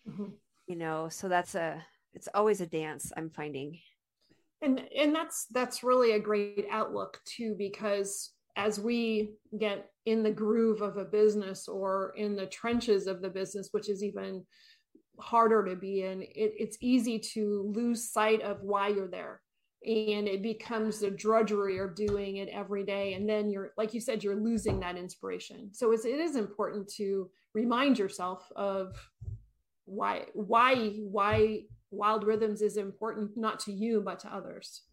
Mm-hmm. 0.08 0.26
You 0.68 0.76
know, 0.76 1.08
so 1.10 1.30
that's 1.30 1.56
a 1.56 1.84
it's 2.18 2.28
always 2.34 2.62
a 2.62 2.66
dance 2.66 3.12
I'm 3.16 3.30
finding. 3.30 3.80
And 4.64 4.82
and 4.98 5.14
that's 5.14 5.46
that's 5.52 5.84
really 5.84 6.14
a 6.14 6.20
great 6.20 6.66
outlook 6.72 7.20
too 7.26 7.54
because 7.60 8.32
as 8.56 8.80
we 8.80 9.36
get 9.60 9.92
in 10.08 10.24
the 10.24 10.32
groove 10.32 10.82
of 10.82 10.98
a 10.98 11.06
business 11.06 11.68
or 11.68 12.14
in 12.18 12.36
the 12.36 12.48
trenches 12.48 13.06
of 13.06 13.22
the 13.22 13.30
business 13.30 13.70
which 13.70 13.88
is 13.88 14.04
even 14.04 14.44
harder 15.20 15.64
to 15.64 15.76
be 15.76 16.02
in 16.02 16.24
it, 16.24 16.54
it's 16.58 16.78
easy 16.82 17.20
to 17.20 17.72
lose 17.76 18.12
sight 18.12 18.42
of 18.42 18.64
why 18.64 18.88
you're 18.88 19.08
there. 19.08 19.42
And 19.86 20.28
it 20.28 20.42
becomes 20.42 21.00
the 21.00 21.12
drudgery 21.12 21.78
of 21.78 21.94
doing 21.94 22.38
it 22.38 22.50
every 22.50 22.84
day. 22.84 23.14
And 23.14 23.30
then 23.30 23.52
you're 23.52 23.74
like 23.78 23.94
you 23.94 24.02
said 24.02 24.24
you're 24.24 24.44
losing 24.50 24.80
that 24.80 24.98
inspiration. 24.98 25.70
So 25.72 25.92
it's, 25.92 26.06
it 26.06 26.20
is 26.20 26.36
important 26.36 26.90
to 26.96 27.30
remind 27.54 28.00
yourself 28.00 28.52
of 28.56 28.98
why 29.88 30.26
why 30.34 30.74
why 31.00 31.62
wild 31.98 32.24
rhythms 32.24 32.62
is 32.62 32.78
important 32.78 33.32
not 33.36 33.60
to 33.62 33.72
you 33.72 34.02
but 34.02 34.20
to 34.20 34.34
others. 34.34 34.84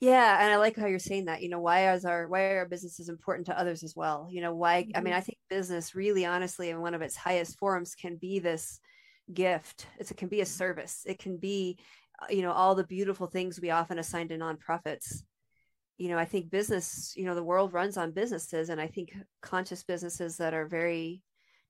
Yeah 0.00 0.42
and 0.42 0.52
i 0.52 0.56
like 0.56 0.76
how 0.76 0.86
you're 0.86 0.98
saying 0.98 1.24
that 1.24 1.42
you 1.42 1.48
know 1.48 1.60
why 1.60 1.92
is 1.94 2.04
our 2.04 2.28
why 2.28 2.44
are 2.44 2.58
our 2.58 2.68
businesses 2.68 3.08
important 3.08 3.46
to 3.46 3.58
others 3.58 3.82
as 3.82 3.96
well? 3.96 4.28
You 4.30 4.42
know 4.42 4.54
why 4.54 4.82
mm-hmm. 4.82 4.90
i 4.94 5.00
mean 5.00 5.12
mm-hmm. 5.12 5.18
i 5.18 5.22
think 5.22 5.38
business 5.48 5.94
really 5.94 6.26
honestly 6.26 6.68
in 6.70 6.80
one 6.80 6.94
of 6.94 7.02
its 7.02 7.16
highest 7.16 7.58
forms 7.58 7.94
can 7.94 8.16
be 8.16 8.38
this 8.38 8.78
gift. 9.32 9.86
It's, 9.98 10.10
it 10.10 10.16
can 10.16 10.28
be 10.28 10.40
a 10.40 10.46
service. 10.46 11.02
It 11.06 11.18
can 11.18 11.38
be 11.38 11.78
uh, 12.22 12.26
you 12.30 12.42
know 12.42 12.52
all 12.52 12.74
the 12.74 12.84
beautiful 12.84 13.26
things 13.26 13.60
we 13.60 13.70
often 13.70 13.98
assign 13.98 14.28
to 14.28 14.38
nonprofits. 14.38 15.22
You 15.98 16.10
know 16.10 16.18
i 16.18 16.26
think 16.26 16.50
business 16.50 17.14
you 17.16 17.24
know 17.24 17.34
the 17.34 17.42
world 17.42 17.72
runs 17.72 17.96
on 17.96 18.10
businesses 18.10 18.68
and 18.68 18.78
i 18.78 18.86
think 18.86 19.16
conscious 19.40 19.82
businesses 19.82 20.36
that 20.36 20.52
are 20.52 20.66
very 20.68 21.22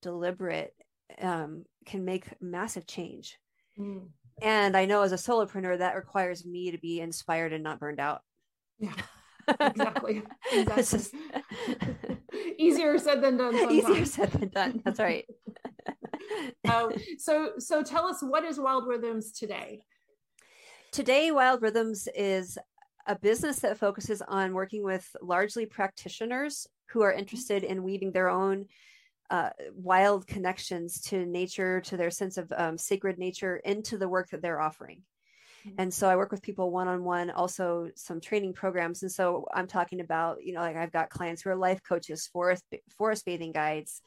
deliberate 0.03 0.75
um, 1.21 1.65
can 1.85 2.05
make 2.05 2.27
massive 2.41 2.87
change 2.89 3.39
Mm. 3.79 4.09
And 4.43 4.77
I 4.77 4.85
know 4.85 5.03
as 5.03 5.12
a 5.12 5.17
solopreneur, 5.17 5.79
that 5.79 5.97
requires 5.97 6.45
me 6.45 6.71
to 6.71 6.79
be 6.79 7.01
inspired 7.01 7.53
and 7.53 7.65
not 7.65 7.81
burned 7.81 8.01
out. 8.01 8.21
Yeah, 8.79 8.93
exactly. 9.61 10.23
exactly. 10.53 11.21
Easier 12.59 12.99
said 12.99 13.23
than 13.23 13.39
done. 13.39 13.57
Sometimes. 13.57 13.73
Easier 13.73 14.05
said 14.05 14.33
than 14.33 14.49
done. 14.51 14.83
That's 14.85 15.01
right. 15.01 15.25
um, 16.71 16.93
so, 17.19 17.53
so 17.59 17.83
tell 17.83 18.07
us 18.07 18.23
what 18.23 18.45
is 18.45 18.61
Wild 18.61 18.87
Rhythms 18.87 19.33
today? 19.33 19.83
Today, 20.93 21.31
Wild 21.31 21.62
Rhythms 21.62 22.09
is 22.15 22.59
a 23.07 23.17
business 23.17 23.61
that 23.61 23.79
focuses 23.79 24.21
on 24.21 24.53
working 24.53 24.83
with 24.83 25.09
largely 25.23 25.65
practitioners 25.65 26.67
who 26.91 27.03
are 27.03 27.12
interested 27.12 27.65
in 27.65 27.83
weaving 27.83 28.12
their 28.12 28.29
own 28.29 28.67
uh, 29.31 29.51
wild 29.75 30.27
connections 30.27 31.01
to 31.03 31.27
nature, 31.27 31.81
to 31.83 31.97
their 31.97 32.11
sense 32.11 32.37
of 32.39 32.53
um, 32.57 32.79
sacred 32.79 33.19
nature 33.19 33.57
into 33.57 33.99
the 33.99 34.09
work 34.09 34.31
that 34.31 34.43
they're 34.43 34.61
offering. 34.61 35.03
Mm-hmm. 35.67 35.75
And 35.79 35.95
so 35.95 36.09
I 36.09 36.17
work 36.17 36.31
with 36.31 36.43
people 36.43 36.71
one 36.71 36.89
on 36.89 37.05
one, 37.05 37.31
also 37.31 37.91
some 37.95 38.21
training 38.21 38.55
programs. 38.55 39.03
And 39.03 39.11
so 39.11 39.47
I'm 39.53 39.67
talking 39.67 40.01
about, 40.01 40.45
you 40.45 40.53
know, 40.53 40.61
like 40.61 40.77
I've 40.77 40.93
got 40.93 41.11
clients 41.11 41.43
who 41.43 41.51
are 41.51 41.57
life 41.57 41.81
coaches, 41.83 42.29
forest 42.33 42.65
forest 42.97 43.25
bathing 43.25 43.53
guides, 43.53 44.03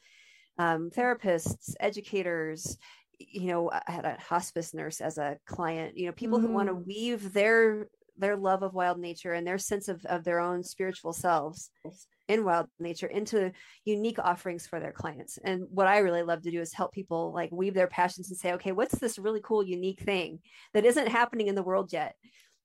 um, 0.58 0.90
therapists, 0.90 1.74
educators. 1.80 2.78
You 3.18 3.48
know, 3.48 3.70
I 3.70 3.92
had 3.92 4.06
a 4.06 4.16
hospice 4.18 4.72
nurse 4.72 5.00
as 5.00 5.18
a 5.18 5.38
client. 5.46 5.96
You 5.96 6.06
know, 6.06 6.12
people 6.12 6.38
mm-hmm. 6.38 6.46
who 6.46 6.52
want 6.54 6.68
to 6.68 6.74
weave 6.74 7.32
their 7.32 7.88
their 8.20 8.36
love 8.36 8.62
of 8.62 8.74
wild 8.74 8.98
nature 8.98 9.32
and 9.32 9.46
their 9.46 9.58
sense 9.58 9.88
of, 9.88 10.04
of 10.06 10.24
their 10.24 10.40
own 10.40 10.62
spiritual 10.62 11.12
selves 11.12 11.70
in 12.28 12.44
wild 12.44 12.68
nature 12.78 13.08
into 13.08 13.50
unique 13.84 14.20
offerings 14.20 14.66
for 14.66 14.78
their 14.78 14.92
clients. 14.92 15.38
And 15.42 15.64
what 15.70 15.88
I 15.88 15.98
really 15.98 16.22
love 16.22 16.42
to 16.42 16.50
do 16.52 16.60
is 16.60 16.72
help 16.72 16.92
people 16.92 17.32
like 17.34 17.50
weave 17.50 17.74
their 17.74 17.88
passions 17.88 18.30
and 18.30 18.38
say, 18.38 18.52
okay, 18.52 18.70
what's 18.70 18.96
this 18.98 19.18
really 19.18 19.40
cool, 19.42 19.64
unique 19.64 20.00
thing 20.00 20.38
that 20.72 20.84
isn't 20.84 21.08
happening 21.08 21.48
in 21.48 21.56
the 21.56 21.62
world 21.62 21.92
yet? 21.92 22.14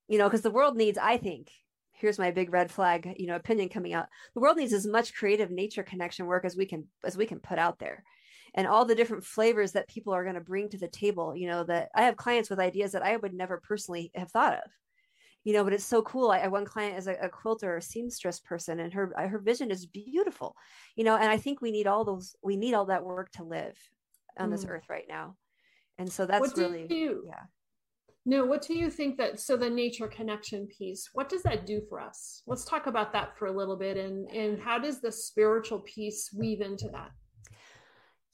You 0.08 0.20
know, 0.20 0.26
because 0.26 0.44
the 0.44 0.52
world 0.52 0.78
needs, 0.78 1.00
I 1.00 1.18
think, 1.18 1.50
here's 1.94 2.20
my 2.20 2.30
big 2.30 2.54
red 2.54 2.70
flag, 2.70 3.16
you 3.18 3.26
know, 3.26 3.36
opinion 3.36 3.70
coming 3.70 3.94
out. 3.94 4.06
The 4.36 4.42
world 4.42 4.58
needs 4.58 4.74
as 4.74 4.86
much 4.86 5.16
creative 5.16 5.50
nature 5.50 5.82
connection 5.82 6.28
work 6.28 6.46
as 6.46 6.56
we 6.56 6.68
can 6.68 6.86
as 7.04 7.18
we 7.18 7.26
can 7.26 7.40
put 7.40 7.58
out 7.58 7.80
there. 7.80 8.04
And 8.54 8.68
all 8.68 8.86
the 8.86 8.96
different 8.96 9.24
flavors 9.24 9.72
that 9.72 9.88
people 9.88 10.14
are 10.14 10.24
going 10.24 10.36
to 10.36 10.42
bring 10.42 10.70
to 10.70 10.78
the 10.78 10.88
table, 10.88 11.36
you 11.36 11.48
know, 11.48 11.64
that 11.64 11.90
I 11.96 12.04
have 12.04 12.18
clients 12.18 12.50
with 12.52 12.60
ideas 12.60 12.92
that 12.92 13.04
I 13.04 13.18
would 13.18 13.34
never 13.34 13.60
personally 13.68 14.12
have 14.14 14.32
thought 14.32 14.54
of 14.54 14.72
you 15.46 15.54
know 15.54 15.64
but 15.64 15.72
it's 15.72 15.86
so 15.86 16.02
cool. 16.02 16.32
I, 16.32 16.40
I 16.40 16.48
one 16.50 16.66
client 16.66 16.98
is 16.98 17.08
a, 17.08 17.14
a 17.22 17.30
quilter 17.30 17.78
a 17.78 17.82
seamstress 17.82 18.42
person 18.42 18.82
and 18.82 18.92
her 18.92 19.14
her 19.18 19.40
vision 19.40 19.72
is 19.72 19.86
beautiful 19.86 20.58
you 20.98 21.06
know 21.06 21.16
and 21.16 21.30
i 21.30 21.38
think 21.38 21.62
we 21.62 21.72
need 21.72 21.88
all 21.88 22.04
those 22.04 22.36
we 22.44 22.58
need 22.58 22.74
all 22.74 22.86
that 22.88 23.06
work 23.06 23.32
to 23.34 23.44
live 23.44 23.78
on 24.38 24.50
mm. 24.50 24.52
this 24.52 24.66
earth 24.68 24.86
right 24.90 25.06
now. 25.08 25.36
And 25.98 26.12
so 26.12 26.26
that's 26.26 26.58
really 26.58 26.88
you, 26.90 27.24
yeah. 27.28 27.44
No 28.26 28.46
what 28.46 28.64
do 28.64 28.74
you 28.74 28.90
think 28.90 29.18
that 29.18 29.40
so 29.40 29.56
the 29.56 29.70
nature 29.70 30.08
connection 30.08 30.68
piece 30.68 31.10
what 31.14 31.30
does 31.30 31.44
that 31.44 31.66
do 31.66 31.82
for 31.88 32.02
us? 32.02 32.42
Let's 32.48 32.66
talk 32.66 32.88
about 32.88 33.14
that 33.14 33.38
for 33.38 33.46
a 33.46 33.52
little 33.52 33.78
bit 33.78 33.98
and 33.98 34.30
and 34.32 34.60
how 34.60 34.80
does 34.80 35.00
the 35.00 35.12
spiritual 35.12 35.80
piece 35.80 36.32
weave 36.36 36.62
into 36.62 36.90
that 36.90 37.12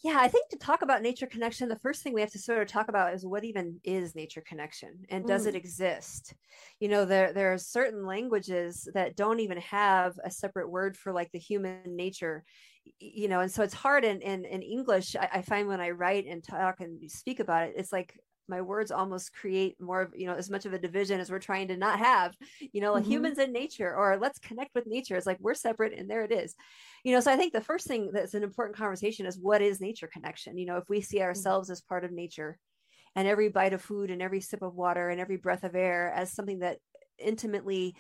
yeah, 0.04 0.18
I 0.20 0.28
think 0.28 0.50
to 0.50 0.58
talk 0.58 0.82
about 0.82 1.04
nature 1.04 1.28
connection, 1.28 1.70
the 1.70 1.76
first 1.76 2.02
thing 2.02 2.14
we 2.14 2.22
have 2.22 2.32
to 2.32 2.40
sort 2.40 2.60
of 2.60 2.68
talk 2.68 2.90
about 2.90 3.14
is 3.14 3.24
what 3.24 3.44
even 3.44 3.80
is 3.84 4.16
nature 4.16 4.42
connection 4.42 5.06
and 5.10 5.28
does 5.28 5.46
mm. 5.46 5.50
it 5.50 5.56
exist? 5.56 6.34
You 6.80 6.90
know, 6.90 7.06
there 7.06 7.34
there 7.34 7.54
are 7.54 7.60
certain 7.60 8.06
languages 8.08 8.88
that 8.96 9.16
don't 9.16 9.42
even 9.42 9.60
have 9.60 10.18
a 10.24 10.32
separate 10.32 10.72
word 10.72 10.98
for 10.98 11.14
like 11.14 11.32
the 11.32 11.40
human 11.40 11.96
nature, 11.96 12.44
you 13.00 13.28
know, 13.28 13.42
and 13.42 13.52
so 13.52 13.62
it's 13.62 13.76
hard 13.76 14.04
in 14.04 14.22
in, 14.22 14.44
in 14.46 14.64
English. 14.64 15.16
I, 15.16 15.30
I 15.34 15.42
find 15.44 15.68
when 15.68 15.82
I 15.82 15.92
write 15.92 16.26
and 16.26 16.44
talk 16.44 16.80
and 16.80 17.10
speak 17.12 17.40
about 17.40 17.68
it, 17.68 17.76
it's 17.78 17.94
like 17.94 18.20
my 18.52 18.62
words 18.62 18.92
almost 18.92 19.34
create 19.34 19.80
more 19.80 20.02
of 20.02 20.14
you 20.16 20.28
know 20.28 20.36
as 20.36 20.50
much 20.50 20.66
of 20.66 20.74
a 20.74 20.78
division 20.78 21.20
as 21.20 21.32
we're 21.32 21.40
trying 21.40 21.70
to 21.70 21.78
not 21.78 21.98
have 21.98 22.36
you 22.74 22.82
know 22.82 22.94
mm-hmm. 22.94 23.10
humans 23.10 23.40
and 23.40 23.54
nature 23.54 23.96
or 23.96 24.18
let's 24.18 24.38
connect 24.38 24.76
with 24.76 24.86
nature 24.86 25.16
it's 25.16 25.26
like 25.26 25.40
we're 25.40 25.56
separate 25.56 25.98
and 25.98 26.10
there 26.10 26.24
it 26.24 26.32
is 26.32 26.54
you 27.04 27.14
know 27.14 27.22
so 27.22 27.32
i 27.32 27.38
think 27.38 27.54
the 27.54 27.62
first 27.62 27.88
thing 27.88 28.12
that's 28.14 28.36
an 28.36 28.44
important 28.44 28.78
conversation 28.78 29.26
is 29.26 29.40
what 29.40 29.62
is 29.62 29.82
nature 29.82 30.10
connection 30.12 30.58
you 30.58 30.66
know 30.66 30.78
if 30.78 30.88
we 30.90 31.02
see 31.02 31.18
mm-hmm. 31.18 31.26
ourselves 31.26 31.68
mm-hmm. 31.68 31.74
as 31.74 31.82
part 31.82 32.04
of 32.04 32.12
nature 32.12 32.60
and 33.16 33.28
every 33.28 33.50
bite 33.50 33.74
of 33.74 33.82
food 33.82 34.12
and 34.12 34.22
every 34.22 34.42
sip 34.42 34.62
of 34.62 34.76
water 34.76 35.10
and 35.10 35.20
every 35.20 35.38
breath 35.38 35.64
of 35.64 35.76
air 35.76 36.12
as 36.16 36.32
something 36.32 36.60
that 36.60 36.78
intimately 37.18 37.96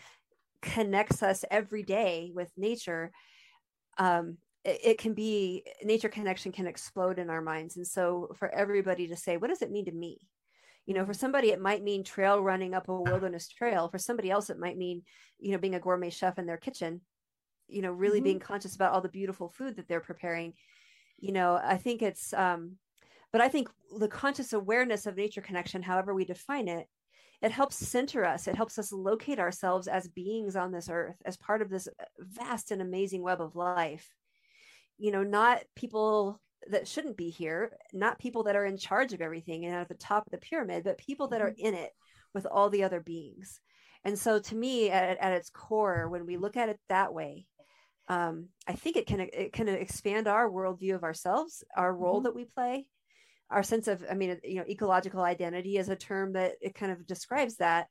connects 0.61 1.23
us 1.23 1.43
every 1.49 1.83
day 1.83 2.31
with 2.35 2.51
nature 2.57 3.11
um 3.97 4.37
it, 4.63 4.79
it 4.83 4.97
can 4.97 5.13
be 5.13 5.63
nature 5.83 6.09
connection 6.09 6.51
can 6.51 6.67
explode 6.67 7.19
in 7.19 7.29
our 7.29 7.41
minds 7.41 7.77
and 7.77 7.87
so 7.87 8.29
for 8.35 8.53
everybody 8.53 9.07
to 9.07 9.15
say 9.15 9.37
what 9.37 9.49
does 9.49 9.61
it 9.61 9.71
mean 9.71 9.85
to 9.85 9.91
me 9.91 10.19
you 10.85 10.93
know 10.93 11.05
for 11.05 11.13
somebody 11.13 11.49
it 11.49 11.61
might 11.61 11.83
mean 11.83 12.03
trail 12.03 12.41
running 12.41 12.73
up 12.73 12.89
a 12.89 13.01
wilderness 13.01 13.47
trail. 13.47 13.89
For 13.89 13.97
somebody 13.97 14.31
else 14.31 14.49
it 14.49 14.59
might 14.59 14.77
mean 14.77 15.03
you 15.39 15.51
know 15.51 15.57
being 15.57 15.75
a 15.75 15.79
gourmet 15.79 16.09
chef 16.09 16.39
in 16.39 16.45
their 16.45 16.57
kitchen 16.57 17.01
you 17.67 17.81
know 17.81 17.91
really 17.91 18.19
mm-hmm. 18.19 18.25
being 18.25 18.39
conscious 18.39 18.75
about 18.75 18.93
all 18.93 19.01
the 19.01 19.09
beautiful 19.09 19.49
food 19.49 19.75
that 19.77 19.87
they're 19.87 19.99
preparing. 19.99 20.53
You 21.19 21.33
know 21.33 21.59
i 21.63 21.77
think 21.77 22.01
it's 22.01 22.33
um 22.33 22.77
but 23.31 23.41
i 23.41 23.47
think 23.47 23.69
the 23.99 24.07
conscious 24.07 24.53
awareness 24.53 25.05
of 25.05 25.15
nature 25.15 25.41
connection 25.41 25.83
however 25.83 26.15
we 26.15 26.25
define 26.25 26.67
it 26.67 26.87
it 27.41 27.51
helps 27.51 27.75
center 27.75 28.23
us. 28.23 28.47
It 28.47 28.55
helps 28.55 28.77
us 28.77 28.91
locate 28.91 29.39
ourselves 29.39 29.87
as 29.87 30.07
beings 30.07 30.55
on 30.55 30.71
this 30.71 30.89
earth 30.89 31.15
as 31.25 31.37
part 31.37 31.61
of 31.61 31.69
this 31.69 31.87
vast 32.19 32.71
and 32.71 32.81
amazing 32.81 33.23
web 33.23 33.41
of 33.41 33.55
life. 33.55 34.07
You 34.99 35.11
know 35.11 35.23
not 35.23 35.63
people 35.75 36.39
that 36.69 36.87
shouldn't 36.87 37.17
be 37.17 37.29
here 37.29 37.71
not 37.93 38.19
people 38.19 38.43
that 38.43 38.55
are 38.55 38.65
in 38.65 38.77
charge 38.77 39.13
of 39.13 39.21
everything 39.21 39.65
and 39.65 39.75
at 39.75 39.87
the 39.89 39.95
top 39.95 40.25
of 40.25 40.31
the 40.31 40.37
pyramid 40.37 40.83
but 40.83 40.97
people 40.97 41.27
that 41.27 41.41
are 41.41 41.49
mm-hmm. 41.49 41.67
in 41.67 41.73
it 41.73 41.91
with 42.33 42.45
all 42.45 42.69
the 42.69 42.83
other 42.83 42.99
beings 42.99 43.59
and 44.03 44.17
so 44.17 44.39
to 44.39 44.55
me 44.55 44.89
at, 44.89 45.17
at 45.17 45.33
its 45.33 45.49
core 45.49 46.09
when 46.09 46.25
we 46.25 46.37
look 46.37 46.57
at 46.57 46.69
it 46.69 46.79
that 46.87 47.13
way 47.13 47.45
um, 48.11 48.49
I 48.67 48.73
think 48.73 48.97
it 48.97 49.07
can 49.07 49.21
it 49.21 49.53
can 49.53 49.69
expand 49.69 50.27
our 50.27 50.49
worldview 50.49 50.95
of 50.95 51.03
ourselves, 51.03 51.63
our 51.77 51.95
role 51.95 52.15
mm-hmm. 52.15 52.23
that 52.23 52.35
we 52.35 52.43
play, 52.43 52.85
our 53.49 53.63
sense 53.63 53.87
of 53.87 54.03
I 54.09 54.15
mean 54.15 54.37
you 54.43 54.55
know 54.55 54.65
ecological 54.67 55.21
identity 55.21 55.77
is 55.77 55.87
a 55.87 55.95
term 55.95 56.33
that 56.33 56.53
it 56.61 56.75
kind 56.75 56.91
of 56.91 57.07
describes 57.07 57.55
that, 57.57 57.87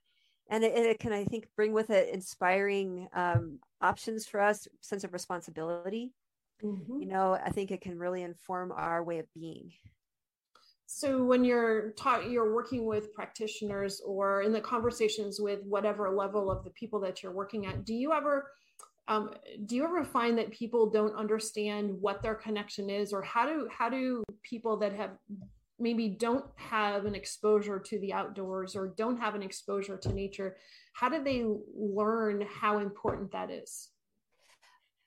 and 0.51 0.63
it, 0.63 0.77
it 0.77 0.99
can 0.99 1.15
I 1.15 1.25
think 1.25 1.47
bring 1.57 1.73
with 1.73 1.89
it 1.89 2.13
inspiring 2.13 3.09
um, 3.15 3.61
options 3.81 4.27
for 4.27 4.41
us, 4.41 4.69
sense 4.83 5.05
of 5.05 5.15
responsibility. 5.15 6.13
Mm-hmm. 6.63 7.01
You 7.01 7.07
know, 7.07 7.39
I 7.45 7.51
think 7.51 7.71
it 7.71 7.81
can 7.81 7.99
really 7.99 8.23
inform 8.23 8.73
our 8.73 9.03
way 9.03 9.19
of 9.19 9.27
being. 9.35 9.73
So 10.87 11.23
when 11.23 11.45
you're 11.45 11.93
taught, 11.93 12.31
you're 12.31 12.53
working 12.53 12.85
with 12.85 13.15
practitioners 13.15 14.03
or 14.05 14.43
in 14.43 14.53
the 14.53 14.61
conversations 14.61 15.41
with 15.41 15.61
whatever 15.63 16.11
level 16.11 16.51
of 16.51 16.65
the 16.65 16.71
people 16.71 16.99
that 17.01 17.23
you're 17.23 17.33
working 17.33 17.67
at, 17.67 17.85
do 17.85 17.95
you 17.95 18.13
ever 18.13 18.51
um, 19.11 19.31
do 19.67 19.75
you 19.75 19.85
ever 19.85 20.05
find 20.05 20.39
that 20.39 20.53
people 20.53 20.89
don't 20.89 21.15
understand 21.17 21.97
what 22.01 22.23
their 22.23 22.35
connection 22.35 22.89
is 22.89 23.13
or 23.13 23.23
how 23.23 23.45
do 23.47 23.69
how 23.71 23.89
do 23.89 24.23
people 24.43 24.77
that 24.79 24.93
have 24.93 25.11
maybe 25.79 26.11
don't 26.11 26.45
have 26.57 27.07
an 27.07 27.15
exposure 27.15 27.79
to 27.79 27.99
the 27.99 28.13
outdoors 28.13 28.77
or 28.77 28.95
don't 28.97 29.19
have 29.19 29.35
an 29.35 29.43
exposure 29.43 29.97
to 29.97 30.13
nature 30.13 30.57
how 30.93 31.09
do 31.09 31.23
they 31.23 31.45
learn 31.75 32.45
how 32.49 32.79
important 32.79 33.33
that 33.33 33.51
is 33.51 33.90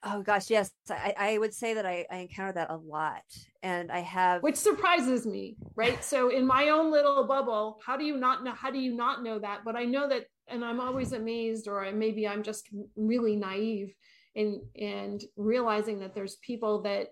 Oh 0.06 0.22
gosh, 0.22 0.50
yes. 0.50 0.70
I, 0.90 1.14
I 1.16 1.38
would 1.38 1.54
say 1.54 1.74
that 1.74 1.86
I, 1.86 2.04
I 2.10 2.16
encounter 2.18 2.52
that 2.52 2.70
a 2.70 2.76
lot. 2.76 3.22
And 3.62 3.90
I 3.90 4.00
have 4.00 4.42
which 4.42 4.56
surprises 4.56 5.26
me, 5.26 5.56
right? 5.74 6.04
so 6.04 6.28
in 6.28 6.46
my 6.46 6.68
own 6.68 6.92
little 6.92 7.26
bubble, 7.26 7.78
how 7.84 7.96
do 7.96 8.04
you 8.04 8.16
not 8.16 8.44
know 8.44 8.52
how 8.52 8.70
do 8.70 8.78
you 8.78 8.94
not 8.94 9.22
know 9.22 9.38
that? 9.38 9.60
But 9.64 9.76
I 9.76 9.84
know 9.84 10.08
that 10.08 10.26
and 10.48 10.64
I'm 10.64 10.80
always 10.80 11.12
amazed, 11.12 11.68
or 11.68 11.90
maybe 11.92 12.28
I'm 12.28 12.42
just 12.42 12.68
really 12.96 13.36
naive 13.36 13.94
in 14.34 14.62
and 14.76 15.22
realizing 15.36 16.00
that 16.00 16.14
there's 16.14 16.36
people 16.36 16.82
that 16.82 17.08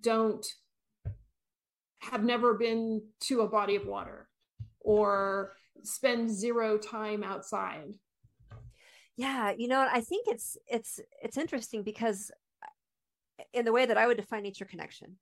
don't 0.00 0.44
have 2.00 2.24
never 2.24 2.54
been 2.54 3.02
to 3.20 3.42
a 3.42 3.48
body 3.48 3.76
of 3.76 3.86
water 3.86 4.28
or 4.80 5.52
spend 5.84 6.30
zero 6.30 6.78
time 6.78 7.22
outside 7.22 7.94
yeah 9.16 9.52
you 9.56 9.68
know 9.68 9.86
i 9.92 10.00
think 10.00 10.26
it's 10.28 10.56
it's 10.66 11.00
it's 11.22 11.36
interesting 11.36 11.82
because 11.82 12.30
in 13.52 13.64
the 13.64 13.72
way 13.72 13.86
that 13.86 13.98
i 13.98 14.06
would 14.06 14.16
define 14.16 14.42
nature 14.42 14.64
connection 14.64 15.16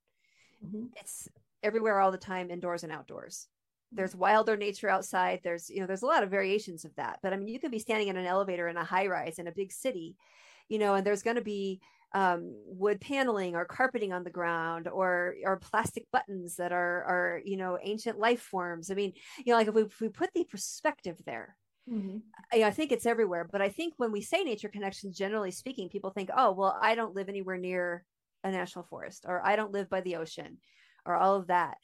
mm-hmm. 0.65 0.85
it's 0.97 1.29
everywhere 1.63 2.01
all 2.01 2.11
the 2.11 2.19
time 2.19 2.51
indoors 2.51 2.85
and 2.85 2.93
outdoors. 2.93 3.49
There's 3.93 4.15
wilder 4.15 4.57
nature 4.57 4.89
outside. 4.89 5.41
There's 5.43 5.69
you 5.69 5.81
know 5.81 5.87
there's 5.87 6.03
a 6.03 6.07
lot 6.07 6.23
of 6.23 6.31
variations 6.31 6.85
of 6.85 6.95
that. 6.97 7.19
But 7.23 7.33
i 7.33 7.37
mean 7.37 7.49
you 7.49 7.59
could 7.59 7.73
be 7.73 7.81
standing 7.81 8.09
in 8.09 8.17
an 8.17 8.27
elevator 8.27 8.69
in 8.69 8.77
a 8.77 8.85
high 8.85 9.07
rise 9.07 9.39
in 9.39 9.47
a 9.47 9.53
big 9.53 9.73
city 9.73 10.17
you 10.69 10.79
know 10.79 10.95
and 10.95 11.05
there's 11.05 11.23
going 11.23 11.37
to 11.37 11.43
be 11.43 11.81
um, 12.13 12.57
wood 12.67 13.01
paneling 13.01 13.55
or 13.55 13.65
carpeting 13.65 14.13
on 14.13 14.25
the 14.25 14.31
ground 14.31 14.89
or 14.89 15.35
or 15.45 15.59
plastic 15.59 16.07
buttons 16.13 16.57
that 16.57 16.73
are 16.73 17.05
are 17.05 17.41
you 17.45 17.57
know 17.57 17.79
ancient 17.83 18.19
life 18.19 18.41
forms. 18.41 18.91
I 18.91 18.95
mean 18.95 19.13
you 19.45 19.53
know 19.53 19.59
like 19.59 19.69
if 19.69 19.75
we, 19.75 19.83
if 19.83 20.01
we 20.01 20.09
put 20.09 20.31
the 20.35 20.45
perspective 20.45 21.21
there 21.27 21.57
Mm-hmm. 21.91 22.19
I, 22.53 22.65
I, 22.65 22.71
think 22.71 22.93
it's 22.93 23.07
everywhere, 23.07 23.49
but 23.51 23.61
I 23.61 23.69
think 23.69 23.95
when 23.97 24.13
we 24.13 24.21
say 24.21 24.43
nature 24.43 24.69
connections, 24.69 25.17
generally 25.17 25.51
speaking, 25.51 25.89
people 25.89 26.11
think, 26.11 26.31
oh, 26.37 26.53
well, 26.53 26.79
I 26.81 26.95
don't 26.95 27.17
live 27.17 27.29
anywhere 27.29 27.59
near 27.59 28.05
a 28.45 28.51
national 28.51 28.85
forest, 28.85 29.25
or 29.27 29.45
I 29.45 29.57
don't 29.57 29.73
live 29.73 29.91
by 29.91 30.01
the 30.01 30.17
ocean, 30.17 30.59
or 31.05 31.17
all 31.17 31.35
of 31.35 31.49
that. 31.49 31.77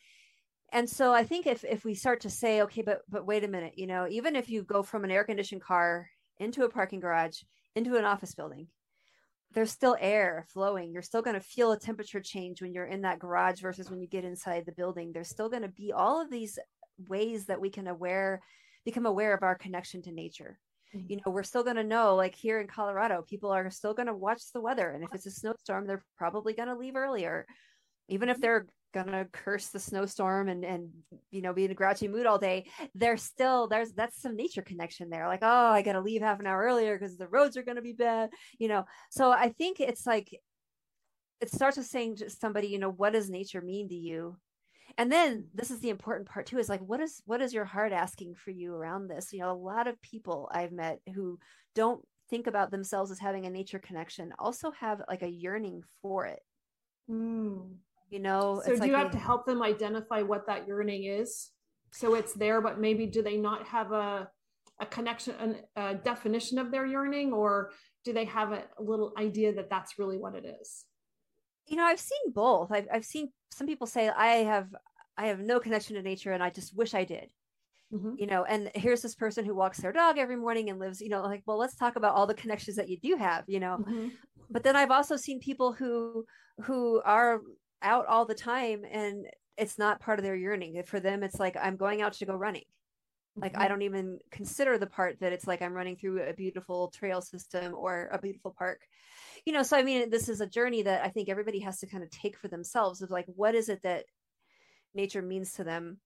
And 0.72 0.88
so 0.88 1.12
I 1.12 1.24
think 1.24 1.46
if 1.46 1.64
if 1.64 1.84
we 1.84 1.94
start 1.94 2.20
to 2.20 2.30
say, 2.30 2.62
okay, 2.62 2.82
but 2.82 3.02
but 3.08 3.26
wait 3.26 3.44
a 3.44 3.48
minute, 3.48 3.74
you 3.76 3.86
know, 3.86 4.06
even 4.08 4.36
if 4.36 4.48
you 4.48 4.62
go 4.62 4.82
from 4.82 5.04
an 5.04 5.10
air 5.10 5.24
conditioned 5.24 5.62
car 5.62 6.08
into 6.38 6.64
a 6.64 6.68
parking 6.68 7.00
garage 7.00 7.42
into 7.74 7.96
an 7.96 8.04
office 8.04 8.34
building, 8.34 8.68
there's 9.52 9.70
still 9.70 9.96
air 10.00 10.46
flowing. 10.52 10.92
You're 10.92 11.02
still 11.02 11.22
going 11.22 11.34
to 11.34 11.40
feel 11.40 11.72
a 11.72 11.78
temperature 11.78 12.20
change 12.20 12.60
when 12.60 12.72
you're 12.72 12.86
in 12.86 13.02
that 13.02 13.18
garage 13.18 13.60
versus 13.60 13.90
when 13.90 14.00
you 14.00 14.06
get 14.06 14.24
inside 14.24 14.64
the 14.66 14.72
building. 14.72 15.12
There's 15.12 15.28
still 15.28 15.48
going 15.48 15.62
to 15.62 15.68
be 15.68 15.92
all 15.92 16.20
of 16.20 16.30
these 16.30 16.58
ways 17.08 17.46
that 17.46 17.60
we 17.60 17.70
can 17.70 17.86
aware 17.86 18.42
become 18.86 19.04
aware 19.04 19.34
of 19.34 19.42
our 19.42 19.56
connection 19.56 20.00
to 20.02 20.12
nature. 20.12 20.58
Mm-hmm. 20.94 21.06
you 21.08 21.16
know 21.16 21.32
we're 21.32 21.42
still 21.42 21.64
going 21.64 21.76
to 21.76 21.82
know 21.82 22.14
like 22.14 22.36
here 22.36 22.60
in 22.60 22.68
colorado 22.68 23.20
people 23.28 23.50
are 23.50 23.68
still 23.70 23.92
going 23.92 24.06
to 24.06 24.14
watch 24.14 24.52
the 24.54 24.60
weather 24.60 24.90
and 24.90 25.02
if 25.02 25.12
it's 25.12 25.26
a 25.26 25.32
snowstorm 25.32 25.84
they're 25.84 26.04
probably 26.16 26.54
going 26.54 26.68
to 26.68 26.76
leave 26.76 26.96
earlier. 26.96 27.44
Even 28.08 28.28
if 28.28 28.36
mm-hmm. 28.36 28.42
they're 28.42 28.66
going 28.94 29.08
to 29.08 29.26
curse 29.32 29.66
the 29.66 29.80
snowstorm 29.80 30.48
and 30.48 30.64
and 30.64 30.88
you 31.30 31.42
know 31.42 31.52
be 31.52 31.64
in 31.64 31.72
a 31.72 31.74
grouchy 31.74 32.08
mood 32.08 32.24
all 32.24 32.38
day 32.38 32.64
there's 32.94 33.22
still 33.22 33.66
there's 33.66 33.92
that's 33.92 34.22
some 34.22 34.36
nature 34.36 34.62
connection 34.62 35.10
there. 35.10 35.26
Like 35.26 35.42
oh 35.42 35.70
i 35.78 35.82
got 35.82 35.94
to 35.94 36.00
leave 36.00 36.22
half 36.22 36.38
an 36.40 36.46
hour 36.46 36.62
earlier 36.62 36.96
because 36.96 37.18
the 37.18 37.28
roads 37.28 37.56
are 37.56 37.64
going 37.64 37.76
to 37.76 37.82
be 37.82 37.92
bad 37.92 38.30
you 38.58 38.68
know. 38.68 38.84
So 39.10 39.32
i 39.32 39.48
think 39.48 39.80
it's 39.80 40.06
like 40.06 40.28
it 41.40 41.52
starts 41.52 41.76
with 41.76 41.86
saying 41.86 42.16
to 42.16 42.30
somebody 42.30 42.68
you 42.68 42.78
know 42.78 42.90
what 42.90 43.12
does 43.12 43.28
nature 43.28 43.60
mean 43.60 43.88
to 43.88 43.94
you 43.94 44.36
and 44.98 45.12
then 45.12 45.48
this 45.54 45.70
is 45.70 45.80
the 45.80 45.90
important 45.90 46.28
part 46.28 46.46
too 46.46 46.58
is 46.58 46.68
like 46.68 46.80
what 46.80 47.00
is 47.00 47.22
what 47.26 47.42
is 47.42 47.52
your 47.52 47.64
heart 47.64 47.92
asking 47.92 48.34
for 48.34 48.50
you 48.50 48.74
around 48.74 49.08
this? 49.08 49.32
You 49.32 49.40
know 49.40 49.52
a 49.52 49.52
lot 49.52 49.86
of 49.86 50.00
people 50.02 50.48
i've 50.52 50.72
met 50.72 51.00
who 51.14 51.38
don't 51.74 52.02
think 52.28 52.46
about 52.46 52.70
themselves 52.70 53.10
as 53.10 53.18
having 53.18 53.46
a 53.46 53.50
nature 53.50 53.78
connection 53.78 54.32
also 54.38 54.72
have 54.72 55.02
like 55.08 55.22
a 55.22 55.28
yearning 55.28 55.82
for 56.02 56.26
it. 56.26 56.40
Mm. 57.10 57.76
you 58.10 58.18
know 58.18 58.62
so 58.64 58.72
do 58.72 58.80
like 58.80 58.88
you 58.88 58.96
have 58.96 59.12
to 59.12 59.18
help 59.18 59.46
them 59.46 59.62
identify 59.62 60.22
what 60.22 60.46
that 60.46 60.66
yearning 60.66 61.04
is? 61.04 61.50
So 61.92 62.14
it's 62.14 62.32
there 62.32 62.60
but 62.60 62.80
maybe 62.80 63.06
do 63.06 63.22
they 63.22 63.36
not 63.36 63.66
have 63.66 63.92
a 63.92 64.28
a 64.80 64.86
connection 64.86 65.56
a 65.76 65.94
definition 65.94 66.58
of 66.58 66.70
their 66.70 66.86
yearning 66.86 67.32
or 67.32 67.70
do 68.04 68.12
they 68.12 68.24
have 68.26 68.52
a, 68.52 68.64
a 68.78 68.82
little 68.82 69.12
idea 69.18 69.54
that 69.54 69.70
that's 69.70 69.98
really 69.98 70.18
what 70.18 70.34
it 70.34 70.44
is 70.60 70.84
you 71.66 71.76
know 71.76 71.84
i've 71.84 72.00
seen 72.00 72.32
both 72.32 72.70
I've, 72.70 72.86
I've 72.92 73.04
seen 73.04 73.30
some 73.50 73.66
people 73.66 73.86
say 73.86 74.08
i 74.08 74.36
have 74.36 74.68
i 75.16 75.26
have 75.26 75.40
no 75.40 75.60
connection 75.60 75.96
to 75.96 76.02
nature 76.02 76.32
and 76.32 76.42
i 76.42 76.50
just 76.50 76.76
wish 76.76 76.94
i 76.94 77.04
did 77.04 77.30
mm-hmm. 77.92 78.14
you 78.18 78.26
know 78.26 78.44
and 78.44 78.70
here's 78.74 79.02
this 79.02 79.14
person 79.14 79.44
who 79.44 79.54
walks 79.54 79.78
their 79.78 79.92
dog 79.92 80.18
every 80.18 80.36
morning 80.36 80.70
and 80.70 80.78
lives 80.78 81.00
you 81.00 81.08
know 81.08 81.22
like 81.22 81.42
well 81.46 81.58
let's 81.58 81.76
talk 81.76 81.96
about 81.96 82.14
all 82.14 82.26
the 82.26 82.34
connections 82.34 82.76
that 82.76 82.88
you 82.88 82.98
do 82.98 83.16
have 83.16 83.44
you 83.46 83.60
know 83.60 83.78
mm-hmm. 83.80 84.08
but 84.50 84.62
then 84.62 84.76
i've 84.76 84.90
also 84.90 85.16
seen 85.16 85.40
people 85.40 85.72
who 85.72 86.24
who 86.62 87.00
are 87.04 87.40
out 87.82 88.06
all 88.06 88.24
the 88.24 88.34
time 88.34 88.82
and 88.90 89.26
it's 89.56 89.78
not 89.78 90.00
part 90.00 90.18
of 90.18 90.24
their 90.24 90.36
yearning 90.36 90.82
for 90.84 91.00
them 91.00 91.22
it's 91.22 91.40
like 91.40 91.56
i'm 91.60 91.76
going 91.76 92.02
out 92.02 92.12
to 92.12 92.26
go 92.26 92.34
running 92.34 92.64
like 93.36 93.52
mm-hmm. 93.52 93.62
i 93.62 93.68
don't 93.68 93.82
even 93.82 94.18
consider 94.30 94.78
the 94.78 94.86
part 94.86 95.18
that 95.20 95.32
it's 95.32 95.46
like 95.46 95.62
i'm 95.62 95.72
running 95.72 95.96
through 95.96 96.22
a 96.22 96.32
beautiful 96.32 96.88
trail 96.88 97.20
system 97.20 97.74
or 97.74 98.08
a 98.12 98.18
beautiful 98.18 98.54
park 98.56 98.80
you 99.46 99.52
know 99.52 99.62
so 99.62 99.76
i 99.76 99.82
mean 99.82 100.10
this 100.10 100.28
is 100.28 100.42
a 100.42 100.46
journey 100.46 100.82
that 100.82 101.02
i 101.02 101.08
think 101.08 101.28
everybody 101.28 101.60
has 101.60 101.78
to 101.78 101.86
kind 101.86 102.02
of 102.02 102.10
take 102.10 102.36
for 102.36 102.48
themselves 102.48 103.00
of 103.00 103.10
like 103.10 103.24
what 103.28 103.54
is 103.54 103.70
it 103.70 103.82
that 103.82 104.04
nature 104.96 105.22
means 105.22 105.52
to 105.52 105.64
them? 105.64 105.98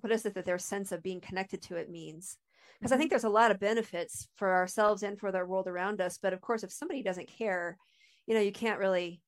What 0.00 0.12
is 0.12 0.24
it 0.24 0.34
that 0.34 0.46
their 0.46 0.58
sense 0.58 0.92
of 0.92 1.02
being 1.02 1.20
connected 1.20 1.60
to 1.62 1.76
it 1.76 1.90
means? 1.90 2.38
Because 2.78 2.90
mm-hmm. 2.90 2.94
i 2.94 2.98
think 2.98 3.10
there's 3.10 3.24
a 3.24 3.28
lot 3.28 3.50
of 3.50 3.60
benefits 3.60 4.28
for 4.36 4.54
ourselves 4.54 5.02
and 5.02 5.18
for 5.18 5.32
the 5.32 5.44
world 5.44 5.66
around 5.66 6.00
us 6.00 6.18
but 6.22 6.32
of 6.32 6.40
course 6.40 6.62
if 6.62 6.72
somebody 6.72 7.02
doesn't 7.02 7.28
care 7.28 7.76
you 8.26 8.34
know 8.34 8.40
you 8.40 8.52
can't 8.52 8.78
really 8.78 9.22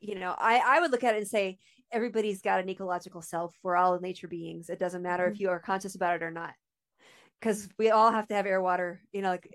you 0.00 0.16
know 0.16 0.34
i 0.38 0.60
i 0.64 0.80
would 0.80 0.90
look 0.90 1.04
at 1.04 1.14
it 1.14 1.18
and 1.18 1.28
say 1.28 1.58
everybody's 1.92 2.42
got 2.42 2.60
an 2.60 2.68
ecological 2.68 3.22
self. 3.22 3.54
We're 3.62 3.76
all 3.76 3.98
nature 3.98 4.28
beings. 4.28 4.68
It 4.68 4.78
doesn't 4.78 5.02
matter 5.02 5.24
mm-hmm. 5.24 5.32
if 5.32 5.40
you 5.40 5.48
are 5.48 5.60
conscious 5.60 5.94
about 5.94 6.16
it 6.16 6.22
or 6.22 6.30
not. 6.30 6.52
Because 7.40 7.68
we 7.78 7.90
all 7.90 8.10
have 8.10 8.26
to 8.28 8.34
have 8.34 8.46
air 8.46 8.60
water 8.60 9.00
you 9.12 9.22
know 9.22 9.30
like 9.30 9.46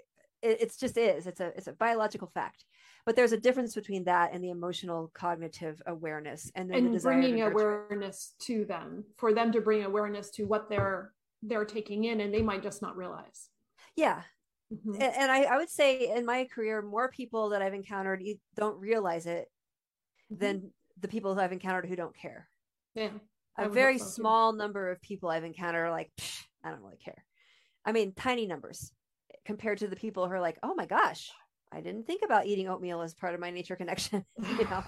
it, 0.41 0.61
it's 0.61 0.77
just 0.77 0.97
is. 0.97 1.27
It's 1.27 1.41
a 1.41 1.47
it's 1.57 1.67
a 1.67 1.73
biological 1.73 2.31
fact 2.33 2.63
but 3.05 3.15
there's 3.15 3.31
a 3.31 3.39
difference 3.39 3.75
between 3.75 4.05
that 4.05 4.31
and 4.33 4.43
the 4.43 4.49
emotional 4.49 5.11
cognitive 5.13 5.81
awareness 5.87 6.51
and 6.55 6.69
then 6.69 6.85
and 6.85 6.95
the 6.95 6.99
bringing 6.99 7.41
awareness 7.41 8.33
to 8.39 8.65
them 8.65 9.03
for 9.17 9.33
them 9.33 9.51
to 9.51 9.61
bring 9.61 9.83
awareness 9.83 10.29
to 10.31 10.43
what 10.45 10.69
they're 10.69 11.11
they're 11.41 11.65
taking 11.65 12.05
in 12.05 12.21
and 12.21 12.33
they 12.33 12.41
might 12.41 12.63
just 12.63 12.81
not 12.81 12.95
realize. 12.95 13.49
Yeah. 13.95 14.21
Mm-hmm. 14.73 14.93
and, 14.93 15.13
and 15.15 15.31
I, 15.31 15.43
I, 15.43 15.57
would 15.57 15.69
say 15.69 16.15
in 16.15 16.25
my 16.25 16.45
career 16.45 16.81
more 16.81 17.07
people 17.07 17.49
that 17.49 17.61
i've 17.61 17.75
encountered 17.75 18.23
don't 18.55 18.79
realize 18.79 19.27
it 19.27 19.51
mm-hmm. 20.31 20.43
than 20.43 20.71
the 20.99 21.07
people 21.07 21.35
who 21.35 21.41
i've 21.41 21.51
encountered 21.51 21.85
who 21.85 21.95
don't 21.95 22.15
care. 22.15 22.47
Yeah 22.95 23.09
a 23.57 23.69
very 23.69 23.97
small 23.97 24.53
number 24.53 24.89
of 24.91 25.01
people 25.01 25.29
i've 25.29 25.43
encountered 25.43 25.85
are 25.85 25.91
like 25.91 26.11
i 26.63 26.69
don't 26.69 26.81
really 26.81 26.97
care. 26.97 27.23
I 27.85 27.91
mean 27.91 28.13
tiny 28.13 28.47
numbers 28.47 28.91
compared 29.45 29.79
to 29.79 29.87
the 29.87 29.95
people 29.95 30.25
who 30.25 30.33
are 30.33 30.41
like 30.41 30.57
oh 30.63 30.73
my 30.73 30.85
gosh 30.85 31.31
I 31.73 31.81
didn't 31.81 32.05
think 32.05 32.21
about 32.23 32.45
eating 32.45 32.67
oatmeal 32.67 33.01
as 33.01 33.13
part 33.13 33.33
of 33.33 33.39
my 33.39 33.49
nature 33.49 33.75
connection. 33.75 34.23
you 34.37 34.65
know. 34.65 34.83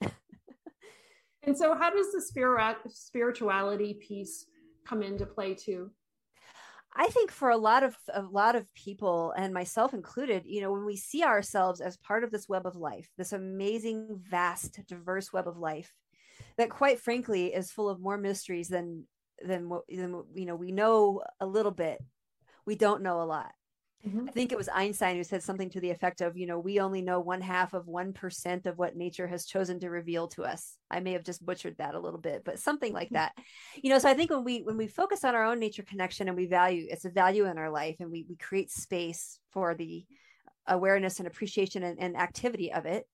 and 1.42 1.56
so, 1.56 1.74
how 1.74 1.90
does 1.90 2.12
the 2.12 2.20
spirit 2.20 2.76
spirituality 2.88 3.94
piece 3.94 4.46
come 4.86 5.02
into 5.02 5.26
play 5.26 5.54
too? 5.54 5.90
I 6.94 7.06
think 7.08 7.30
for 7.30 7.50
a 7.50 7.56
lot 7.56 7.82
of 7.82 7.96
a 8.12 8.22
lot 8.22 8.56
of 8.56 8.72
people 8.74 9.32
and 9.36 9.54
myself 9.54 9.94
included, 9.94 10.44
you 10.46 10.60
know, 10.60 10.72
when 10.72 10.84
we 10.84 10.96
see 10.96 11.22
ourselves 11.22 11.80
as 11.80 11.96
part 11.96 12.24
of 12.24 12.30
this 12.30 12.48
web 12.48 12.66
of 12.66 12.76
life, 12.76 13.08
this 13.16 13.32
amazing, 13.32 14.20
vast, 14.28 14.80
diverse 14.86 15.32
web 15.32 15.46
of 15.46 15.56
life, 15.56 15.92
that 16.56 16.70
quite 16.70 17.00
frankly 17.00 17.54
is 17.54 17.70
full 17.70 17.88
of 17.88 18.00
more 18.00 18.18
mysteries 18.18 18.68
than 18.68 19.04
than 19.44 19.68
what 19.68 19.82
than, 19.88 20.22
you 20.34 20.46
know 20.46 20.56
we 20.56 20.72
know 20.72 21.22
a 21.40 21.46
little 21.46 21.72
bit, 21.72 21.98
we 22.66 22.74
don't 22.74 23.02
know 23.02 23.22
a 23.22 23.24
lot 23.24 23.52
Mm-hmm. 24.06 24.28
I 24.28 24.32
think 24.32 24.50
it 24.50 24.56
was 24.58 24.68
Einstein 24.68 25.16
who 25.16 25.24
said 25.24 25.42
something 25.42 25.68
to 25.70 25.80
the 25.80 25.90
effect 25.90 26.22
of, 26.22 26.36
you 26.36 26.46
know, 26.46 26.58
we 26.58 26.80
only 26.80 27.02
know 27.02 27.20
one 27.20 27.42
half 27.42 27.74
of 27.74 27.84
1% 27.84 28.66
of 28.66 28.78
what 28.78 28.96
nature 28.96 29.26
has 29.26 29.44
chosen 29.44 29.78
to 29.80 29.90
reveal 29.90 30.26
to 30.28 30.44
us. 30.44 30.78
I 30.90 31.00
may 31.00 31.12
have 31.12 31.24
just 31.24 31.44
butchered 31.44 31.76
that 31.78 31.94
a 31.94 32.00
little 32.00 32.18
bit, 32.18 32.42
but 32.42 32.58
something 32.58 32.94
like 32.94 33.08
mm-hmm. 33.08 33.16
that. 33.16 33.34
You 33.82 33.90
know, 33.90 33.98
so 33.98 34.08
I 34.08 34.14
think 34.14 34.30
when 34.30 34.44
we 34.44 34.62
when 34.62 34.78
we 34.78 34.86
focus 34.86 35.22
on 35.24 35.34
our 35.34 35.44
own 35.44 35.58
nature 35.58 35.82
connection 35.82 36.28
and 36.28 36.36
we 36.36 36.46
value 36.46 36.86
it's 36.88 37.04
a 37.04 37.10
value 37.10 37.44
in 37.44 37.58
our 37.58 37.70
life 37.70 37.96
and 38.00 38.10
we 38.10 38.24
we 38.28 38.36
create 38.36 38.70
space 38.70 39.38
for 39.50 39.74
the 39.74 40.04
awareness 40.66 41.18
and 41.18 41.26
appreciation 41.26 41.82
and, 41.82 41.98
and 42.00 42.16
activity 42.16 42.72
of 42.72 42.86
it, 42.86 43.06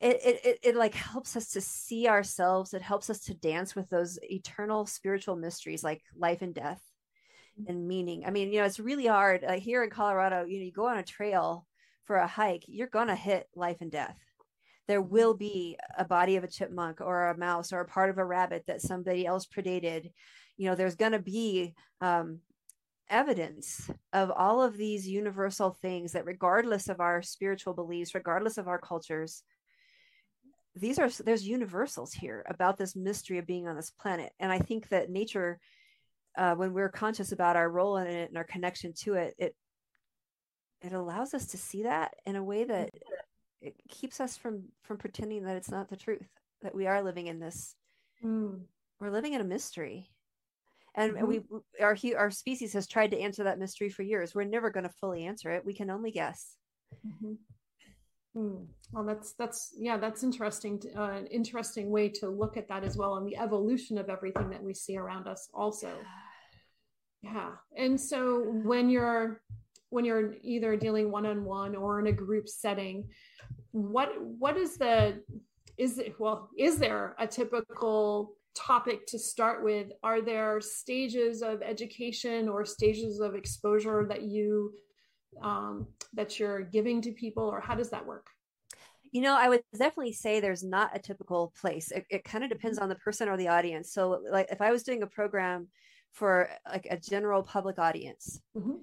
it, 0.00 0.16
it, 0.24 0.40
it, 0.44 0.58
it 0.62 0.76
like 0.76 0.94
helps 0.94 1.36
us 1.36 1.48
to 1.50 1.60
see 1.60 2.08
ourselves. 2.08 2.72
It 2.72 2.82
helps 2.82 3.10
us 3.10 3.20
to 3.20 3.34
dance 3.34 3.74
with 3.74 3.90
those 3.90 4.18
eternal 4.22 4.86
spiritual 4.86 5.36
mysteries 5.36 5.84
like 5.84 6.02
life 6.16 6.40
and 6.40 6.54
death 6.54 6.82
and 7.68 7.86
meaning. 7.86 8.24
I 8.26 8.30
mean, 8.30 8.52
you 8.52 8.60
know, 8.60 8.66
it's 8.66 8.80
really 8.80 9.06
hard 9.06 9.44
uh, 9.44 9.52
here 9.52 9.82
in 9.82 9.90
Colorado. 9.90 10.44
You 10.44 10.58
know, 10.58 10.64
you 10.64 10.72
go 10.72 10.88
on 10.88 10.98
a 10.98 11.02
trail 11.02 11.66
for 12.04 12.16
a 12.16 12.26
hike, 12.26 12.64
you're 12.66 12.88
gonna 12.88 13.14
hit 13.14 13.48
life 13.54 13.78
and 13.80 13.90
death. 13.90 14.16
There 14.88 15.00
mm-hmm. 15.00 15.12
will 15.12 15.34
be 15.34 15.78
a 15.96 16.04
body 16.04 16.36
of 16.36 16.44
a 16.44 16.48
chipmunk 16.48 17.00
or 17.00 17.28
a 17.28 17.38
mouse 17.38 17.72
or 17.72 17.80
a 17.80 17.86
part 17.86 18.10
of 18.10 18.18
a 18.18 18.24
rabbit 18.24 18.64
that 18.66 18.82
somebody 18.82 19.26
else 19.26 19.46
predated. 19.46 20.10
You 20.56 20.68
know, 20.68 20.74
there's 20.74 20.96
gonna 20.96 21.20
be 21.20 21.74
um, 22.00 22.40
evidence 23.08 23.90
of 24.12 24.30
all 24.30 24.62
of 24.62 24.76
these 24.76 25.06
universal 25.06 25.70
things 25.80 26.12
that, 26.12 26.26
regardless 26.26 26.88
of 26.88 27.00
our 27.00 27.22
spiritual 27.22 27.74
beliefs, 27.74 28.14
regardless 28.14 28.58
of 28.58 28.66
our 28.66 28.78
cultures, 28.78 29.42
these 30.74 30.98
are 30.98 31.10
there's 31.24 31.46
universals 31.46 32.12
here 32.12 32.44
about 32.48 32.78
this 32.78 32.94
mystery 32.94 33.38
of 33.38 33.46
being 33.46 33.66
on 33.66 33.76
this 33.76 33.90
planet 33.90 34.32
and 34.38 34.52
i 34.52 34.58
think 34.58 34.88
that 34.88 35.10
nature 35.10 35.58
uh, 36.36 36.54
when 36.54 36.72
we're 36.72 36.88
conscious 36.88 37.32
about 37.32 37.56
our 37.56 37.70
role 37.70 37.96
in 37.96 38.06
it 38.06 38.28
and 38.28 38.38
our 38.38 38.44
connection 38.44 38.92
to 39.02 39.14
it, 39.14 39.34
it 39.38 39.54
it 40.82 40.92
allows 40.92 41.34
us 41.34 41.46
to 41.46 41.58
see 41.58 41.82
that 41.82 42.14
in 42.26 42.36
a 42.36 42.42
way 42.42 42.64
that 42.64 42.90
it 43.60 43.74
keeps 43.88 44.20
us 44.20 44.36
from 44.36 44.64
from 44.82 44.96
pretending 44.96 45.44
that 45.44 45.56
it's 45.56 45.70
not 45.70 45.88
the 45.88 45.96
truth 45.96 46.28
that 46.62 46.74
we 46.74 46.86
are 46.86 47.02
living 47.02 47.26
in 47.26 47.38
this 47.38 47.74
mm. 48.24 48.58
we're 49.00 49.10
living 49.10 49.34
in 49.34 49.40
a 49.40 49.44
mystery 49.44 50.08
and 50.94 51.12
mm-hmm. 51.12 51.26
we 51.26 51.40
our 51.80 51.96
our 52.16 52.30
species 52.30 52.72
has 52.72 52.86
tried 52.86 53.10
to 53.10 53.20
answer 53.20 53.44
that 53.44 53.58
mystery 53.58 53.88
for 53.88 54.02
years 54.02 54.34
we're 54.34 54.44
never 54.44 54.70
going 54.70 54.84
to 54.84 54.94
fully 55.00 55.24
answer 55.24 55.50
it 55.50 55.64
we 55.64 55.74
can 55.74 55.90
only 55.90 56.10
guess 56.10 56.56
mm-hmm. 57.06 57.34
Mm. 58.36 58.66
Well, 58.92 59.04
that's 59.04 59.32
that's 59.32 59.72
yeah, 59.76 59.96
that's 59.96 60.22
interesting. 60.22 60.80
Uh, 60.96 61.02
an 61.02 61.26
interesting 61.26 61.90
way 61.90 62.08
to 62.08 62.28
look 62.28 62.56
at 62.56 62.68
that 62.68 62.84
as 62.84 62.96
well, 62.96 63.16
and 63.16 63.26
the 63.26 63.36
evolution 63.36 63.98
of 63.98 64.08
everything 64.08 64.50
that 64.50 64.62
we 64.62 64.74
see 64.74 64.96
around 64.96 65.26
us, 65.26 65.48
also. 65.54 65.90
Yeah, 67.22 67.50
and 67.76 68.00
so 68.00 68.40
when 68.64 68.88
you're 68.88 69.42
when 69.90 70.06
you're 70.06 70.36
either 70.42 70.74
dealing 70.74 71.10
one 71.10 71.26
on 71.26 71.44
one 71.44 71.76
or 71.76 72.00
in 72.00 72.06
a 72.06 72.12
group 72.12 72.48
setting, 72.48 73.10
what 73.72 74.18
what 74.18 74.56
is 74.56 74.78
the 74.78 75.22
is 75.76 75.98
it 75.98 76.18
well 76.18 76.48
is 76.56 76.78
there 76.78 77.14
a 77.18 77.26
typical 77.26 78.32
topic 78.54 79.06
to 79.08 79.18
start 79.18 79.62
with? 79.62 79.88
Are 80.02 80.20
there 80.20 80.60
stages 80.60 81.42
of 81.42 81.62
education 81.62 82.48
or 82.48 82.64
stages 82.64 83.20
of 83.20 83.34
exposure 83.34 84.06
that 84.08 84.22
you 84.22 84.72
um, 85.42 85.86
that 86.14 86.38
you're 86.38 86.62
giving 86.62 87.00
to 87.02 87.12
people, 87.12 87.44
or 87.44 87.60
how 87.60 87.74
does 87.74 87.90
that 87.90 88.06
work? 88.06 88.26
You 89.12 89.22
know, 89.22 89.36
I 89.36 89.48
would 89.48 89.62
definitely 89.72 90.12
say 90.12 90.38
there's 90.38 90.62
not 90.62 90.94
a 90.94 91.00
typical 91.00 91.52
place. 91.60 91.90
It, 91.90 92.06
it 92.10 92.24
kind 92.24 92.44
of 92.44 92.50
depends 92.50 92.78
mm-hmm. 92.78 92.84
on 92.84 92.88
the 92.88 92.94
person 92.96 93.28
or 93.28 93.36
the 93.36 93.48
audience. 93.48 93.92
So, 93.92 94.22
like, 94.30 94.48
if 94.50 94.60
I 94.60 94.70
was 94.70 94.82
doing 94.82 95.02
a 95.02 95.06
program 95.06 95.68
for 96.12 96.48
like 96.68 96.86
a 96.90 96.96
general 96.96 97.42
public 97.42 97.78
audience, 97.78 98.40
mm-hmm. 98.56 98.76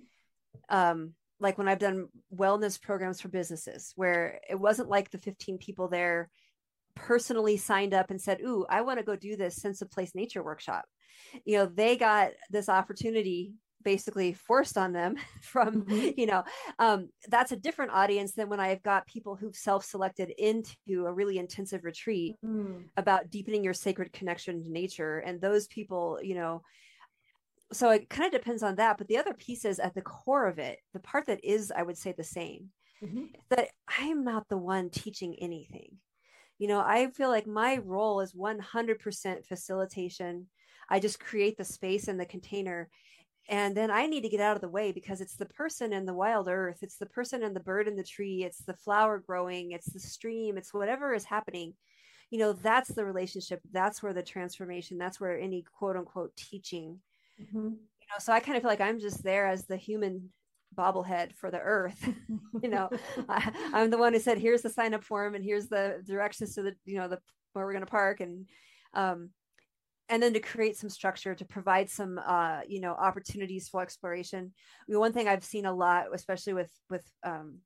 um, 0.70 1.14
like 1.40 1.58
when 1.58 1.68
I've 1.68 1.80
done 1.80 2.08
wellness 2.36 2.82
programs 2.82 3.22
for 3.22 3.30
businesses, 3.30 3.94
where 3.96 4.40
it 4.50 4.60
wasn't 4.60 4.90
like 4.90 5.12
the 5.12 5.18
15 5.18 5.60
people 5.60 5.88
there 5.88 6.30
personally 6.96 7.58
signed 7.58 7.94
up 7.94 8.10
and 8.10 8.20
said, 8.20 8.42
"Ooh, 8.42 8.66
I 8.70 8.82
want 8.82 9.00
to 9.00 9.06
go 9.06 9.16
do 9.16 9.38
this 9.38 9.56
sense 9.56 9.82
of 9.82 9.92
place 9.92 10.16
nature 10.16 10.44
workshop." 10.44 10.86
You 11.46 11.58
know, 11.58 11.66
they 11.68 11.96
got 11.96 12.32
this 12.50 12.70
opportunity 12.70 13.54
basically 13.84 14.34
forced 14.34 14.78
on 14.78 14.94
them 14.94 15.16
from 15.42 15.84
mm-hmm. 15.84 16.20
you 16.20 16.26
know 16.26 16.44
um, 16.80 17.10
that's 17.30 17.52
a 17.52 17.58
different 17.58 17.92
audience 17.92 18.34
than 18.34 18.50
when 18.50 18.60
i've 18.60 18.84
got 18.84 19.08
people 19.08 19.36
who've 19.36 19.56
self-selected 19.56 20.32
into 20.38 21.06
a 21.06 21.14
really 21.14 21.38
intensive 21.38 21.84
retreat 21.84 22.36
mm-hmm. 22.44 22.82
about 22.98 23.30
deepening 23.30 23.64
your 23.64 23.74
sacred 23.74 24.12
connection 24.14 24.64
to 24.64 24.72
nature 24.72 25.20
and 25.20 25.40
those 25.40 25.68
people 25.68 26.20
you 26.22 26.36
know 26.36 26.62
so 27.74 27.90
it 27.90 28.10
kind 28.10 28.26
of 28.26 28.40
depends 28.40 28.64
on 28.64 28.76
that 28.76 28.98
but 28.98 29.08
the 29.08 29.18
other 29.18 29.34
piece 29.34 29.66
is 29.66 29.80
at 29.80 29.94
the 29.94 30.02
core 30.02 30.48
of 30.48 30.60
it 30.60 30.80
the 30.94 31.00
part 31.00 31.26
that 31.26 31.44
is 31.44 31.72
i 31.76 31.84
would 31.84 31.98
say 31.98 32.14
the 32.18 32.24
same 32.24 32.70
mm-hmm. 33.04 33.26
that 33.50 33.68
i 34.00 34.06
am 34.06 34.24
not 34.24 34.48
the 34.50 34.58
one 34.58 34.90
teaching 34.90 35.36
anything 35.40 35.92
you 36.58 36.68
know 36.68 36.80
i 36.80 37.08
feel 37.12 37.30
like 37.30 37.48
my 37.48 37.78
role 37.78 38.22
is 38.22 38.34
100% 38.34 39.46
facilitation 39.46 40.48
i 40.90 41.00
just 41.00 41.20
create 41.20 41.58
the 41.58 41.66
space 41.66 42.08
and 42.08 42.20
the 42.20 42.26
container 42.26 42.90
and 43.50 43.76
then 43.76 43.90
i 43.90 44.06
need 44.06 44.22
to 44.22 44.30
get 44.30 44.42
out 44.42 44.56
of 44.56 44.62
the 44.62 44.70
way 44.70 44.92
because 44.92 45.22
it's 45.22 45.36
the 45.36 45.46
person 45.46 45.94
in 45.94 46.06
the 46.06 46.14
wild 46.14 46.48
earth 46.48 46.80
it's 46.82 46.98
the 46.98 47.06
person 47.06 47.44
and 47.44 47.56
the 47.56 47.62
bird 47.62 47.88
in 47.88 47.96
the 47.96 48.04
tree 48.04 48.44
it's 48.44 48.60
the 48.60 48.74
flower 48.74 49.20
growing 49.26 49.72
it's 49.72 49.92
the 49.92 50.00
stream 50.00 50.58
it's 50.58 50.74
whatever 50.74 51.14
is 51.14 51.26
happening 51.26 51.74
you 52.30 52.40
know 52.40 52.54
that's 52.54 52.90
the 52.90 53.06
relationship 53.06 53.62
that's 53.72 54.04
where 54.04 54.14
the 54.14 54.24
transformation 54.24 54.98
that's 54.98 55.20
where 55.20 55.40
any 55.40 55.64
quote 55.78 55.96
unquote 55.96 56.36
teaching 56.36 57.00
mm-hmm. 57.42 57.70
you 57.70 58.08
know 58.10 58.20
so 58.20 58.34
i 58.34 58.40
kind 58.40 58.58
of 58.58 58.64
feel 58.64 58.72
like 58.72 58.82
i'm 58.82 59.00
just 59.00 59.24
there 59.24 59.48
as 59.48 59.66
the 59.66 59.78
human 59.78 60.30
bobblehead 60.78 61.34
for 61.34 61.50
the 61.50 61.60
earth 61.60 62.08
you 62.62 62.70
know 62.70 62.90
I, 63.30 63.52
am 63.74 63.90
the 63.90 63.98
one 63.98 64.14
who 64.14 64.20
said 64.20 64.38
here's 64.38 64.62
the 64.62 64.70
sign 64.70 64.94
up 64.94 65.04
form 65.04 65.36
and 65.36 65.44
here's 65.44 65.68
the 65.68 66.04
directions 66.06 66.54
to 66.56 66.62
the 66.62 66.76
you 66.86 66.98
know 66.98 67.08
the 67.08 67.20
where 67.54 67.66
we're 67.66 67.74
going 67.74 67.86
to 67.86 67.92
park 67.92 68.20
and 68.20 68.46
um 68.94 69.30
and 70.10 70.24
then 70.24 70.34
to 70.34 70.40
create 70.40 70.78
some 70.78 70.90
structure 70.90 71.36
to 71.36 71.46
provide 71.46 71.90
some 71.90 72.20
uh, 72.26 72.62
you 72.68 72.80
know 72.80 72.94
opportunities 72.94 73.68
for 73.68 73.82
exploration. 73.82 74.52
I 74.56 74.84
mean, 74.92 75.00
one 75.00 75.14
thing 75.14 75.28
i've 75.28 75.44
seen 75.44 75.66
a 75.66 75.74
lot 75.74 76.06
especially 76.14 76.54
with 76.54 76.72
with 76.90 77.04
um, 77.24 77.60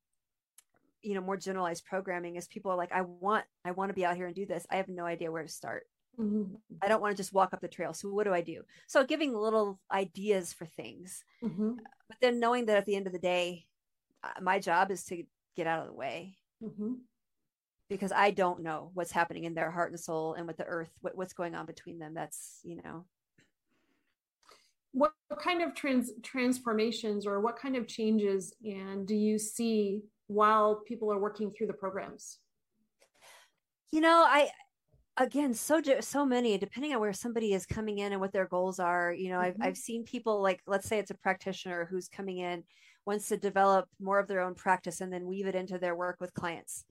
you 1.02 1.14
know 1.14 1.20
more 1.20 1.36
generalized 1.36 1.84
programming 1.84 2.36
is 2.36 2.46
people 2.46 2.70
are 2.70 2.76
like 2.76 2.92
i 2.92 3.02
want 3.02 3.44
i 3.64 3.70
want 3.70 3.90
to 3.90 3.94
be 3.94 4.04
out 4.04 4.16
here 4.16 4.26
and 4.26 4.34
do 4.34 4.46
this. 4.46 4.66
I 4.70 4.76
have 4.76 4.88
no 4.88 5.04
idea 5.04 5.30
where 5.30 5.42
to 5.42 5.48
start. 5.48 5.84
Mm-hmm. 6.20 6.56
i 6.82 6.88
don't 6.88 7.00
want 7.00 7.16
to 7.16 7.22
just 7.22 7.32
walk 7.32 7.54
up 7.54 7.62
the 7.62 7.68
trail. 7.68 7.94
So 7.94 8.10
what 8.10 8.24
do 8.24 8.34
i 8.34 8.42
do? 8.42 8.62
So 8.86 9.02
giving 9.02 9.34
little 9.34 9.80
ideas 9.90 10.52
for 10.52 10.66
things 10.66 11.24
mm-hmm. 11.42 11.72
but 12.08 12.18
then 12.20 12.38
knowing 12.38 12.66
that 12.66 12.76
at 12.76 12.84
the 12.84 12.96
end 12.96 13.06
of 13.06 13.14
the 13.14 13.18
day 13.18 13.64
uh, 14.22 14.40
my 14.42 14.58
job 14.58 14.90
is 14.90 15.04
to 15.04 15.24
get 15.56 15.66
out 15.66 15.80
of 15.80 15.86
the 15.86 15.94
way. 15.94 16.36
Mm-hmm 16.62 16.92
because 17.92 18.12
I 18.12 18.30
don't 18.30 18.62
know 18.62 18.90
what's 18.94 19.12
happening 19.12 19.44
in 19.44 19.54
their 19.54 19.70
heart 19.70 19.90
and 19.90 20.00
soul 20.00 20.34
and 20.34 20.46
with 20.46 20.56
the 20.56 20.64
earth, 20.64 20.90
what, 21.00 21.16
what's 21.16 21.32
going 21.32 21.54
on 21.54 21.66
between 21.66 21.98
them. 21.98 22.14
That's, 22.14 22.60
you 22.62 22.76
know. 22.76 23.04
What, 24.92 25.12
kind 25.40 25.62
of 25.62 25.74
trans 25.74 26.10
transformations 26.22 27.26
or 27.26 27.40
what 27.40 27.56
kind 27.56 27.76
of 27.76 27.86
changes 27.86 28.54
and 28.64 29.06
do 29.06 29.14
you 29.14 29.38
see 29.38 30.02
while 30.26 30.82
people 30.86 31.10
are 31.10 31.18
working 31.18 31.50
through 31.50 31.68
the 31.68 31.72
programs? 31.72 32.38
You 33.90 34.02
know, 34.02 34.24
I 34.28 34.50
again 35.18 35.52
so 35.52 35.80
so 36.00 36.24
many 36.24 36.56
depending 36.56 36.94
on 36.94 37.00
where 37.00 37.12
somebody 37.12 37.52
is 37.52 37.66
coming 37.66 37.98
in 37.98 38.12
and 38.12 38.20
what 38.20 38.32
their 38.32 38.46
goals 38.46 38.78
are 38.78 39.12
you 39.12 39.28
know 39.28 39.36
mm-hmm. 39.36 39.62
I've, 39.62 39.68
I've 39.68 39.76
seen 39.76 40.04
people 40.04 40.40
like 40.40 40.62
let's 40.66 40.88
say 40.88 40.98
it's 40.98 41.10
a 41.10 41.14
practitioner 41.14 41.86
who's 41.90 42.08
coming 42.08 42.38
in 42.38 42.64
wants 43.04 43.28
to 43.28 43.36
develop 43.36 43.88
more 44.00 44.18
of 44.18 44.26
their 44.26 44.40
own 44.40 44.54
practice 44.54 45.00
and 45.00 45.12
then 45.12 45.26
weave 45.26 45.46
it 45.46 45.54
into 45.54 45.78
their 45.78 45.94
work 45.94 46.16
with 46.20 46.32
clients 46.32 46.84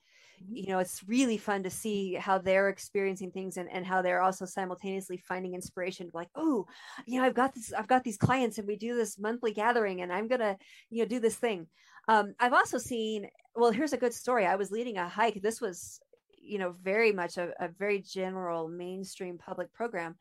you 0.50 0.68
know 0.68 0.80
it's 0.80 1.04
really 1.08 1.38
fun 1.38 1.64
to 1.64 1.70
see 1.70 2.14
how 2.14 2.38
they're 2.38 2.70
experiencing 2.70 3.32
things 3.32 3.58
and, 3.58 3.70
and 3.72 3.86
how 3.86 4.02
they're 4.02 4.22
also 4.22 4.46
simultaneously 4.46 5.18
finding 5.18 5.54
inspiration 5.54 6.10
like 6.14 6.30
oh 6.36 6.66
you 7.06 7.20
know 7.20 7.26
i've 7.26 7.34
got 7.34 7.54
this 7.54 7.74
i've 7.74 7.88
got 7.88 8.04
these 8.04 8.18
clients 8.18 8.58
and 8.58 8.68
we 8.68 8.76
do 8.76 8.96
this 8.96 9.20
monthly 9.20 9.54
gathering 9.54 10.02
and 10.02 10.12
i'm 10.12 10.28
gonna 10.28 10.58
you 10.90 11.00
know 11.00 11.08
do 11.08 11.20
this 11.20 11.36
thing. 11.36 11.68
Um, 12.08 12.34
i've 12.40 12.54
also 12.54 12.78
seen 12.78 13.28
well 13.56 13.72
here's 13.72 13.94
a 13.94 13.98
good 13.98 14.14
story. 14.14 14.46
I 14.46 14.56
was 14.56 14.72
leading 14.72 14.98
a 14.98 15.08
hike. 15.08 15.42
This 15.42 15.62
was 15.62 16.00
you 16.42 16.58
know 16.58 16.76
very 16.82 17.12
much 17.12 17.38
a, 17.38 17.52
a 17.60 17.68
very 17.68 18.02
general 18.02 18.68
mainstream 18.68 19.38
public 19.38 19.72
program. 19.74 20.16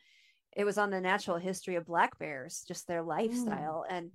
It 0.56 0.64
was 0.64 0.78
on 0.78 0.90
the 0.90 1.00
natural 1.00 1.38
history 1.38 1.76
of 1.76 1.86
black 1.86 2.18
bears 2.18 2.64
just 2.66 2.86
their 2.86 3.02
lifestyle 3.02 3.84
mm. 3.88 3.96
and 3.96 4.10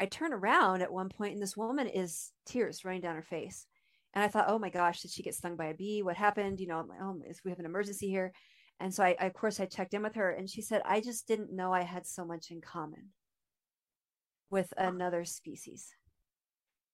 i 0.00 0.06
turn 0.06 0.32
around 0.32 0.82
at 0.82 0.92
one 0.92 1.08
point 1.08 1.34
and 1.34 1.42
this 1.42 1.56
woman 1.56 1.86
is 1.86 2.32
tears 2.44 2.84
running 2.84 3.00
down 3.00 3.14
her 3.14 3.22
face 3.22 3.66
and 4.14 4.22
I 4.22 4.28
thought, 4.28 4.46
oh 4.48 4.58
my 4.58 4.70
gosh, 4.70 5.00
did 5.00 5.10
she 5.10 5.24
get 5.24 5.34
stung 5.34 5.56
by 5.56 5.66
a 5.66 5.74
bee? 5.74 6.02
What 6.02 6.16
happened? 6.16 6.60
You 6.60 6.68
know, 6.68 6.78
I'm 6.78 6.88
like, 6.88 7.00
oh, 7.02 7.20
we 7.44 7.50
have 7.50 7.58
an 7.58 7.66
emergency 7.66 8.08
here. 8.08 8.32
And 8.78 8.94
so 8.94 9.02
I, 9.02 9.16
I, 9.20 9.26
of 9.26 9.34
course, 9.34 9.58
I 9.58 9.66
checked 9.66 9.92
in 9.92 10.02
with 10.02 10.14
her 10.14 10.30
and 10.30 10.48
she 10.48 10.62
said, 10.62 10.82
I 10.84 11.00
just 11.00 11.26
didn't 11.26 11.52
know 11.52 11.72
I 11.72 11.82
had 11.82 12.06
so 12.06 12.24
much 12.24 12.50
in 12.50 12.60
common 12.60 13.10
with 14.50 14.72
another 14.76 15.24
species. 15.24 15.88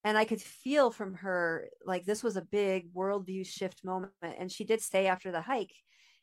And 0.03 0.17
I 0.17 0.25
could 0.25 0.41
feel 0.41 0.89
from 0.89 1.13
her 1.15 1.69
like 1.85 2.05
this 2.05 2.23
was 2.23 2.37
a 2.37 2.41
big 2.41 2.91
worldview 2.91 3.45
shift 3.45 3.85
moment. 3.85 4.13
And 4.23 4.51
she 4.51 4.63
did 4.63 4.81
stay 4.81 5.05
after 5.05 5.31
the 5.31 5.41
hike 5.41 5.73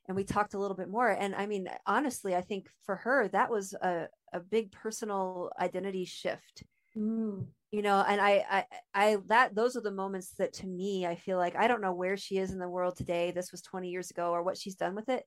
and 0.09 0.17
we 0.17 0.25
talked 0.25 0.55
a 0.55 0.59
little 0.59 0.77
bit 0.77 0.89
more. 0.89 1.11
And 1.11 1.33
I 1.33 1.47
mean, 1.47 1.69
honestly, 1.87 2.35
I 2.35 2.41
think 2.41 2.69
for 2.85 2.97
her, 2.97 3.29
that 3.29 3.51
was 3.51 3.73
a, 3.75 4.09
a 4.33 4.41
big 4.41 4.73
personal 4.73 5.51
identity 5.61 6.07
shift. 6.07 6.65
Mm 6.97 7.47
you 7.71 7.83
know 7.83 8.05
and 8.07 8.21
I, 8.21 8.45
I 8.51 8.65
i 8.95 9.17
that 9.27 9.55
those 9.55 9.77
are 9.77 9.83
the 9.83 9.91
moments 9.91 10.33
that 10.39 10.55
to 10.55 10.67
me 10.67 11.07
i 11.07 11.15
feel 11.15 11.39
like 11.39 11.57
i 11.57 11.69
don't 11.69 11.83
know 11.83 11.93
where 11.93 12.17
she 12.17 12.39
is 12.39 12.51
in 12.51 12.59
the 12.59 12.69
world 12.69 12.97
today 12.97 13.31
this 13.31 13.53
was 13.53 13.63
20 13.63 13.89
years 13.89 14.11
ago 14.11 14.31
or 14.31 14.43
what 14.43 14.57
she's 14.57 14.75
done 14.75 14.95
with 14.95 15.09
it 15.09 15.25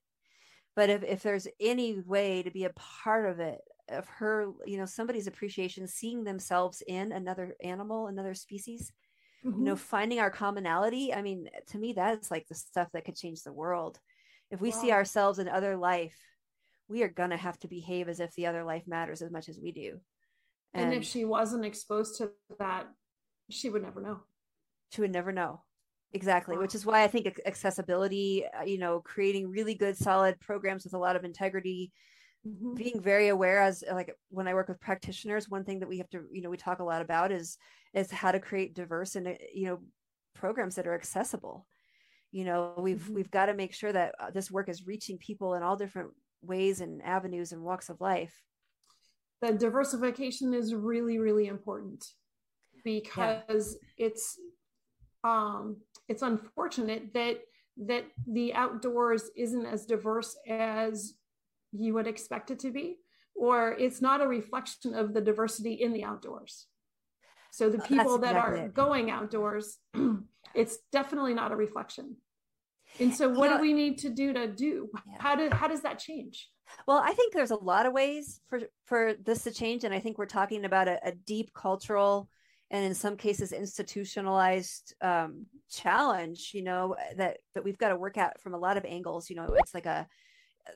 but 0.74 0.90
if, 0.90 1.02
if 1.02 1.22
there's 1.22 1.46
any 1.60 2.00
way 2.00 2.42
to 2.42 2.50
be 2.50 2.64
a 2.64 2.72
part 2.76 3.30
of 3.30 3.40
it 3.40 3.60
of 3.88 4.06
her 4.06 4.50
you 4.66 4.78
know 4.78 4.86
somebody's 4.86 5.26
appreciation 5.26 5.86
seeing 5.86 6.24
themselves 6.24 6.82
in 6.86 7.12
another 7.12 7.54
animal 7.62 8.06
another 8.06 8.34
species 8.34 8.92
mm-hmm. 9.44 9.58
you 9.58 9.64
know 9.64 9.74
mm-hmm. 9.74 9.80
finding 9.80 10.18
our 10.18 10.30
commonality 10.30 11.12
i 11.12 11.22
mean 11.22 11.48
to 11.68 11.78
me 11.78 11.92
that's 11.92 12.30
like 12.30 12.46
the 12.48 12.54
stuff 12.54 12.88
that 12.92 13.04
could 13.04 13.16
change 13.16 13.42
the 13.42 13.52
world 13.52 13.98
if 14.50 14.60
we 14.60 14.70
wow. 14.70 14.76
see 14.76 14.92
ourselves 14.92 15.38
in 15.38 15.48
other 15.48 15.76
life 15.76 16.16
we 16.88 17.02
are 17.02 17.08
going 17.08 17.30
to 17.30 17.36
have 17.36 17.58
to 17.58 17.68
behave 17.68 18.08
as 18.08 18.20
if 18.20 18.34
the 18.34 18.46
other 18.46 18.64
life 18.64 18.82
matters 18.86 19.22
as 19.22 19.30
much 19.30 19.48
as 19.48 19.58
we 19.60 19.72
do 19.72 20.00
and, 20.74 20.86
and 20.86 20.94
if 20.94 21.04
she 21.04 21.24
wasn't 21.24 21.64
exposed 21.64 22.16
to 22.18 22.30
that 22.58 22.86
she 23.50 23.68
would 23.68 23.82
never 23.82 24.00
know 24.00 24.20
she 24.90 25.00
would 25.00 25.12
never 25.12 25.32
know 25.32 25.62
exactly 26.12 26.56
wow. 26.56 26.62
which 26.62 26.74
is 26.74 26.84
why 26.84 27.02
i 27.02 27.08
think 27.08 27.40
accessibility 27.46 28.44
uh, 28.58 28.64
you 28.64 28.78
know 28.78 29.00
creating 29.00 29.50
really 29.50 29.74
good 29.74 29.96
solid 29.96 30.38
programs 30.40 30.84
with 30.84 30.94
a 30.94 30.98
lot 30.98 31.16
of 31.16 31.24
integrity 31.24 31.92
mm-hmm. 32.46 32.74
being 32.74 33.00
very 33.00 33.28
aware 33.28 33.62
as 33.62 33.82
like 33.92 34.14
when 34.28 34.48
i 34.48 34.54
work 34.54 34.68
with 34.68 34.80
practitioners 34.80 35.48
one 35.48 35.64
thing 35.64 35.80
that 35.80 35.88
we 35.88 35.98
have 35.98 36.10
to 36.10 36.22
you 36.30 36.42
know 36.42 36.50
we 36.50 36.56
talk 36.56 36.80
a 36.80 36.84
lot 36.84 37.02
about 37.02 37.32
is 37.32 37.56
is 37.94 38.10
how 38.10 38.32
to 38.32 38.40
create 38.40 38.74
diverse 38.74 39.16
and 39.16 39.28
uh, 39.28 39.34
you 39.54 39.66
know 39.66 39.78
programs 40.34 40.74
that 40.74 40.86
are 40.86 40.94
accessible 40.94 41.66
you 42.30 42.44
know 42.44 42.74
we've 42.78 42.98
mm-hmm. 42.98 43.14
we've 43.14 43.30
got 43.30 43.46
to 43.46 43.54
make 43.54 43.74
sure 43.74 43.92
that 43.92 44.14
uh, 44.18 44.30
this 44.30 44.50
work 44.50 44.68
is 44.68 44.86
reaching 44.86 45.18
people 45.18 45.54
in 45.54 45.62
all 45.62 45.76
different 45.76 46.10
ways 46.42 46.80
and 46.80 47.02
avenues 47.02 47.52
and 47.52 47.62
walks 47.62 47.88
of 47.88 48.00
life 48.00 48.42
the 49.42 49.52
diversification 49.52 50.54
is 50.54 50.74
really 50.74 51.18
really 51.18 51.48
important 51.48 52.06
because 52.84 53.76
yeah. 53.98 54.06
it's 54.06 54.38
um 55.24 55.76
it's 56.08 56.22
unfortunate 56.22 57.12
that 57.12 57.40
that 57.76 58.04
the 58.26 58.54
outdoors 58.54 59.30
isn't 59.36 59.66
as 59.66 59.84
diverse 59.84 60.36
as 60.48 61.14
you 61.72 61.94
would 61.94 62.06
expect 62.06 62.50
it 62.50 62.58
to 62.60 62.70
be 62.70 62.98
or 63.34 63.72
it's 63.72 64.00
not 64.00 64.20
a 64.20 64.26
reflection 64.26 64.94
of 64.94 65.12
the 65.14 65.20
diversity 65.20 65.74
in 65.74 65.92
the 65.92 66.04
outdoors 66.04 66.66
so 67.50 67.68
the 67.68 67.78
people 67.80 68.18
that 68.18 68.36
are 68.36 68.54
it. 68.54 68.74
going 68.74 69.10
outdoors 69.10 69.78
it's 70.54 70.78
definitely 70.92 71.34
not 71.34 71.52
a 71.52 71.56
reflection 71.56 72.16
and 73.00 73.14
so 73.14 73.28
what 73.28 73.44
you 73.44 73.50
know, 73.50 73.56
do 73.56 73.62
we 73.62 73.72
need 73.72 73.98
to 73.98 74.10
do 74.10 74.32
to 74.32 74.46
do 74.46 74.88
yeah. 75.08 75.16
how 75.18 75.34
do 75.34 75.48
how 75.50 75.66
does 75.66 75.82
that 75.82 75.98
change 75.98 76.48
well 76.86 76.98
i 76.98 77.12
think 77.12 77.32
there's 77.32 77.50
a 77.50 77.56
lot 77.56 77.86
of 77.86 77.92
ways 77.92 78.40
for 78.48 78.60
for 78.84 79.14
this 79.24 79.44
to 79.44 79.50
change 79.50 79.84
and 79.84 79.94
i 79.94 79.98
think 79.98 80.18
we're 80.18 80.26
talking 80.26 80.64
about 80.64 80.88
a, 80.88 80.98
a 81.06 81.12
deep 81.12 81.52
cultural 81.54 82.28
and 82.70 82.84
in 82.84 82.94
some 82.94 83.16
cases 83.16 83.52
institutionalized 83.52 84.94
um, 85.02 85.46
challenge 85.70 86.50
you 86.54 86.62
know 86.62 86.96
that 87.16 87.38
that 87.54 87.62
we've 87.62 87.78
got 87.78 87.90
to 87.90 87.96
work 87.96 88.16
at 88.18 88.40
from 88.40 88.54
a 88.54 88.58
lot 88.58 88.76
of 88.76 88.84
angles 88.84 89.30
you 89.30 89.36
know 89.36 89.46
it's 89.58 89.74
like 89.74 89.86
a 89.86 90.06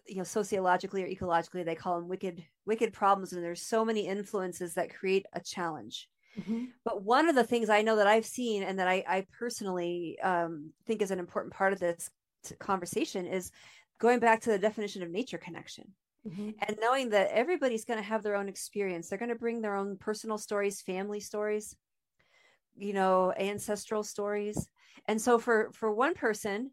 you 0.06 0.16
know 0.16 0.24
sociologically 0.24 1.02
or 1.02 1.08
ecologically 1.08 1.64
they 1.64 1.74
call 1.74 1.96
them 1.96 2.08
wicked 2.08 2.44
wicked 2.66 2.92
problems 2.92 3.32
and 3.32 3.42
there's 3.42 3.62
so 3.62 3.84
many 3.84 4.06
influences 4.06 4.74
that 4.74 4.94
create 4.94 5.26
a 5.32 5.40
challenge 5.40 6.08
mm-hmm. 6.38 6.64
but 6.84 7.02
one 7.02 7.28
of 7.28 7.34
the 7.34 7.44
things 7.44 7.70
i 7.70 7.82
know 7.82 7.96
that 7.96 8.06
i've 8.06 8.26
seen 8.26 8.62
and 8.62 8.78
that 8.78 8.88
i, 8.88 9.04
I 9.08 9.26
personally 9.38 10.18
um, 10.22 10.72
think 10.86 11.02
is 11.02 11.10
an 11.10 11.18
important 11.18 11.54
part 11.54 11.72
of 11.72 11.78
this 11.78 12.10
conversation 12.58 13.26
is 13.26 13.50
going 13.98 14.18
back 14.18 14.40
to 14.40 14.50
the 14.50 14.58
definition 14.58 15.02
of 15.02 15.10
nature 15.10 15.38
connection 15.38 15.92
mm-hmm. 16.26 16.50
and 16.66 16.78
knowing 16.80 17.10
that 17.10 17.30
everybody's 17.30 17.84
going 17.84 17.98
to 17.98 18.04
have 18.04 18.22
their 18.22 18.36
own 18.36 18.48
experience 18.48 19.08
they're 19.08 19.18
going 19.18 19.28
to 19.28 19.34
bring 19.34 19.60
their 19.60 19.76
own 19.76 19.96
personal 19.96 20.38
stories 20.38 20.80
family 20.82 21.20
stories 21.20 21.74
you 22.76 22.92
know 22.92 23.32
ancestral 23.38 24.02
stories 24.02 24.68
and 25.06 25.20
so 25.20 25.38
for 25.38 25.70
for 25.72 25.92
one 25.92 26.14
person 26.14 26.70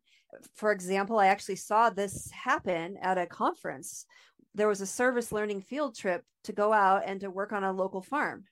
for 0.55 0.71
example, 0.71 1.19
I 1.19 1.27
actually 1.27 1.55
saw 1.57 1.89
this 1.89 2.29
happen 2.31 2.97
at 3.01 3.17
a 3.17 3.25
conference. 3.25 4.05
There 4.55 4.67
was 4.67 4.81
a 4.81 4.87
service 4.87 5.31
learning 5.31 5.61
field 5.61 5.95
trip 5.95 6.23
to 6.45 6.53
go 6.53 6.73
out 6.73 7.03
and 7.05 7.19
to 7.21 7.29
work 7.29 7.51
on 7.51 7.63
a 7.63 7.71
local 7.71 8.01
farm. 8.01 8.45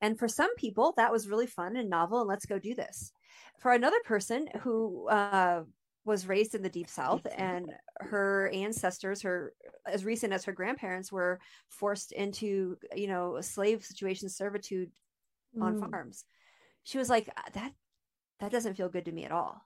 And 0.00 0.18
for 0.18 0.28
some 0.28 0.54
people, 0.56 0.94
that 0.96 1.12
was 1.12 1.28
really 1.28 1.46
fun 1.46 1.76
and 1.76 1.90
novel, 1.90 2.20
and 2.20 2.28
let's 2.28 2.46
go 2.46 2.58
do 2.58 2.74
this. 2.74 3.12
For 3.60 3.72
another 3.72 3.98
person 4.04 4.48
who 4.62 5.08
uh, 5.08 5.64
was 6.10 6.26
raised 6.26 6.56
in 6.56 6.62
the 6.62 6.68
deep 6.68 6.88
south 6.88 7.24
and 7.38 7.72
her 8.00 8.50
ancestors 8.52 9.22
her 9.22 9.54
as 9.86 10.04
recent 10.04 10.32
as 10.32 10.44
her 10.44 10.52
grandparents 10.52 11.12
were 11.12 11.38
forced 11.68 12.10
into 12.10 12.76
you 12.94 13.06
know 13.06 13.40
slave 13.40 13.84
situation 13.84 14.28
servitude 14.28 14.90
mm. 15.56 15.62
on 15.62 15.80
farms. 15.80 16.24
She 16.82 16.98
was 16.98 17.08
like 17.08 17.26
that 17.54 17.72
that 18.40 18.50
doesn't 18.50 18.74
feel 18.74 18.88
good 18.88 19.04
to 19.04 19.12
me 19.12 19.24
at 19.24 19.32
all. 19.32 19.62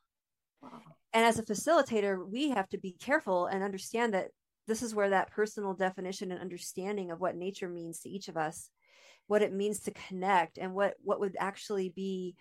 And 1.15 1.25
as 1.25 1.39
a 1.39 1.45
facilitator, 1.45 2.29
we 2.29 2.51
have 2.51 2.69
to 2.71 2.79
be 2.79 2.93
careful 2.93 3.47
and 3.47 3.63
understand 3.63 4.15
that 4.15 4.29
this 4.67 4.83
is 4.83 4.95
where 4.95 5.11
that 5.11 5.31
personal 5.31 5.73
definition 5.75 6.31
and 6.31 6.41
understanding 6.41 7.11
of 7.11 7.21
what 7.21 7.37
nature 7.37 7.69
means 7.69 8.01
to 8.01 8.11
each 8.11 8.29
of 8.29 8.37
us, 8.37 8.71
what 9.29 9.43
it 9.43 9.53
means 9.53 9.81
to 9.81 9.93
connect, 9.93 10.59
and 10.59 10.75
what 10.75 10.95
what 11.03 11.21
would 11.21 11.37
actually 11.39 11.89
be 11.89 12.35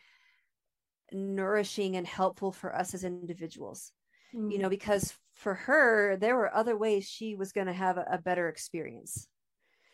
nourishing 1.14 1.95
and 1.95 2.07
helpful 2.07 2.51
for 2.51 2.76
us 2.76 2.93
as 2.93 3.03
individuals. 3.03 3.91
Mm. 4.34 4.51
You 4.51 4.57
know, 4.59 4.70
because 4.70 5.14
for 5.36 5.53
her, 5.53 6.18
there 6.18 6.36
were 6.36 6.53
other 6.53 6.78
ways 6.78 7.07
she 7.07 7.36
was 7.36 7.51
going 7.51 7.68
to 7.68 7.74
have 7.74 7.97
a, 7.97 8.05
a 8.11 8.18
better 8.18 8.47
experience 8.49 9.28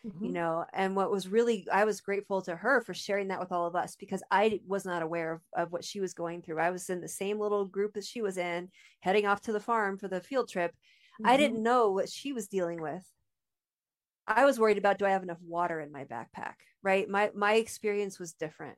mm-hmm. 0.06 0.24
you 0.24 0.32
know 0.32 0.64
and 0.72 0.96
what 0.96 1.10
was 1.10 1.28
really 1.28 1.66
i 1.72 1.84
was 1.84 2.00
grateful 2.00 2.40
to 2.42 2.56
her 2.56 2.80
for 2.80 2.94
sharing 2.94 3.28
that 3.28 3.40
with 3.40 3.52
all 3.52 3.66
of 3.66 3.76
us 3.76 3.96
because 3.96 4.22
i 4.30 4.60
was 4.66 4.84
not 4.84 5.02
aware 5.02 5.32
of, 5.32 5.40
of 5.56 5.72
what 5.72 5.84
she 5.84 6.00
was 6.00 6.14
going 6.14 6.42
through 6.42 6.58
i 6.58 6.70
was 6.70 6.88
in 6.90 7.00
the 7.00 7.08
same 7.08 7.38
little 7.38 7.64
group 7.64 7.94
that 7.94 8.04
she 8.04 8.22
was 8.22 8.38
in 8.38 8.68
heading 9.00 9.26
off 9.26 9.40
to 9.40 9.52
the 9.52 9.60
farm 9.60 9.98
for 9.98 10.08
the 10.08 10.20
field 10.20 10.48
trip 10.48 10.72
mm-hmm. 10.72 11.28
i 11.28 11.36
didn't 11.36 11.62
know 11.62 11.90
what 11.90 12.08
she 12.08 12.32
was 12.32 12.48
dealing 12.48 12.80
with 12.80 13.04
i 14.26 14.44
was 14.44 14.58
worried 14.58 14.78
about 14.78 14.98
do 14.98 15.06
i 15.06 15.10
have 15.10 15.22
enough 15.22 15.40
water 15.46 15.80
in 15.80 15.92
my 15.92 16.04
backpack 16.04 16.54
right 16.82 17.08
my 17.08 17.30
my 17.34 17.54
experience 17.54 18.18
was 18.18 18.32
different 18.32 18.76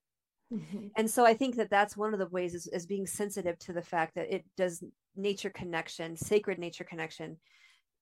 mm-hmm. 0.53 0.87
and 0.97 1.11
so 1.11 1.25
i 1.25 1.35
think 1.35 1.57
that 1.57 1.71
that's 1.71 1.97
one 1.97 2.13
of 2.13 2.19
the 2.19 2.29
ways 2.29 2.55
is, 2.55 2.67
is 2.69 2.87
being 2.87 3.07
sensitive 3.07 3.59
to 3.59 3.73
the 3.73 3.83
fact 3.83 4.15
that 4.15 4.33
it 4.33 4.45
does 4.57 4.85
nature 5.17 5.51
connection 5.51 6.17
sacred 6.17 6.59
nature 6.59 6.85
connection 6.85 7.37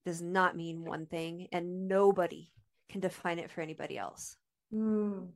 does 0.05 0.21
not 0.21 0.55
mean 0.55 0.83
one 0.83 1.05
thing 1.05 1.47
and 1.51 1.87
nobody 1.87 2.49
can 2.89 3.01
define 3.01 3.39
it 3.39 3.51
for 3.51 3.61
anybody 3.61 3.97
else. 3.97 4.35
Mm. 4.73 5.29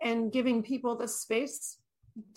And 0.00 0.32
giving 0.32 0.62
people 0.62 0.96
the 0.96 1.08
space 1.08 1.78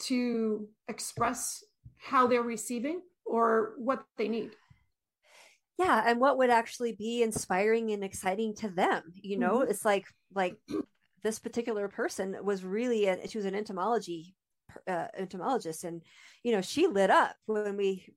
to 0.05 0.67
express 0.87 1.63
how 1.97 2.27
they're 2.27 2.41
receiving 2.41 3.01
or 3.25 3.73
what 3.77 4.03
they 4.17 4.27
need. 4.27 4.51
Yeah, 5.77 6.03
and 6.05 6.19
what 6.19 6.37
would 6.37 6.49
actually 6.49 6.93
be 6.93 7.23
inspiring 7.23 7.91
and 7.91 8.03
exciting 8.03 8.55
to 8.57 8.69
them. 8.69 9.03
You 9.15 9.39
know, 9.39 9.59
mm-hmm. 9.59 9.71
it's 9.71 9.85
like 9.85 10.05
like 10.33 10.55
this 11.23 11.39
particular 11.39 11.87
person 11.87 12.35
was 12.43 12.63
really 12.63 13.05
a, 13.07 13.27
she 13.27 13.37
was 13.37 13.45
an 13.45 13.55
entomology 13.55 14.35
uh, 14.87 15.07
entomologist 15.17 15.83
and 15.83 16.01
you 16.43 16.53
know 16.53 16.61
she 16.61 16.87
lit 16.87 17.09
up 17.09 17.35
when 17.45 17.75
we 17.75 18.07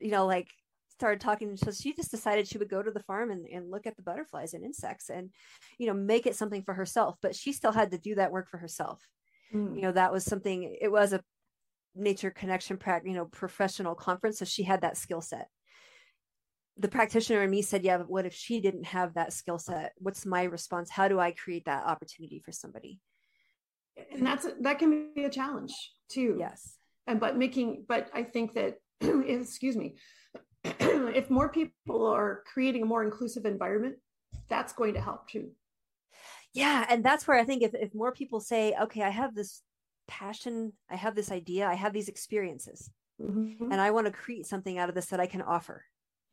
you 0.00 0.10
know 0.10 0.26
like 0.26 0.48
started 0.90 1.20
talking. 1.20 1.56
So 1.56 1.72
she 1.72 1.92
just 1.92 2.10
decided 2.10 2.46
she 2.46 2.58
would 2.58 2.68
go 2.68 2.82
to 2.82 2.90
the 2.90 3.02
farm 3.02 3.30
and, 3.30 3.46
and 3.46 3.70
look 3.70 3.86
at 3.86 3.96
the 3.96 4.02
butterflies 4.02 4.54
and 4.54 4.64
insects 4.64 5.10
and 5.10 5.30
you 5.78 5.86
know 5.86 5.94
make 5.94 6.26
it 6.26 6.36
something 6.36 6.62
for 6.62 6.74
herself. 6.74 7.16
But 7.20 7.34
she 7.34 7.52
still 7.52 7.72
had 7.72 7.90
to 7.90 7.98
do 7.98 8.14
that 8.14 8.32
work 8.32 8.48
for 8.48 8.58
herself. 8.58 9.02
Mm. 9.52 9.76
you 9.76 9.82
know 9.82 9.92
that 9.92 10.12
was 10.12 10.24
something 10.24 10.76
it 10.80 10.90
was 10.90 11.12
a 11.12 11.20
nature 11.94 12.30
connection 12.30 12.78
you 13.04 13.12
know 13.12 13.26
professional 13.26 13.94
conference. 13.94 14.38
So 14.38 14.44
she 14.44 14.62
had 14.62 14.80
that 14.80 14.96
skill 14.96 15.20
set 15.20 15.48
the 16.78 16.88
practitioner 16.88 17.42
and 17.42 17.50
me 17.50 17.62
said 17.62 17.84
yeah 17.84 17.98
but 17.98 18.10
what 18.10 18.26
if 18.26 18.34
she 18.34 18.60
didn't 18.60 18.84
have 18.84 19.14
that 19.14 19.32
skill 19.32 19.58
set 19.58 19.92
what's 19.98 20.26
my 20.26 20.42
response 20.42 20.90
how 20.90 21.08
do 21.08 21.20
i 21.20 21.30
create 21.30 21.64
that 21.66 21.84
opportunity 21.84 22.40
for 22.44 22.52
somebody 22.52 23.00
and 24.12 24.26
that's 24.26 24.46
that 24.60 24.78
can 24.78 25.12
be 25.14 25.24
a 25.24 25.30
challenge 25.30 25.72
too 26.08 26.36
yes 26.38 26.76
and 27.06 27.20
but 27.20 27.36
making 27.36 27.84
but 27.88 28.10
i 28.12 28.22
think 28.22 28.54
that 28.54 28.78
excuse 29.00 29.76
me 29.76 29.94
if 30.64 31.30
more 31.30 31.48
people 31.48 32.06
are 32.06 32.42
creating 32.52 32.82
a 32.82 32.86
more 32.86 33.04
inclusive 33.04 33.44
environment, 33.44 33.96
that's 34.48 34.72
going 34.72 34.94
to 34.94 35.00
help 35.00 35.28
too. 35.28 35.50
Yeah. 36.54 36.86
And 36.88 37.04
that's 37.04 37.26
where 37.26 37.38
I 37.38 37.44
think 37.44 37.62
if, 37.62 37.74
if 37.74 37.94
more 37.94 38.12
people 38.12 38.40
say, 38.40 38.74
okay, 38.82 39.02
I 39.02 39.10
have 39.10 39.34
this 39.34 39.62
passion, 40.08 40.72
I 40.90 40.96
have 40.96 41.14
this 41.14 41.30
idea, 41.30 41.66
I 41.66 41.74
have 41.74 41.92
these 41.92 42.08
experiences, 42.08 42.90
mm-hmm. 43.20 43.70
and 43.70 43.80
I 43.80 43.90
want 43.90 44.06
to 44.06 44.12
create 44.12 44.46
something 44.46 44.78
out 44.78 44.88
of 44.88 44.94
this 44.94 45.06
that 45.06 45.20
I 45.20 45.26
can 45.26 45.42
offer. 45.42 45.84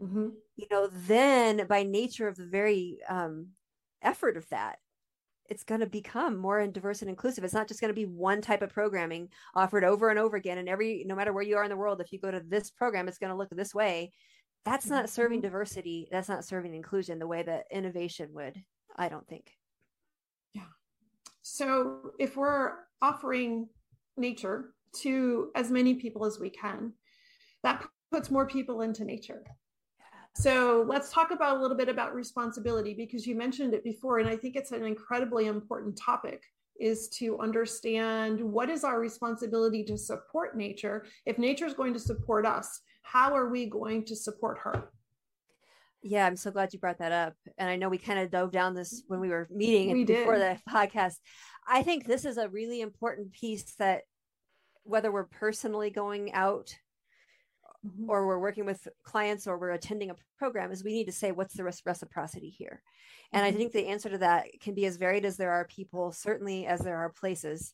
Mm-hmm. 0.01 0.29
You 0.55 0.67
know, 0.71 0.89
then 1.07 1.67
by 1.67 1.83
nature 1.83 2.27
of 2.27 2.35
the 2.35 2.45
very 2.45 2.99
um, 3.07 3.49
effort 4.01 4.37
of 4.37 4.47
that, 4.49 4.79
it's 5.49 5.63
going 5.63 5.81
to 5.81 5.87
become 5.87 6.37
more 6.37 6.65
diverse 6.67 7.01
and 7.01 7.09
inclusive. 7.09 7.43
It's 7.43 7.53
not 7.53 7.67
just 7.67 7.81
going 7.81 7.89
to 7.89 7.93
be 7.93 8.05
one 8.05 8.41
type 8.41 8.61
of 8.61 8.73
programming 8.73 9.29
offered 9.53 9.83
over 9.83 10.09
and 10.09 10.17
over 10.17 10.37
again. 10.37 10.57
And 10.57 10.69
every, 10.69 11.03
no 11.05 11.13
matter 11.13 11.33
where 11.33 11.43
you 11.43 11.57
are 11.57 11.63
in 11.63 11.69
the 11.69 11.75
world, 11.75 11.99
if 11.99 12.13
you 12.13 12.19
go 12.19 12.31
to 12.31 12.39
this 12.39 12.71
program, 12.71 13.07
it's 13.07 13.17
going 13.17 13.31
to 13.31 13.37
look 13.37 13.49
this 13.49 13.75
way. 13.75 14.13
That's 14.63 14.87
not 14.87 15.09
serving 15.09 15.39
mm-hmm. 15.39 15.47
diversity. 15.47 16.07
That's 16.11 16.29
not 16.29 16.45
serving 16.45 16.73
inclusion 16.73 17.19
the 17.19 17.27
way 17.27 17.43
that 17.43 17.65
innovation 17.69 18.29
would, 18.33 18.63
I 18.95 19.09
don't 19.09 19.27
think. 19.27 19.51
Yeah. 20.53 20.61
So 21.41 22.11
if 22.17 22.37
we're 22.37 22.73
offering 23.01 23.67
nature 24.15 24.73
to 25.01 25.51
as 25.55 25.69
many 25.69 25.95
people 25.95 26.25
as 26.25 26.39
we 26.39 26.49
can, 26.49 26.93
that 27.63 27.85
puts 28.11 28.31
more 28.31 28.47
people 28.47 28.81
into 28.81 29.03
nature. 29.03 29.43
So 30.35 30.85
let's 30.87 31.11
talk 31.11 31.31
about 31.31 31.57
a 31.57 31.61
little 31.61 31.75
bit 31.75 31.89
about 31.89 32.15
responsibility 32.15 32.93
because 32.93 33.27
you 33.27 33.35
mentioned 33.35 33.73
it 33.73 33.83
before, 33.83 34.19
and 34.19 34.29
I 34.29 34.37
think 34.37 34.55
it's 34.55 34.71
an 34.71 34.85
incredibly 34.85 35.47
important 35.47 35.97
topic 35.97 36.43
is 36.79 37.09
to 37.09 37.39
understand 37.39 38.41
what 38.41 38.69
is 38.69 38.83
our 38.83 38.99
responsibility 38.99 39.83
to 39.83 39.97
support 39.97 40.57
nature. 40.57 41.05
If 41.25 41.37
nature 41.37 41.65
is 41.65 41.73
going 41.73 41.93
to 41.93 41.99
support 41.99 42.45
us, 42.45 42.81
how 43.03 43.35
are 43.35 43.49
we 43.49 43.67
going 43.67 44.05
to 44.05 44.15
support 44.15 44.57
her? 44.59 44.89
Yeah, 46.01 46.25
I'm 46.25 46.35
so 46.35 46.49
glad 46.49 46.73
you 46.73 46.79
brought 46.79 46.97
that 46.97 47.11
up. 47.11 47.35
And 47.59 47.69
I 47.69 47.75
know 47.75 47.89
we 47.89 47.99
kind 47.99 48.19
of 48.19 48.31
dove 48.31 48.51
down 48.51 48.73
this 48.73 49.03
when 49.07 49.19
we 49.19 49.29
were 49.29 49.47
meeting 49.51 49.91
we 49.91 50.05
before 50.05 50.37
did. 50.37 50.57
the 50.57 50.71
podcast. 50.71 51.17
I 51.67 51.83
think 51.83 52.07
this 52.07 52.25
is 52.25 52.37
a 52.37 52.49
really 52.49 52.81
important 52.81 53.33
piece 53.33 53.75
that 53.77 54.03
whether 54.83 55.11
we're 55.11 55.25
personally 55.25 55.91
going 55.91 56.33
out 56.33 56.75
mm-hmm. 57.85 58.09
or 58.09 58.27
we're 58.27 58.39
working 58.39 58.65
with 58.65 58.87
clients 59.03 59.47
or 59.47 59.57
we're 59.57 59.71
attending 59.71 60.09
a 60.09 60.15
program 60.37 60.71
is 60.71 60.83
we 60.83 60.93
need 60.93 61.05
to 61.05 61.11
say 61.11 61.31
what's 61.31 61.55
the 61.55 61.63
reciprocity 61.63 62.49
here 62.49 62.81
and 63.33 63.43
mm-hmm. 63.43 63.55
i 63.55 63.57
think 63.57 63.71
the 63.71 63.87
answer 63.87 64.09
to 64.09 64.17
that 64.17 64.47
can 64.61 64.73
be 64.73 64.85
as 64.85 64.97
varied 64.97 65.25
as 65.25 65.37
there 65.37 65.51
are 65.51 65.65
people 65.65 66.11
certainly 66.11 66.65
as 66.65 66.81
there 66.81 66.97
are 66.97 67.09
places 67.09 67.73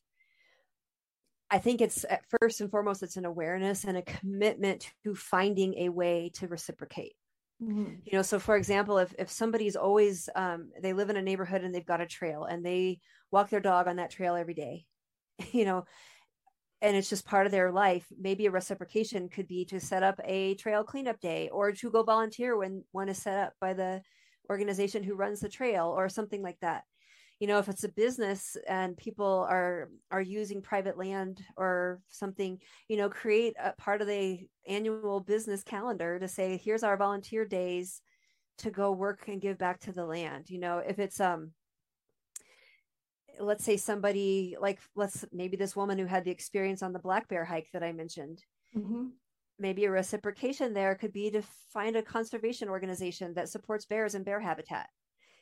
i 1.49 1.58
think 1.58 1.82
it's 1.82 2.05
first 2.39 2.62
and 2.62 2.72
foremost 2.72 3.03
it's 3.03 3.18
an 3.18 3.26
awareness 3.26 3.84
and 3.84 3.97
a 3.97 4.01
commitment 4.03 4.91
to 5.03 5.14
finding 5.16 5.74
a 5.76 5.89
way 5.89 6.32
to 6.34 6.47
reciprocate 6.47 7.14
mm-hmm. 7.62 7.93
you 8.03 8.14
know 8.14 8.22
so 8.22 8.39
for 8.39 8.55
example 8.55 8.97
if 8.97 9.14
if 9.20 9.30
somebody's 9.30 9.76
always 9.76 10.30
um, 10.36 10.70
they 10.82 10.93
live 10.93 11.10
in 11.10 11.18
a 11.18 11.22
neighborhood 11.22 11.64
and 11.64 11.74
they've 11.74 11.86
got 11.86 12.01
a 12.01 12.05
trail 12.05 12.45
and 12.45 12.66
they 12.66 12.99
walk 13.32 13.49
their 13.49 13.60
dog 13.60 13.88
on 13.88 13.97
that 13.97 14.12
trail 14.12 14.36
every 14.36 14.53
day 14.53 14.86
you 15.51 15.66
know 15.66 15.86
and 16.82 16.95
it's 16.95 17.09
just 17.09 17.25
part 17.25 17.45
of 17.45 17.51
their 17.51 17.71
life 17.71 18.05
maybe 18.19 18.45
a 18.45 18.51
reciprocation 18.51 19.30
could 19.30 19.47
be 19.47 19.65
to 19.65 19.80
set 19.80 20.03
up 20.03 20.19
a 20.23 20.55
trail 20.55 20.84
cleanup 20.84 21.19
day 21.19 21.49
or 21.49 21.71
to 21.71 21.89
go 21.91 22.03
volunteer 22.03 22.57
when 22.57 22.84
one 22.91 23.09
is 23.09 23.17
set 23.17 23.38
up 23.38 23.53
by 23.59 23.73
the 23.73 24.01
organization 24.49 25.03
who 25.03 25.15
runs 25.15 25.39
the 25.39 25.49
trail 25.49 25.88
or 25.88 26.09
something 26.09 26.41
like 26.41 26.57
that. 26.61 26.84
You 27.39 27.47
know 27.47 27.59
if 27.59 27.69
it's 27.69 27.84
a 27.84 27.89
business 27.89 28.57
and 28.67 28.97
people 28.97 29.45
are 29.47 29.89
are 30.09 30.21
using 30.21 30.61
private 30.63 30.97
land 30.97 31.43
or 31.55 32.01
something 32.09 32.59
you 32.88 32.97
know 32.97 33.09
create 33.09 33.53
a 33.63 33.73
part 33.73 34.01
of 34.01 34.07
the 34.07 34.47
annual 34.67 35.19
business 35.19 35.61
calendar 35.61 36.17
to 36.17 36.28
say 36.28 36.57
here's 36.57 36.82
our 36.82 36.97
volunteer 36.97 37.45
days 37.45 38.01
to 38.59 38.71
go 38.71 38.91
work 38.91 39.28
and 39.28 39.39
give 39.39 39.59
back 39.59 39.80
to 39.82 39.91
the 39.91 40.05
land. 40.05 40.49
You 40.49 40.59
know 40.59 40.80
if 40.80 40.97
it's 40.97 41.19
um 41.19 41.51
let's 43.39 43.63
say 43.63 43.77
somebody 43.77 44.55
like 44.59 44.79
let's 44.95 45.25
maybe 45.31 45.57
this 45.57 45.75
woman 45.75 45.97
who 45.97 46.05
had 46.05 46.23
the 46.23 46.31
experience 46.31 46.81
on 46.81 46.93
the 46.93 46.99
black 46.99 47.27
bear 47.27 47.45
hike 47.45 47.69
that 47.73 47.83
i 47.83 47.91
mentioned 47.91 48.43
mm-hmm. 48.75 49.05
maybe 49.59 49.85
a 49.85 49.91
reciprocation 49.91 50.73
there 50.73 50.95
could 50.95 51.13
be 51.13 51.29
to 51.29 51.41
find 51.73 51.95
a 51.95 52.01
conservation 52.01 52.69
organization 52.69 53.33
that 53.33 53.49
supports 53.49 53.85
bears 53.85 54.15
and 54.15 54.25
bear 54.25 54.39
habitat 54.39 54.88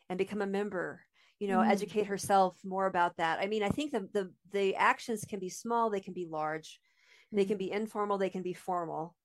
and 0.09 0.17
become 0.17 0.41
a 0.41 0.47
member 0.47 1.01
you 1.39 1.47
know 1.47 1.59
mm-hmm. 1.59 1.71
educate 1.71 2.07
herself 2.07 2.57
more 2.63 2.87
about 2.87 3.15
that 3.17 3.39
i 3.39 3.47
mean 3.47 3.63
i 3.63 3.69
think 3.69 3.91
the 3.91 4.07
the, 4.13 4.31
the 4.51 4.75
actions 4.75 5.25
can 5.27 5.39
be 5.39 5.49
small 5.49 5.89
they 5.89 5.99
can 5.99 6.13
be 6.13 6.27
large 6.29 6.79
mm-hmm. 7.27 7.37
they 7.37 7.45
can 7.45 7.57
be 7.57 7.71
informal 7.71 8.17
they 8.17 8.29
can 8.29 8.41
be 8.41 8.53
formal 8.53 9.15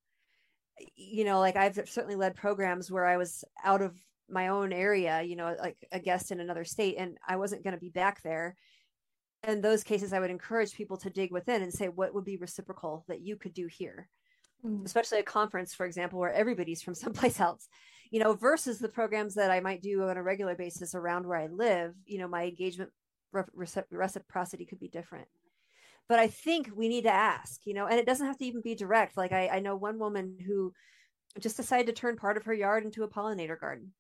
you 0.97 1.25
know 1.25 1.41
like 1.41 1.57
i've 1.57 1.75
certainly 1.87 2.17
led 2.17 2.35
programs 2.35 2.91
where 2.91 3.07
i 3.07 3.17
was 3.17 3.45
out 3.65 3.83
of 3.83 3.95
my 4.31 4.49
own 4.49 4.73
area, 4.73 5.23
you 5.23 5.37
know, 5.37 5.55
like 5.61 5.77
a 5.93 6.01
guest 6.01 6.31
in 6.31 6.41
another 6.41 6.65
state, 6.65 6.97
and 6.99 7.19
I 7.27 7.37
wasn't 7.37 7.65
going 7.65 7.75
to 7.75 7.81
be 7.81 7.91
back 7.91 8.23
there. 8.23 8.57
In 9.47 9.61
those 9.61 9.83
cases, 9.83 10.13
I 10.13 10.21
would 10.21 10.31
encourage 10.31 10.75
people 10.75 10.97
to 10.99 11.11
dig 11.11 11.33
within 11.33 11.63
and 11.63 11.73
say, 11.73 11.89
what 11.89 12.15
would 12.15 12.25
be 12.25 12.37
reciprocal 12.37 13.05
that 13.09 13.23
you 13.23 13.37
could 13.37 13.55
do 13.55 13.67
here? 13.67 14.09
Mm. 14.65 14.85
Especially 14.85 15.19
a 15.19 15.25
conference, 15.25 15.73
for 15.75 15.87
example, 15.87 16.19
where 16.19 16.33
everybody's 16.33 16.83
from 16.83 16.95
someplace 16.97 17.41
else, 17.41 17.69
you 18.11 18.21
know, 18.21 18.35
versus 18.35 18.79
the 18.79 18.89
programs 18.89 19.35
that 19.35 19.51
I 19.51 19.61
might 19.61 19.83
do 19.83 20.03
on 20.09 20.17
a 20.17 20.23
regular 20.23 20.55
basis 20.55 20.95
around 20.95 21.27
where 21.27 21.39
I 21.39 21.47
live. 21.47 21.95
You 22.07 22.19
know, 22.19 22.29
my 22.29 22.45
engagement 22.45 22.91
reciprocity 23.91 24.67
could 24.67 24.81
be 24.81 24.89
different 24.89 25.29
but 26.11 26.19
I 26.19 26.27
think 26.27 26.71
we 26.75 26.89
need 26.89 27.05
to 27.05 27.13
ask, 27.13 27.61
you 27.65 27.73
know, 27.73 27.87
and 27.87 27.97
it 27.97 28.05
doesn't 28.05 28.27
have 28.27 28.37
to 28.39 28.45
even 28.45 28.63
be 28.63 28.75
direct. 28.75 29.17
Like 29.17 29.31
I, 29.31 29.47
I 29.47 29.61
know 29.61 29.77
one 29.77 29.97
woman 29.97 30.39
who 30.45 30.73
just 31.39 31.57
decided 31.57 31.87
to 31.87 31.93
turn 31.93 32.17
part 32.17 32.37
of 32.37 32.43
her 32.47 32.53
yard 32.53 32.85
into 32.85 33.05
a 33.05 33.09
pollinator 33.09 33.59
garden 33.59 33.93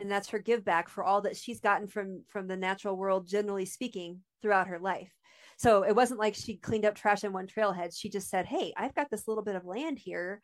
and 0.00 0.10
that's 0.10 0.28
her 0.30 0.38
give 0.38 0.64
back 0.64 0.88
for 0.88 1.04
all 1.04 1.20
that 1.22 1.36
she's 1.36 1.60
gotten 1.60 1.86
from 1.86 2.22
from 2.28 2.46
the 2.46 2.56
natural 2.56 2.96
world 2.96 3.26
generally 3.26 3.64
speaking 3.64 4.20
throughout 4.42 4.68
her 4.68 4.78
life. 4.78 5.12
So 5.56 5.82
it 5.82 5.94
wasn't 5.94 6.20
like 6.20 6.34
she 6.34 6.56
cleaned 6.56 6.84
up 6.84 6.94
trash 6.94 7.22
in 7.22 7.32
one 7.32 7.46
trailhead. 7.46 7.96
She 7.96 8.08
just 8.08 8.28
said 8.28 8.46
hey 8.46 8.72
i've 8.76 8.94
got 8.94 9.10
this 9.10 9.28
little 9.28 9.44
bit 9.44 9.56
of 9.56 9.64
land 9.64 9.98
here 9.98 10.42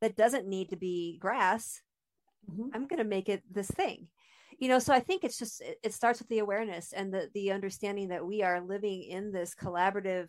that 0.00 0.16
doesn't 0.16 0.48
need 0.48 0.70
to 0.70 0.76
be 0.76 1.18
grass. 1.20 1.80
Mm-hmm. 2.50 2.70
i'm 2.72 2.86
going 2.86 3.02
to 3.02 3.04
make 3.04 3.28
it 3.28 3.42
this 3.50 3.68
thing. 3.68 4.08
You 4.58 4.68
know 4.68 4.78
so 4.78 4.92
i 4.92 5.00
think 5.00 5.24
it's 5.24 5.38
just 5.38 5.60
it, 5.60 5.78
it 5.82 5.94
starts 5.94 6.18
with 6.18 6.28
the 6.28 6.38
awareness 6.40 6.92
and 6.92 7.12
the 7.12 7.28
the 7.34 7.52
understanding 7.52 8.08
that 8.08 8.26
we 8.26 8.42
are 8.42 8.60
living 8.60 9.02
in 9.02 9.32
this 9.32 9.54
collaborative 9.54 10.28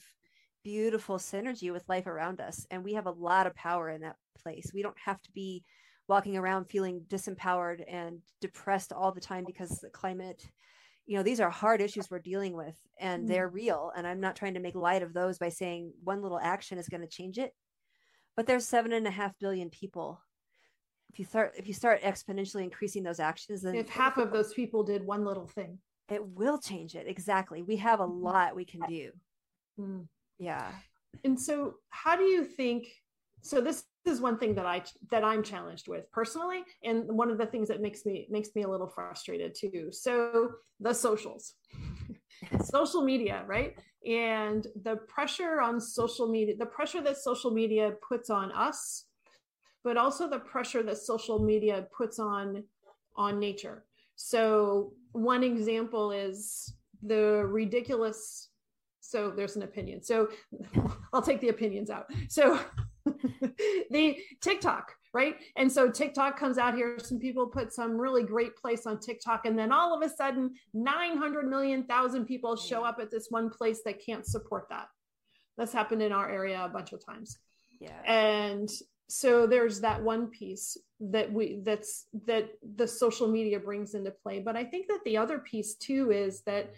beautiful 0.63 1.17
synergy 1.17 1.71
with 1.71 1.87
life 1.89 2.07
around 2.07 2.39
us. 2.39 2.65
And 2.69 2.83
we 2.83 2.93
have 2.93 3.07
a 3.07 3.11
lot 3.11 3.47
of 3.47 3.55
power 3.55 3.89
in 3.89 4.01
that 4.01 4.15
place. 4.41 4.71
We 4.73 4.81
don't 4.81 4.97
have 5.03 5.21
to 5.23 5.31
be 5.31 5.63
walking 6.11 6.35
around 6.35 6.65
feeling 6.65 7.05
disempowered 7.07 7.81
and 7.87 8.19
depressed 8.41 8.91
all 8.91 9.13
the 9.13 9.21
time 9.21 9.45
because 9.47 9.79
the 9.79 9.89
climate 9.89 10.43
you 11.05 11.15
know 11.15 11.23
these 11.23 11.39
are 11.39 11.49
hard 11.49 11.79
issues 11.79 12.11
we're 12.11 12.19
dealing 12.19 12.53
with 12.53 12.75
and 12.99 13.21
mm-hmm. 13.21 13.31
they're 13.31 13.47
real. 13.47 13.93
And 13.95 14.05
i'm 14.05 14.19
not 14.19 14.35
trying 14.35 14.55
to 14.55 14.59
make 14.59 14.75
light 14.75 15.03
of 15.03 15.13
those 15.13 15.37
by 15.37 15.47
saying 15.47 15.93
one 16.03 16.21
little 16.21 16.37
action 16.37 16.77
is 16.77 16.89
going 16.89 16.99
to 16.99 17.07
change 17.07 17.37
it. 17.37 17.53
But 18.35 18.45
there's 18.45 18.67
seven 18.67 18.91
and 18.91 19.07
a 19.07 19.11
half 19.11 19.31
billion 19.39 19.69
people. 19.69 20.21
If 21.13 21.17
you 21.17 21.23
start 21.23 21.53
if 21.55 21.65
you 21.65 21.73
start 21.73 22.01
exponentially 22.01 22.65
increasing 22.65 23.03
those 23.03 23.21
actions 23.21 23.61
then 23.61 23.75
if 23.75 23.87
half 23.87 24.17
of 24.17 24.33
those 24.33 24.53
people 24.53 24.83
did 24.83 25.05
one 25.05 25.23
little 25.23 25.47
thing. 25.47 25.79
It 26.09 26.27
will 26.27 26.57
change 26.57 26.95
it. 26.95 27.07
Exactly. 27.07 27.61
We 27.61 27.77
have 27.77 28.01
a 28.01 28.03
mm-hmm. 28.03 28.21
lot 28.21 28.55
we 28.57 28.65
can 28.65 28.81
do. 28.81 29.11
Mm. 29.79 30.07
yeah. 30.39 30.71
And 31.23 31.39
so 31.39 31.75
how 31.89 32.17
do 32.17 32.25
you 32.25 32.43
think 32.43 32.87
so 33.41 33.61
this 33.61 33.85
is 34.05 34.19
one 34.19 34.37
thing 34.37 34.55
that 34.55 34.65
I 34.65 34.83
that 35.11 35.23
I'm 35.23 35.43
challenged 35.43 35.87
with 35.87 36.11
personally, 36.11 36.63
and 36.83 37.05
one 37.07 37.29
of 37.29 37.37
the 37.37 37.45
things 37.45 37.67
that 37.67 37.81
makes 37.81 38.05
me 38.05 38.27
makes 38.29 38.49
me 38.55 38.63
a 38.63 38.67
little 38.67 38.87
frustrated 38.87 39.55
too. 39.55 39.89
So 39.91 40.51
the 40.79 40.93
socials, 40.93 41.53
social 42.63 43.03
media, 43.03 43.43
right, 43.47 43.75
and 44.05 44.65
the 44.83 44.97
pressure 45.07 45.61
on 45.61 45.79
social 45.79 46.27
media, 46.27 46.55
the 46.57 46.65
pressure 46.65 47.01
that 47.01 47.17
social 47.17 47.51
media 47.51 47.93
puts 48.07 48.29
on 48.29 48.51
us, 48.51 49.05
but 49.83 49.97
also 49.97 50.27
the 50.27 50.39
pressure 50.39 50.83
that 50.83 50.97
social 50.97 51.39
media 51.39 51.87
puts 51.95 52.19
on 52.19 52.63
on 53.15 53.39
nature. 53.39 53.85
So 54.15 54.93
one 55.11 55.43
example 55.43 56.11
is 56.11 56.73
the 57.03 57.45
ridiculous. 57.45 58.49
So 58.99 59.31
there's 59.31 59.55
an 59.55 59.63
opinion. 59.63 60.03
So 60.03 60.29
I'll 61.13 61.21
take 61.21 61.41
the 61.41 61.49
opinions 61.49 61.89
out. 61.89 62.05
So 62.29 62.59
the 63.91 64.17
TikTok, 64.41 64.93
right? 65.13 65.35
And 65.55 65.71
so 65.71 65.89
TikTok 65.89 66.37
comes 66.37 66.57
out 66.57 66.75
here. 66.75 66.97
Some 66.99 67.19
people 67.19 67.47
put 67.47 67.73
some 67.73 67.99
really 67.99 68.23
great 68.23 68.55
place 68.55 68.85
on 68.85 68.99
TikTok, 68.99 69.45
and 69.45 69.57
then 69.57 69.71
all 69.71 69.95
of 69.95 70.01
a 70.01 70.13
sudden, 70.13 70.53
900 70.73 71.47
million 71.49 71.83
thousand 71.83 72.25
people 72.25 72.55
show 72.55 72.83
up 72.83 72.97
at 73.01 73.11
this 73.11 73.27
one 73.29 73.49
place 73.49 73.81
that 73.85 74.03
can't 74.03 74.25
support 74.25 74.67
that. 74.69 74.87
That's 75.57 75.73
happened 75.73 76.01
in 76.01 76.11
our 76.11 76.29
area 76.29 76.63
a 76.63 76.69
bunch 76.69 76.93
of 76.93 77.05
times. 77.05 77.37
Yeah. 77.79 78.01
And 78.05 78.69
so 79.11 79.45
there's 79.45 79.81
that 79.81 80.01
one 80.01 80.27
piece 80.27 80.77
that 81.01 81.31
we 81.31 81.59
that's 81.63 82.05
that 82.27 82.51
the 82.75 82.87
social 82.87 83.27
media 83.27 83.59
brings 83.59 83.93
into 83.93 84.11
play. 84.11 84.39
But 84.39 84.55
I 84.55 84.63
think 84.63 84.87
that 84.87 85.01
the 85.03 85.17
other 85.17 85.39
piece 85.39 85.75
too 85.75 86.11
is 86.11 86.43
that 86.43 86.71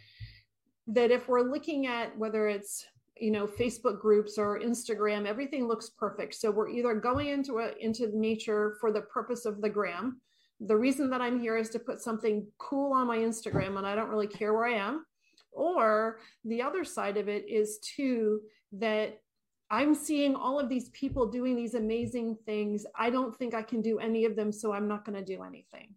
that 0.88 1.12
if 1.12 1.28
we're 1.28 1.42
looking 1.42 1.86
at 1.86 2.18
whether 2.18 2.48
it's 2.48 2.86
you 3.18 3.32
know 3.32 3.46
facebook 3.46 4.00
groups 4.00 4.38
or 4.38 4.60
instagram 4.60 5.26
everything 5.26 5.68
looks 5.68 5.90
perfect. 5.90 6.36
So 6.36 6.52
we're 6.52 6.70
either 6.70 6.96
going 6.96 7.28
into 7.28 7.60
a, 7.60 7.74
into 7.80 8.08
nature 8.18 8.78
for 8.80 8.92
the 8.92 9.02
purpose 9.02 9.46
of 9.46 9.62
the 9.62 9.70
gram. 9.70 10.20
The 10.60 10.76
reason 10.76 11.10
that 11.10 11.22
i'm 11.22 11.40
here 11.40 11.58
is 11.58 11.70
to 11.72 11.80
put 11.80 12.02
something 12.02 12.48
cool 12.58 12.94
on 12.94 13.08
my 13.08 13.18
instagram 13.18 13.78
and 13.78 13.86
i 13.86 13.96
don't 13.96 14.10
really 14.10 14.28
care 14.28 14.54
where 14.54 14.66
i 14.66 14.74
am. 14.74 15.06
Or 15.52 16.20
the 16.46 16.62
other 16.62 16.84
side 16.84 17.18
of 17.18 17.30
it 17.30 17.48
is 17.48 17.80
too 17.80 18.42
that 18.74 19.20
i'm 19.70 19.94
seeing 19.94 20.36
all 20.36 20.60
of 20.60 20.70
these 20.70 20.90
people 20.90 21.30
doing 21.30 21.56
these 21.56 21.76
amazing 21.76 22.38
things. 22.46 22.86
I 22.96 23.10
don't 23.10 23.36
think 23.38 23.54
i 23.54 23.62
can 23.62 23.82
do 23.82 24.00
any 24.00 24.26
of 24.26 24.36
them 24.36 24.52
so 24.52 24.74
i'm 24.74 24.88
not 24.88 25.06
going 25.06 25.18
to 25.18 25.26
do 25.26 25.44
anything. 25.44 25.94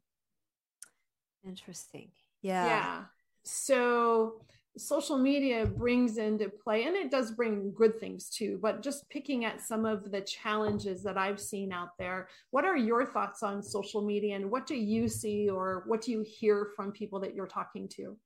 Interesting. 1.47 2.11
Yeah. 2.43 2.67
Yeah. 2.67 3.05
So 3.45 4.41
social 4.79 5.17
media 5.17 5.65
brings 5.65 6.19
into 6.19 6.49
play 6.49 6.85
and 6.85 6.95
it 6.95 7.11
does 7.11 7.31
bring 7.31 7.73
good 7.75 7.99
things 7.99 8.29
too 8.29 8.59
but 8.61 8.83
just 8.83 9.09
picking 9.09 9.45
at 9.45 9.61
some 9.61 9.87
of 9.87 10.11
the 10.11 10.21
challenges 10.21 11.03
that 11.03 11.17
i've 11.17 11.41
seen 11.41 11.73
out 11.73 11.91
there 11.99 12.29
what 12.51 12.65
are 12.65 12.77
your 12.77 13.07
thoughts 13.07 13.43
on 13.43 13.63
social 13.63 14.03
media 14.03 14.37
and 14.37 14.51
what 14.51 14.67
do 14.67 14.75
you 14.75 15.09
see 15.09 15.49
or 15.49 15.85
what 15.87 16.03
do 16.03 16.11
you 16.11 16.23
hear 16.27 16.69
from 16.77 16.93
people 16.93 17.19
that 17.19 17.35
you're 17.35 17.47
talking 17.47 17.89
to 17.89 18.17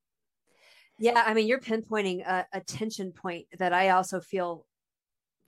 Yeah, 1.01 1.23
I 1.27 1.33
mean, 1.33 1.47
you're 1.49 1.61
pinpointing 1.61 2.27
a, 2.27 2.47
a 2.53 2.61
tension 2.61 3.13
point 3.13 3.47
that 3.59 3.73
I 3.73 3.89
also 3.89 4.21
feel 4.21 4.67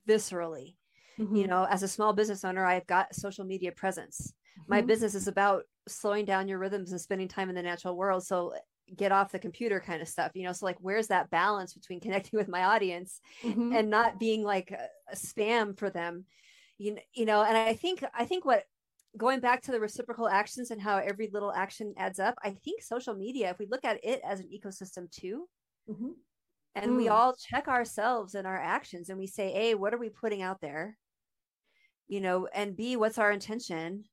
viscerally. 0.08 0.76
Mm-hmm. 1.18 1.36
You 1.36 1.46
know, 1.46 1.66
as 1.68 1.82
a 1.82 1.88
small 1.88 2.14
business 2.14 2.42
owner, 2.42 2.64
I've 2.64 2.86
got 2.86 3.14
social 3.14 3.44
media 3.44 3.70
presence. 3.70 4.32
Mm-hmm. 4.58 4.70
My 4.74 4.80
business 4.80 5.14
is 5.14 5.28
about 5.28 5.64
slowing 5.86 6.24
down 6.24 6.48
your 6.48 6.58
rhythms 6.58 6.92
and 6.92 7.00
spending 7.00 7.28
time 7.28 7.50
in 7.50 7.54
the 7.54 7.62
natural 7.62 7.96
world. 7.96 8.24
So 8.24 8.54
get 8.96 9.12
off 9.12 9.32
the 9.32 9.38
computer 9.38 9.80
kind 9.80 10.02
of 10.02 10.08
stuff 10.08 10.32
you 10.34 10.44
know 10.44 10.52
so 10.52 10.66
like 10.66 10.76
where's 10.80 11.08
that 11.08 11.30
balance 11.30 11.74
between 11.74 12.00
connecting 12.00 12.38
with 12.38 12.48
my 12.48 12.64
audience 12.64 13.20
mm-hmm. 13.42 13.72
and 13.74 13.90
not 13.90 14.18
being 14.18 14.42
like 14.42 14.70
a, 14.70 15.12
a, 15.12 15.16
spam 15.16 15.76
for 15.78 15.90
them 15.90 16.24
you, 16.78 16.96
you 17.14 17.24
know 17.24 17.42
and 17.42 17.56
i 17.56 17.74
think 17.74 18.04
i 18.14 18.24
think 18.24 18.44
what 18.44 18.64
going 19.16 19.40
back 19.40 19.60
to 19.62 19.72
the 19.72 19.80
reciprocal 19.80 20.28
actions 20.28 20.70
and 20.70 20.80
how 20.80 20.96
every 20.96 21.28
little 21.32 21.52
action 21.52 21.94
adds 21.96 22.18
up 22.18 22.34
i 22.42 22.50
think 22.50 22.82
social 22.82 23.14
media 23.14 23.50
if 23.50 23.58
we 23.58 23.66
look 23.70 23.84
at 23.84 24.02
it 24.02 24.20
as 24.26 24.40
an 24.40 24.48
ecosystem 24.48 25.10
too 25.10 25.48
mm-hmm. 25.88 26.10
and 26.74 26.92
mm. 26.92 26.96
we 26.96 27.08
all 27.08 27.34
check 27.34 27.68
ourselves 27.68 28.34
and 28.34 28.46
our 28.46 28.58
actions 28.58 29.10
and 29.10 29.18
we 29.18 29.26
say 29.26 29.70
a 29.70 29.74
what 29.74 29.92
are 29.92 29.98
we 29.98 30.08
putting 30.08 30.42
out 30.42 30.60
there 30.60 30.96
you 32.08 32.20
know 32.20 32.48
and 32.54 32.76
b 32.76 32.96
what's 32.96 33.18
our 33.18 33.30
intention 33.30 34.04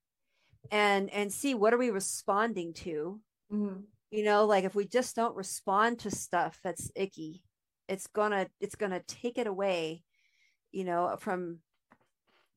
and 0.69 1.09
and 1.11 1.31
see 1.31 1.55
what 1.55 1.73
are 1.73 1.77
we 1.77 1.89
responding 1.89 2.73
to 2.73 3.19
mm-hmm 3.51 3.79
you 4.11 4.23
know 4.23 4.45
like 4.45 4.63
if 4.63 4.75
we 4.75 4.85
just 4.85 5.15
don't 5.15 5.35
respond 5.35 5.99
to 5.99 6.11
stuff 6.11 6.59
that's 6.63 6.91
icky 6.95 7.43
it's 7.87 8.07
gonna 8.07 8.47
it's 8.59 8.75
gonna 8.75 9.01
take 9.07 9.37
it 9.37 9.47
away 9.47 10.03
you 10.71 10.83
know 10.83 11.15
from 11.19 11.59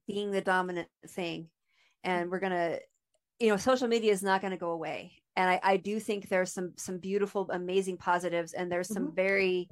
being 0.07 0.31
the 0.31 0.41
dominant 0.41 0.89
thing 1.09 1.49
and 2.05 2.31
we're 2.31 2.41
gonna 2.41 2.79
you 3.39 3.49
know 3.49 3.57
social 3.57 3.89
media 3.89 4.13
is 4.13 4.23
not 4.23 4.41
to 4.43 4.57
go 4.57 4.71
away 4.71 5.13
and 5.37 5.49
I, 5.49 5.61
I 5.63 5.77
do 5.79 5.99
think 5.99 6.29
there's 6.29 6.53
some 6.53 6.73
some 6.77 6.99
beautiful 6.99 7.49
amazing 7.51 7.97
positives 7.97 8.53
and 8.53 8.71
there's 8.71 8.89
some 8.89 9.07
mm-hmm. 9.07 9.17
very 9.17 9.69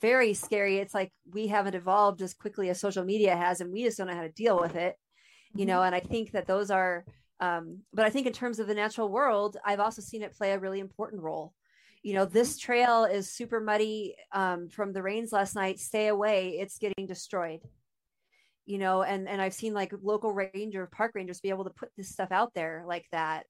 very 0.00 0.32
scary 0.32 0.78
it's 0.78 0.94
like 0.94 1.12
we 1.32 1.46
haven't 1.46 1.74
evolved 1.74 2.22
as 2.22 2.34
quickly 2.34 2.70
as 2.70 2.80
social 2.80 3.04
media 3.04 3.36
has 3.36 3.60
and 3.60 3.72
we 3.72 3.84
just 3.84 3.98
don't 3.98 4.06
know 4.06 4.14
how 4.14 4.22
to 4.22 4.30
deal 4.30 4.58
with 4.58 4.74
it 4.76 4.96
you 5.54 5.60
mm-hmm. 5.60 5.68
know 5.68 5.82
and 5.82 5.94
i 5.94 6.00
think 6.00 6.32
that 6.32 6.46
those 6.46 6.70
are 6.70 7.04
um, 7.40 7.80
but 7.92 8.04
I 8.04 8.10
think 8.10 8.26
in 8.26 8.32
terms 8.32 8.58
of 8.58 8.66
the 8.66 8.74
natural 8.74 9.08
world, 9.08 9.56
I've 9.64 9.80
also 9.80 10.02
seen 10.02 10.22
it 10.22 10.36
play 10.36 10.52
a 10.52 10.58
really 10.58 10.78
important 10.78 11.22
role. 11.22 11.54
You 12.02 12.14
know, 12.14 12.26
this 12.26 12.58
trail 12.58 13.04
is 13.04 13.30
super 13.30 13.60
muddy 13.60 14.14
um, 14.32 14.68
from 14.68 14.92
the 14.92 15.02
rains 15.02 15.32
last 15.32 15.54
night. 15.54 15.80
Stay 15.80 16.08
away; 16.08 16.58
it's 16.58 16.78
getting 16.78 17.06
destroyed. 17.06 17.60
You 18.66 18.78
know, 18.78 19.02
and 19.02 19.28
and 19.28 19.40
I've 19.40 19.54
seen 19.54 19.74
like 19.74 19.92
local 20.02 20.32
ranger, 20.32 20.86
park 20.86 21.12
rangers, 21.14 21.40
be 21.40 21.48
able 21.48 21.64
to 21.64 21.70
put 21.70 21.90
this 21.96 22.10
stuff 22.10 22.30
out 22.30 22.52
there 22.54 22.84
like 22.86 23.06
that, 23.12 23.46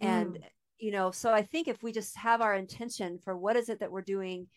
and 0.00 0.34
mm. 0.34 0.42
you 0.78 0.90
know, 0.90 1.12
so 1.12 1.32
I 1.32 1.42
think 1.42 1.68
if 1.68 1.82
we 1.82 1.92
just 1.92 2.16
have 2.16 2.40
our 2.40 2.54
intention 2.54 3.18
for 3.24 3.36
what 3.36 3.56
is 3.56 3.68
it 3.68 3.80
that 3.80 3.92
we're 3.92 4.02
doing, 4.02 4.48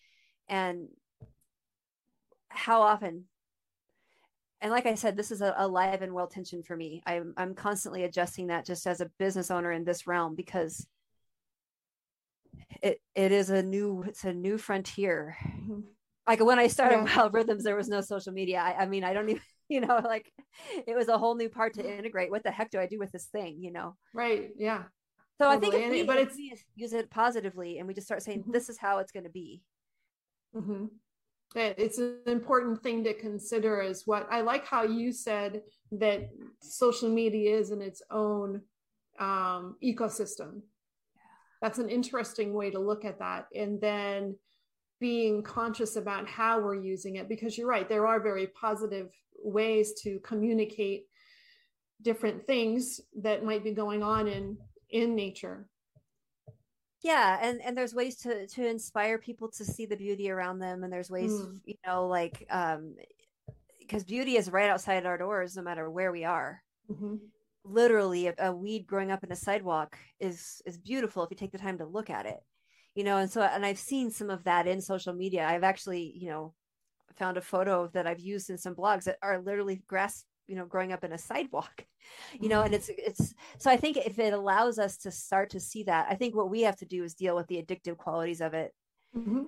and 0.50 0.88
how 2.50 2.82
often 2.82 3.26
and 4.62 4.72
like 4.72 4.86
I 4.86 4.94
said, 4.96 5.18
this 5.18 5.32
is 5.32 5.42
a, 5.42 5.54
a 5.58 5.68
live 5.68 6.04
and 6.04 6.14
well 6.14 6.28
tension 6.28 6.62
for 6.62 6.78
me. 6.78 7.02
I'm 7.06 7.34
I'm 7.36 7.56
constantly 7.56 8.04
adjusting 8.04 8.48
that 8.48 8.66
just 8.66 8.86
as 8.86 9.02
a 9.02 9.10
business 9.18 9.50
owner 9.50 9.72
in 9.72 9.84
this 9.84 10.06
realm 10.06 10.36
because 10.36 10.86
it 12.82 13.02
it 13.16 13.32
is 13.32 13.50
a 13.50 13.64
new 13.64 14.04
it's 14.08 14.24
a 14.24 14.34
new 14.34 14.58
frontier. 14.60 15.36
Like 16.28 16.46
when 16.46 16.60
I 16.60 16.68
started 16.68 17.08
yeah. 17.08 17.18
Wild 17.18 17.34
Rhythms, 17.34 17.64
there 17.64 17.76
was 17.76 17.90
no 17.90 18.02
social 18.02 18.32
media. 18.32 18.60
I, 18.60 18.84
I 18.84 18.86
mean, 18.86 19.04
I 19.04 19.14
don't 19.14 19.30
even 19.30 19.42
you 19.68 19.82
know 19.82 20.00
like 20.04 20.32
it 20.88 20.96
was 20.96 21.08
a 21.08 21.18
whole 21.18 21.36
new 21.36 21.50
part 21.50 21.74
to 21.74 21.98
integrate. 21.98 22.30
What 22.30 22.44
the 22.44 22.52
heck 22.52 22.70
do 22.70 22.80
I 22.80 22.86
do 22.86 23.00
with 23.00 23.12
this 23.12 23.26
thing? 23.26 23.58
You 23.62 23.72
know? 23.72 23.96
Right. 24.14 24.52
Yeah. 24.58 24.84
So 25.40 25.50
totally. 25.50 25.78
I 25.78 25.80
think 25.80 25.92
we, 25.92 26.04
but 26.04 26.18
it's 26.18 26.38
use 26.76 26.94
it 26.94 27.10
positively 27.10 27.80
and 27.80 27.88
we 27.88 27.96
just 27.96 28.06
start 28.06 28.22
saying 28.22 28.42
mm-hmm. 28.42 28.52
this 28.52 28.70
is 28.70 28.78
how 28.78 29.00
it's 29.00 29.12
going 29.12 29.24
to 29.24 29.32
be. 29.32 29.64
Mm-hmm 30.56 30.86
it's 31.56 31.98
an 31.98 32.20
important 32.28 32.82
thing 32.82 33.04
to 33.04 33.14
consider 33.14 33.82
is 33.82 34.08
what 34.08 34.28
I 34.32 34.42
like 34.42 34.66
how 34.66 34.84
you 34.84 35.12
said 35.12 35.62
that 35.92 36.30
social 36.62 37.10
media 37.10 37.58
is 37.58 37.72
in 37.72 37.82
its 37.82 38.02
own 38.10 38.62
um, 39.20 39.76
ecosystem. 39.84 40.62
That's 41.62 41.80
an 41.80 41.90
interesting 41.90 42.54
way 42.54 42.72
to 42.72 42.80
look 42.80 43.06
at 43.06 43.20
that. 43.20 43.48
And 43.54 43.80
then 43.82 44.36
being 45.00 45.44
conscious 45.44 45.96
about 45.96 46.28
how 46.28 46.60
we're 46.60 46.82
using 46.82 47.18
it, 47.18 47.28
because 47.28 47.58
you're 47.58 47.68
right, 47.68 47.90
there 47.90 48.08
are 48.08 48.20
very 48.20 48.48
positive 48.48 49.10
ways 49.44 49.94
to 50.04 50.20
communicate 50.20 51.06
different 52.02 52.48
things 52.48 53.02
that 53.22 53.44
might 53.44 53.64
be 53.64 53.72
going 53.72 54.04
on 54.04 54.28
in 54.28 54.58
in 54.90 55.16
nature 55.16 55.68
yeah 57.04 57.40
and 57.42 57.62
and 57.62 57.76
there's 57.76 57.94
ways 57.94 58.16
to 58.18 58.48
to 58.48 58.66
inspire 58.68 59.18
people 59.18 59.50
to 59.50 59.66
see 59.66 59.86
the 59.86 59.96
beauty 59.96 60.30
around 60.30 60.60
them 60.60 60.84
and 60.84 60.94
there's 60.94 61.10
ways 61.10 61.32
mm. 61.32 61.60
you 61.66 61.76
know 61.86 62.08
like 62.08 62.46
um 62.50 62.96
because 63.80 64.04
beauty 64.04 64.38
is 64.38 64.52
right 64.52 64.70
outside 64.70 65.06
our 65.06 65.18
doors 65.18 65.56
no 65.56 65.62
matter 65.62 65.90
where 65.90 66.12
we 66.12 66.24
are 66.24 66.62
mm-hmm. 66.90 67.16
literally 67.64 68.28
a, 68.28 68.34
a, 68.40 68.52
weed 68.54 68.86
growing 68.86 69.12
up 69.12 69.24
in 69.24 69.32
a 69.32 69.36
sidewalk 69.36 69.98
is 70.20 70.62
is 70.66 70.78
beautiful 70.78 71.24
if 71.24 71.32
you 71.32 71.38
take 71.38 71.52
the 71.52 71.58
time 71.58 71.78
to 71.78 71.86
look 71.86 72.10
at 72.10 72.26
it 72.26 72.40
you 72.96 73.04
know 73.04 73.18
and 73.18 73.32
so 73.32 73.42
and 73.42 73.66
i've 73.66 73.80
seen 73.80 74.12
some 74.12 74.30
of 74.30 74.44
that 74.44 74.68
in 74.68 74.80
social 74.80 75.14
media 75.14 75.46
i've 75.48 75.64
actually 75.64 76.14
you 76.16 76.30
know 76.30 76.54
found 77.18 77.38
a 77.38 77.42
photo 77.42 77.88
that 77.94 78.08
i've 78.08 78.20
used 78.20 78.50
in 78.50 78.58
some 78.58 78.76
blogs 78.76 79.04
that 79.04 79.18
are 79.22 79.42
literally 79.42 79.82
grass 79.88 80.24
you 80.52 80.58
know 80.58 80.66
growing 80.66 80.92
up 80.92 81.06
in 81.06 81.14
a 81.14 81.18
sidewalk 81.18 81.86
you 82.40 82.50
know 82.50 82.62
and 82.62 82.74
mm-hmm. 82.74 82.92
it's 82.92 83.22
it's 83.22 83.34
so 83.58 83.72
i 83.72 83.78
think 83.78 83.96
if 83.96 84.20
it 84.20 84.34
allows 84.34 84.78
us 84.78 84.98
to 84.98 85.10
start 85.10 85.50
to 85.50 85.62
see 85.62 85.84
that 85.84 86.08
i 86.10 86.14
think 86.14 86.36
what 86.36 86.50
we 86.50 86.62
have 86.62 86.76
to 86.76 86.86
do 86.86 87.06
is 87.06 87.14
deal 87.14 87.38
with 87.38 87.48
the 87.48 87.56
addictive 87.56 87.96
qualities 87.96 88.42
of 88.42 88.54
it 88.54 88.74
mm-hmm. 89.18 89.44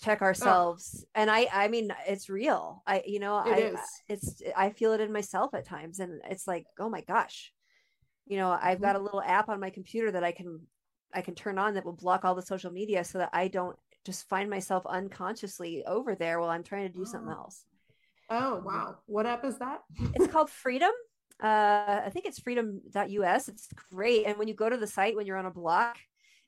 check 0.00 0.22
oh. 0.22 0.24
ourselves 0.24 1.04
oh. 1.04 1.08
and 1.16 1.28
i 1.28 1.48
i 1.52 1.66
mean 1.66 1.92
it's 2.06 2.30
real 2.30 2.80
i 2.86 3.02
you 3.04 3.18
know 3.18 3.40
it 3.40 3.52
I, 3.52 3.56
is. 3.56 3.80
it's 4.08 4.42
i 4.56 4.70
feel 4.70 4.92
it 4.92 5.00
in 5.00 5.12
myself 5.12 5.52
at 5.52 5.66
times 5.66 5.98
and 5.98 6.20
it's 6.30 6.46
like 6.46 6.64
oh 6.78 6.88
my 6.88 7.00
gosh 7.00 7.52
you 8.24 8.36
know 8.36 8.50
i've 8.50 8.76
mm-hmm. 8.76 8.84
got 8.84 8.96
a 8.96 9.00
little 9.00 9.22
app 9.22 9.48
on 9.48 9.58
my 9.58 9.70
computer 9.70 10.12
that 10.12 10.22
i 10.22 10.30
can 10.30 10.60
i 11.12 11.22
can 11.22 11.34
turn 11.34 11.58
on 11.58 11.74
that 11.74 11.84
will 11.84 11.92
block 11.92 12.24
all 12.24 12.36
the 12.36 12.42
social 12.42 12.70
media 12.70 13.02
so 13.02 13.18
that 13.18 13.30
i 13.32 13.48
don't 13.48 13.76
just 14.04 14.28
find 14.28 14.48
myself 14.48 14.86
unconsciously 14.86 15.84
over 15.86 16.14
there 16.14 16.38
while 16.38 16.50
i'm 16.50 16.62
trying 16.62 16.86
to 16.86 16.92
do 16.92 17.02
oh. 17.02 17.04
something 17.04 17.32
else 17.32 17.64
Oh 18.28 18.62
wow! 18.64 18.96
What 19.06 19.26
app 19.26 19.44
is 19.44 19.58
that? 19.58 19.80
it's 20.14 20.26
called 20.26 20.50
Freedom. 20.50 20.90
Uh, 21.42 22.00
I 22.04 22.10
think 22.12 22.24
it's 22.24 22.38
freedom.us. 22.38 23.48
It's 23.48 23.68
great. 23.92 24.26
And 24.26 24.38
when 24.38 24.48
you 24.48 24.54
go 24.54 24.68
to 24.70 24.76
the 24.76 24.86
site 24.86 25.16
when 25.16 25.26
you're 25.26 25.36
on 25.36 25.46
a 25.46 25.50
block, 25.50 25.98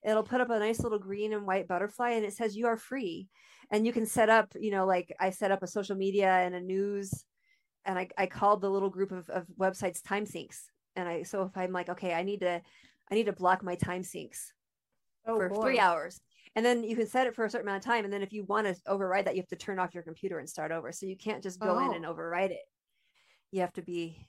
it'll 0.05 0.23
put 0.23 0.41
up 0.41 0.51
a 0.51 0.59
nice 0.59 0.81
little 0.81 0.99
green 0.99 1.33
and 1.33 1.47
white 1.47 1.69
butterfly 1.69 2.13
and 2.13 2.25
it 2.25 2.33
says 2.33 2.57
you 2.57 2.67
are 2.67 2.77
free. 2.77 3.29
And 3.71 3.85
you 3.85 3.93
can 3.93 4.07
set 4.07 4.31
up, 4.31 4.55
you 4.59 4.71
know, 4.71 4.87
like 4.87 5.15
I 5.21 5.29
set 5.29 5.51
up 5.51 5.63
a 5.63 5.67
social 5.67 5.95
media 5.95 6.31
and 6.31 6.55
a 6.55 6.61
news 6.61 7.13
and 7.85 7.99
I, 7.99 8.09
I 8.17 8.27
called 8.27 8.63
the 8.63 8.71
little 8.71 8.89
group 8.89 9.13
of, 9.13 9.29
of 9.29 9.45
websites 9.61 10.03
time 10.03 10.25
sinks. 10.25 10.71
And 10.97 11.07
I 11.07 11.23
so 11.23 11.43
if 11.43 11.57
I'm 11.57 11.73
like, 11.73 11.91
okay, 11.91 12.15
I 12.15 12.23
need 12.23 12.41
to 12.41 12.63
I 13.11 13.15
need 13.15 13.27
to 13.27 13.33
block 13.33 13.63
my 13.63 13.75
time 13.75 14.03
sinks 14.03 14.53
oh, 15.27 15.37
for 15.37 15.51
boy. 15.51 15.63
three 15.63 15.79
hours 15.79 16.21
and 16.57 16.65
then 16.65 16.83
you 16.83 16.97
can 16.97 17.07
set 17.07 17.27
it 17.27 17.35
for 17.35 17.45
a 17.45 17.51
certain 17.51 17.69
amount 17.69 17.85
of 17.85 17.91
time 17.91 18.05
and 18.05 18.13
then 18.13 18.23
if 18.23 18.33
you 18.33 18.45
want 18.45 18.67
to 18.67 18.75
override 18.87 19.27
that 19.27 19.35
you 19.35 19.43
have 19.43 19.49
to 19.49 19.57
turn 19.57 19.79
off 19.79 19.95
your 19.95 20.03
computer 20.03 20.39
and 20.39 20.49
start 20.49 20.73
over 20.73 20.93
so 20.93 21.07
you 21.07 21.17
can't 21.17 21.43
just 21.43 21.61
go 21.61 21.77
oh. 21.77 21.87
in 21.87 21.95
and 21.95 22.07
oh. 22.07 22.11
override 22.11 22.51
it 22.51 22.61
you 23.51 23.61
have 23.61 23.73
to 23.73 23.83
be 23.83 24.27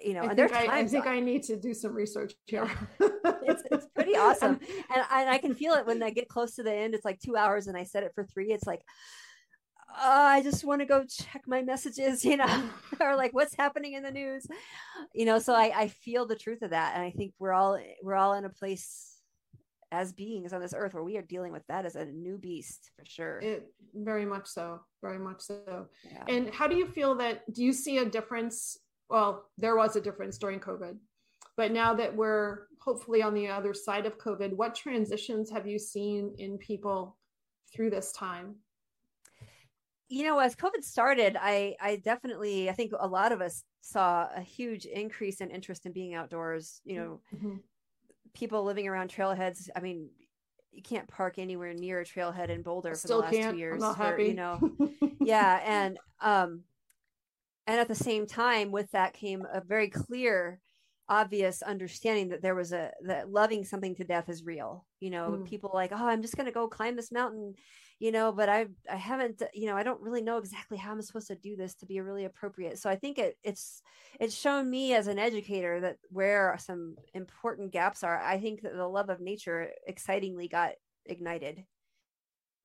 you 0.00 0.14
know 0.14 0.22
I 0.22 0.26
and 0.26 0.38
there's 0.38 0.52
I, 0.52 0.66
I 0.66 0.86
think 0.86 1.06
I 1.06 1.20
need 1.20 1.42
to 1.44 1.56
do 1.56 1.74
some 1.74 1.94
research 1.94 2.34
here. 2.46 2.70
it's, 3.00 3.62
it's 3.70 3.86
pretty 3.94 4.16
awesome. 4.16 4.60
And, 4.94 5.04
and 5.10 5.30
I 5.30 5.38
can 5.38 5.54
feel 5.54 5.74
it 5.74 5.86
when 5.86 6.02
I 6.02 6.10
get 6.10 6.28
close 6.28 6.54
to 6.56 6.62
the 6.62 6.72
end. 6.72 6.94
It's 6.94 7.04
like 7.04 7.18
two 7.18 7.36
hours 7.36 7.66
and 7.66 7.76
I 7.76 7.84
set 7.84 8.04
it 8.04 8.12
for 8.14 8.24
three. 8.24 8.52
It's 8.52 8.66
like, 8.66 8.82
oh, 9.90 10.22
I 10.26 10.42
just 10.42 10.64
want 10.64 10.80
to 10.80 10.86
go 10.86 11.04
check 11.04 11.42
my 11.46 11.62
messages, 11.62 12.24
you 12.24 12.36
know, 12.36 12.70
or 13.00 13.16
like 13.16 13.32
what's 13.32 13.56
happening 13.56 13.94
in 13.94 14.02
the 14.02 14.10
news, 14.10 14.46
you 15.14 15.24
know. 15.24 15.38
So 15.38 15.54
I, 15.54 15.72
I 15.74 15.88
feel 15.88 16.26
the 16.26 16.36
truth 16.36 16.62
of 16.62 16.70
that. 16.70 16.94
And 16.94 17.02
I 17.02 17.10
think 17.10 17.32
we're 17.38 17.52
all, 17.52 17.78
we're 18.02 18.14
all 18.14 18.34
in 18.34 18.44
a 18.44 18.50
place 18.50 19.13
as 19.94 20.12
beings 20.12 20.52
on 20.52 20.60
this 20.60 20.74
earth 20.76 20.92
where 20.92 21.04
we 21.04 21.16
are 21.16 21.22
dealing 21.22 21.52
with 21.52 21.66
that 21.68 21.86
as 21.86 21.94
a 21.94 22.04
new 22.04 22.36
beast 22.36 22.90
for 22.96 23.04
sure. 23.04 23.38
It 23.38 23.72
very 23.94 24.26
much 24.26 24.46
so 24.46 24.80
very 25.00 25.18
much 25.18 25.40
so. 25.40 25.86
Yeah. 26.04 26.24
and 26.28 26.52
how 26.52 26.66
do 26.66 26.74
you 26.74 26.86
feel 26.86 27.14
that 27.16 27.50
do 27.52 27.62
you 27.62 27.72
see 27.72 27.98
a 27.98 28.04
difference? 28.04 28.78
Well 29.08 29.44
there 29.56 29.76
was 29.76 29.96
a 29.96 30.00
difference 30.00 30.36
during 30.38 30.58
covid 30.60 30.96
but 31.56 31.70
now 31.70 31.94
that 31.94 32.14
we're 32.14 32.66
hopefully 32.80 33.22
on 33.22 33.34
the 33.34 33.46
other 33.48 33.72
side 33.72 34.06
of 34.06 34.18
covid 34.18 34.52
what 34.54 34.74
transitions 34.74 35.50
have 35.50 35.66
you 35.66 35.78
seen 35.78 36.34
in 36.38 36.58
people 36.58 37.16
through 37.72 37.90
this 37.90 38.12
time? 38.12 38.56
You 40.08 40.24
know 40.24 40.38
as 40.38 40.54
covid 40.54 40.82
started 40.82 41.36
i 41.40 41.76
i 41.80 41.96
definitely 41.96 42.68
i 42.68 42.72
think 42.72 42.92
a 42.98 43.06
lot 43.06 43.32
of 43.32 43.40
us 43.40 43.64
saw 43.80 44.28
a 44.34 44.40
huge 44.40 44.84
increase 44.86 45.40
in 45.40 45.50
interest 45.50 45.86
in 45.86 45.92
being 45.92 46.14
outdoors 46.14 46.80
you 46.84 46.96
know 46.96 47.20
mm-hmm 47.34 47.56
people 48.34 48.64
living 48.64 48.88
around 48.88 49.10
trailheads. 49.10 49.68
I 49.74 49.80
mean, 49.80 50.10
you 50.72 50.82
can't 50.82 51.08
park 51.08 51.38
anywhere 51.38 51.72
near 51.72 52.00
a 52.00 52.04
trailhead 52.04 52.50
in 52.50 52.62
Boulder 52.62 52.94
for 52.94 53.08
the 53.08 53.16
last 53.18 53.32
can't. 53.32 53.52
two 53.52 53.58
years. 53.58 53.74
I'm 53.74 53.88
not 53.88 53.96
for, 53.96 54.02
happy. 54.02 54.24
You 54.24 54.34
know, 54.34 54.72
yeah, 55.20 55.60
and 55.64 55.98
um, 56.20 56.62
and 57.66 57.80
at 57.80 57.88
the 57.88 57.94
same 57.94 58.26
time, 58.26 58.70
with 58.70 58.90
that 58.90 59.14
came 59.14 59.46
a 59.52 59.60
very 59.60 59.88
clear 59.88 60.60
obvious 61.08 61.60
understanding 61.62 62.30
that 62.30 62.40
there 62.40 62.54
was 62.54 62.72
a 62.72 62.90
that 63.02 63.30
loving 63.30 63.62
something 63.62 63.94
to 63.94 64.04
death 64.04 64.30
is 64.30 64.42
real 64.42 64.86
you 65.00 65.10
know 65.10 65.36
mm. 65.38 65.46
people 65.46 65.70
like 65.74 65.92
oh 65.92 66.08
i'm 66.08 66.22
just 66.22 66.34
going 66.34 66.46
to 66.46 66.52
go 66.52 66.66
climb 66.66 66.96
this 66.96 67.12
mountain 67.12 67.54
you 67.98 68.10
know 68.10 68.32
but 68.32 68.48
i 68.48 68.66
i 68.90 68.96
haven't 68.96 69.42
you 69.52 69.66
know 69.66 69.76
i 69.76 69.82
don't 69.82 70.00
really 70.00 70.22
know 70.22 70.38
exactly 70.38 70.76
how 70.76 70.92
i'm 70.92 71.02
supposed 71.02 71.28
to 71.28 71.36
do 71.36 71.56
this 71.56 71.74
to 71.74 71.86
be 71.86 72.00
really 72.00 72.24
appropriate 72.24 72.78
so 72.78 72.90
i 72.90 72.96
think 72.96 73.18
it 73.18 73.36
it's 73.42 73.82
it's 74.20 74.34
shown 74.34 74.68
me 74.68 74.94
as 74.94 75.06
an 75.06 75.18
educator 75.18 75.80
that 75.80 75.96
where 76.10 76.56
some 76.58 76.96
important 77.14 77.72
gaps 77.72 78.02
are 78.02 78.20
i 78.22 78.38
think 78.38 78.62
that 78.62 78.74
the 78.74 78.86
love 78.86 79.08
of 79.08 79.20
nature 79.20 79.70
excitingly 79.86 80.48
got 80.48 80.72
ignited 81.06 81.64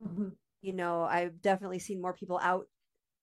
mm-hmm. 0.06 0.30
you 0.62 0.74
know 0.74 1.04
i've 1.04 1.42
definitely 1.42 1.80
seen 1.80 2.02
more 2.02 2.14
people 2.14 2.40
out 2.42 2.66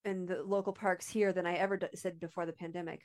in 0.04 0.26
the 0.26 0.42
local 0.42 0.72
parks 0.72 1.08
here 1.08 1.32
than 1.32 1.46
i 1.46 1.54
ever 1.54 1.76
d- 1.76 1.86
said 1.94 2.20
before 2.20 2.46
the 2.46 2.52
pandemic 2.52 3.02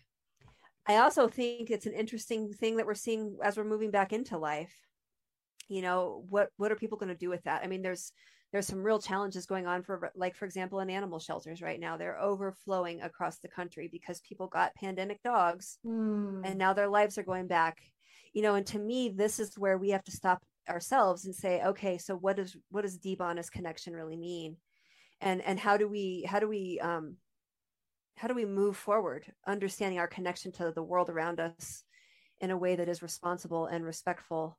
I 0.88 0.98
also 0.98 1.28
think 1.28 1.70
it's 1.70 1.86
an 1.86 1.94
interesting 1.94 2.54
thing 2.54 2.78
that 2.78 2.86
we're 2.86 2.96
seeing 2.96 3.38
as 3.44 3.56
we're 3.56 3.64
moving 3.64 3.92
back 3.92 4.14
into 4.14 4.38
life. 4.38 4.74
You 5.68 5.82
know, 5.82 6.26
what 6.30 6.50
what 6.58 6.72
are 6.72 6.76
people 6.76 6.98
going 6.98 7.10
to 7.10 7.16
do 7.16 7.30
with 7.30 7.44
that? 7.44 7.62
I 7.64 7.68
mean, 7.68 7.82
there's 7.82 8.12
there's 8.52 8.68
some 8.68 8.84
real 8.84 9.00
challenges 9.00 9.46
going 9.46 9.66
on 9.66 9.82
for 9.82 10.12
like 10.16 10.36
for 10.36 10.46
example 10.46 10.80
in 10.80 10.90
animal 10.90 11.20
shelters 11.20 11.62
right 11.62 11.80
now. 11.80 11.98
They're 11.98 12.20
overflowing 12.20 13.02
across 13.02 13.38
the 13.38 13.48
country 13.48 13.90
because 13.92 14.20
people 14.22 14.48
got 14.48 14.76
pandemic 14.76 15.22
dogs 15.24 15.78
mm. 15.86 16.42
and 16.44 16.58
now 16.58 16.74
their 16.74 16.90
lives 16.90 17.18
are 17.18 17.24
going 17.24 17.48
back. 17.48 17.80
You 18.34 18.42
know, 18.42 18.56
and 18.56 18.66
to 18.68 18.80
me 18.80 19.10
this 19.10 19.40
is 19.40 19.58
where 19.58 19.78
we 19.78 19.90
have 19.90 20.04
to 20.06 20.12
stop 20.12 20.42
ourselves 20.70 21.26
and 21.26 21.34
say, 21.34 21.62
okay, 21.64 21.98
so 21.98 22.16
what 22.16 22.36
does 22.36 22.56
what 22.70 22.82
does 22.82 22.98
deep 22.98 23.22
honest 23.22 23.52
connection 23.52 23.94
really 23.94 24.18
mean? 24.18 24.58
And 25.22 25.42
and 25.42 25.60
how 25.60 25.78
do 25.78 25.88
we 25.88 26.26
how 26.28 26.40
do 26.40 26.48
we 26.50 26.80
um 26.82 27.16
how 28.18 28.28
do 28.28 28.34
we 28.34 28.46
move 28.46 28.76
forward 28.76 29.26
understanding 29.48 29.98
our 29.98 30.08
connection 30.08 30.52
to 30.52 30.72
the 30.76 30.84
world 30.84 31.10
around 31.10 31.40
us 31.40 31.84
in 32.42 32.52
a 32.52 32.58
way 32.58 32.76
that 32.76 32.90
is 32.90 33.02
responsible 33.02 33.68
and 33.68 33.86
respectful 33.86 34.58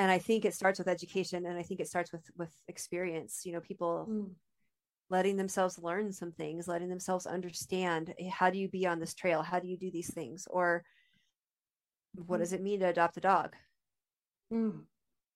and 0.00 0.10
i 0.10 0.18
think 0.18 0.44
it 0.44 0.54
starts 0.54 0.78
with 0.78 0.88
education 0.88 1.46
and 1.46 1.58
i 1.58 1.62
think 1.62 1.78
it 1.78 1.86
starts 1.86 2.10
with 2.10 2.28
with 2.36 2.50
experience 2.68 3.42
you 3.44 3.52
know 3.52 3.60
people 3.60 4.08
mm. 4.10 4.30
letting 5.10 5.36
themselves 5.36 5.78
learn 5.78 6.10
some 6.10 6.32
things 6.32 6.66
letting 6.66 6.88
themselves 6.88 7.26
understand 7.26 8.14
how 8.30 8.48
do 8.50 8.58
you 8.58 8.68
be 8.68 8.86
on 8.86 8.98
this 8.98 9.14
trail? 9.14 9.42
How 9.42 9.60
do 9.60 9.68
you 9.68 9.76
do 9.76 9.90
these 9.90 10.12
things? 10.12 10.48
Or 10.50 10.82
what 12.26 12.38
does 12.38 12.52
it 12.52 12.62
mean 12.62 12.80
to 12.80 12.88
adopt 12.88 13.18
a 13.18 13.20
dog? 13.20 13.54
Mm. 14.52 14.80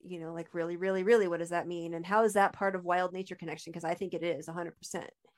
you 0.02 0.18
know 0.18 0.32
like 0.32 0.48
really 0.54 0.76
really 0.76 1.04
really 1.04 1.28
what 1.28 1.38
does 1.38 1.50
that 1.50 1.68
mean? 1.68 1.94
And 1.94 2.04
how 2.04 2.24
is 2.24 2.32
that 2.32 2.52
part 2.52 2.74
of 2.74 2.84
wild 2.84 3.12
nature 3.12 3.36
connection? 3.36 3.70
Because 3.70 3.84
i 3.84 3.94
think 3.94 4.14
it 4.14 4.24
is 4.24 4.48
100%. 4.48 4.72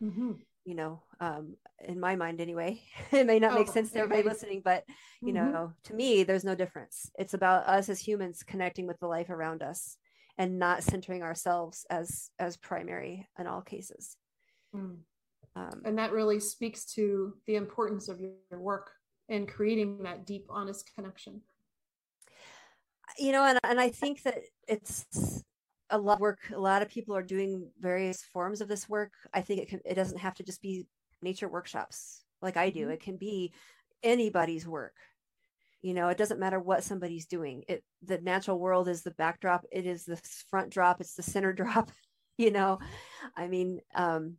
Mm-hmm 0.03 0.33
you 0.67 0.75
know 0.75 1.01
um 1.21 1.55
in 1.85 1.99
my 1.99 2.17
mind 2.17 2.41
anyway 2.41 2.79
it 3.13 3.25
may 3.25 3.39
not 3.39 3.55
make 3.55 3.69
oh, 3.69 3.73
sense 3.73 3.93
to 3.93 4.01
everybody 4.01 4.29
listening 4.29 4.61
but 4.63 4.85
you 5.23 5.33
mm-hmm. 5.33 5.53
know 5.53 5.73
to 5.85 5.95
me 5.95 6.25
there's 6.25 6.45
no 6.45 6.55
difference 6.55 7.11
it's 7.19 7.35
about 7.35 7.67
us 7.67 7.89
as 7.89 8.01
humans 8.01 8.43
connecting 8.43 8.87
with 8.87 8.99
the 8.99 9.07
life 9.07 9.31
around 9.31 9.63
us 9.63 9.97
and 10.37 10.59
not 10.59 10.83
centering 10.83 11.23
ourselves 11.23 11.87
as 11.89 12.31
as 12.39 12.57
primary 12.57 13.27
in 13.39 13.47
all 13.47 13.63
cases 13.63 14.17
mm. 14.75 14.97
um, 15.55 15.83
and 15.85 15.97
that 15.97 16.13
really 16.13 16.41
speaks 16.41 16.85
to 16.85 17.33
the 17.47 17.55
importance 17.55 18.09
of 18.09 18.21
your 18.21 18.61
work 18.61 18.91
in 19.29 19.47
creating 19.47 20.03
that 20.03 20.27
deep 20.27 20.47
honest 20.51 20.91
connection 20.95 21.41
you 23.19 23.31
know 23.31 23.45
and, 23.45 23.59
and 23.63 23.81
i 23.81 23.89
think 23.89 24.23
that 24.25 24.39
it's 24.67 25.07
a 25.91 25.99
lot 25.99 26.15
of 26.15 26.21
work 26.21 26.39
a 26.53 26.59
lot 26.59 26.83
of 26.83 26.89
people 26.89 27.17
are 27.17 27.23
doing 27.23 27.71
various 27.81 28.23
forms 28.23 28.61
of 28.61 28.69
this 28.69 28.89
work. 28.89 29.13
I 29.33 29.41
think 29.41 29.61
it 29.61 29.69
can 29.69 29.81
it 29.85 29.95
doesn't 29.95 30.19
have 30.19 30.35
to 30.35 30.43
just 30.43 30.63
be 30.63 30.87
nature 31.23 31.49
workshops 31.49 32.23
like 32.43 32.57
i 32.57 32.71
do. 32.71 32.83
Mm-hmm. 32.83 32.91
it 32.93 33.01
can 33.01 33.17
be 33.17 33.53
anybody's 34.03 34.67
work. 34.67 34.95
You 35.83 35.95
know 35.95 36.09
it 36.09 36.19
doesn't 36.19 36.41
matter 36.41 36.59
what 36.61 36.85
somebody's 36.85 37.27
doing. 37.27 37.65
It 37.69 37.85
the 38.03 38.19
natural 38.19 38.59
world 38.59 38.89
is 38.89 39.03
the 39.03 39.13
backdrop. 39.13 39.65
It 39.73 39.87
is 39.87 40.05
the 40.05 40.21
front 40.51 40.71
drop. 40.71 41.01
It's 41.01 41.15
the 41.15 41.23
center 41.23 41.53
drop 41.53 41.91
you 42.39 42.51
know? 42.51 42.79
I 43.37 43.49
mean 43.49 43.81
um 43.95 44.37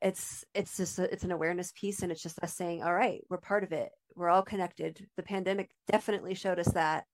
it's 0.00 0.44
it's 0.54 0.76
just 0.76 0.98
a, 0.98 1.12
it's 1.12 1.24
an 1.24 1.30
awareness 1.30 1.72
piece 1.78 2.02
and 2.02 2.10
it's 2.10 2.22
just 2.22 2.42
us 2.42 2.54
saying 2.54 2.82
all 2.82 2.94
right 2.94 3.22
we're 3.28 3.38
part 3.38 3.64
of 3.64 3.72
it. 3.72 3.90
We're 4.14 4.28
all 4.28 4.42
connected. 4.42 5.06
The 5.16 5.22
pandemic 5.22 5.70
definitely 5.90 6.34
showed 6.34 6.58
us 6.58 6.72
that 6.72 7.04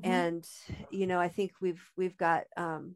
mm-hmm. 0.00 0.10
and 0.10 0.48
you 0.90 1.06
know 1.06 1.18
i 1.18 1.28
think 1.28 1.52
we've 1.60 1.82
we've 1.96 2.16
got 2.16 2.44
um, 2.56 2.94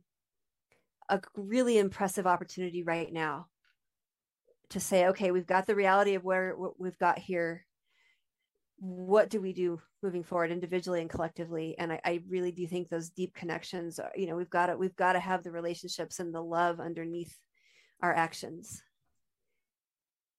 a 1.09 1.21
really 1.37 1.79
impressive 1.79 2.27
opportunity 2.27 2.83
right 2.83 3.13
now 3.13 3.47
to 4.73 4.81
say 4.81 5.07
okay 5.07 5.31
we've 5.31 5.47
got 5.47 5.67
the 5.67 5.75
reality 5.75 6.15
of 6.15 6.25
where 6.25 6.57
what 6.57 6.81
we've 6.81 6.99
got 6.99 7.19
here. 7.19 7.65
What 8.79 9.31
do 9.31 9.41
we 9.41 9.53
do 9.53 9.81
moving 10.03 10.25
forward 10.25 10.51
individually 10.51 11.01
and 11.01 11.09
collectively? 11.09 11.77
And 11.79 11.93
I, 11.93 12.01
I, 12.05 12.21
really 12.29 12.51
do 12.51 12.67
think 12.67 12.89
those 12.89 13.11
deep 13.11 13.33
connections 13.33 14.01
are, 14.01 14.11
you 14.17 14.27
know 14.27 14.35
we've 14.35 14.51
got 14.51 14.67
to 14.67 14.77
we've 14.77 14.97
got 14.97 15.13
to 15.13 15.21
have 15.21 15.45
the 15.45 15.53
relationships 15.53 16.19
and 16.19 16.35
the 16.35 16.41
love 16.41 16.81
underneath 16.81 17.39
our 18.03 18.13
actions. 18.13 18.83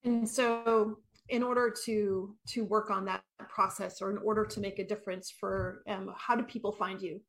And 0.04 0.28
so 0.28 0.98
in 1.30 1.44
order 1.44 1.74
to 1.86 2.36
to 2.48 2.66
work 2.66 2.92
on 2.92 3.06
that 3.06 3.24
process 3.50 4.02
or 4.02 4.12
in 4.12 4.18
order 4.18 4.46
to 4.46 4.60
make 4.60 4.80
a 4.80 4.86
difference 4.86 5.32
for 5.32 5.84
um, 5.88 6.14
how 6.18 6.36
do 6.36 6.44
people 6.44 6.72
find 6.72 7.02
you? 7.02 7.22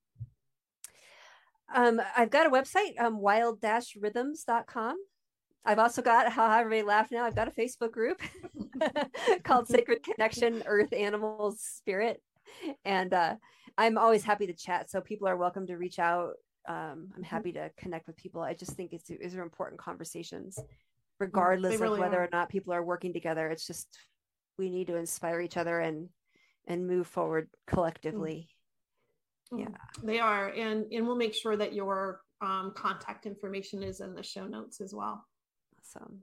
Um, 1.74 2.00
i've 2.16 2.30
got 2.30 2.46
a 2.46 2.50
website 2.50 3.00
um, 3.00 3.18
wild-rhythms.com 3.20 4.96
i've 5.64 5.78
also 5.78 6.02
got 6.02 6.30
how 6.32 6.58
everybody 6.58 6.82
laugh 6.82 7.10
now 7.10 7.24
i've 7.24 7.36
got 7.36 7.48
a 7.48 7.50
facebook 7.50 7.92
group 7.92 8.20
called 9.44 9.66
sacred 9.66 10.02
connection 10.02 10.62
earth 10.66 10.92
animals 10.92 11.60
spirit. 11.60 12.22
And 12.84 13.14
uh, 13.14 13.36
i'm 13.78 13.96
always 13.96 14.24
happy 14.24 14.46
to 14.46 14.52
chat 14.54 14.90
so 14.90 15.00
people 15.00 15.28
are 15.28 15.36
welcome 15.36 15.66
to 15.66 15.76
reach 15.76 15.98
out. 15.98 16.32
Um, 16.66 16.76
i'm 16.76 17.06
mm-hmm. 17.06 17.22
happy 17.22 17.52
to 17.52 17.70
connect 17.76 18.06
with 18.06 18.16
people. 18.16 18.40
I 18.42 18.54
just 18.54 18.72
think 18.72 18.92
it's 18.92 19.08
these 19.08 19.34
are 19.34 19.42
important 19.42 19.80
conversations 19.80 20.58
regardless 21.20 21.80
really 21.80 21.94
of 21.94 21.98
whether 22.00 22.20
are. 22.20 22.24
or 22.24 22.28
not 22.32 22.48
people 22.48 22.72
are 22.72 22.84
working 22.84 23.12
together 23.12 23.48
it's 23.48 23.66
just 23.66 23.88
we 24.58 24.70
need 24.70 24.86
to 24.86 24.96
inspire 24.96 25.40
each 25.40 25.56
other 25.56 25.80
and 25.80 26.08
and 26.66 26.86
move 26.86 27.06
forward 27.06 27.48
collectively. 27.66 28.48
Mm-hmm. 29.52 29.62
yeah. 29.62 29.76
They 30.02 30.20
are 30.20 30.48
and 30.48 30.86
and 30.92 31.06
we'll 31.06 31.16
make 31.16 31.34
sure 31.34 31.56
that 31.56 31.74
your 31.74 32.20
um, 32.40 32.72
contact 32.76 33.26
information 33.26 33.82
is 33.82 34.00
in 34.00 34.14
the 34.14 34.22
show 34.22 34.46
notes 34.46 34.80
as 34.80 34.94
well. 34.94 35.24
Awesome. 35.78 36.20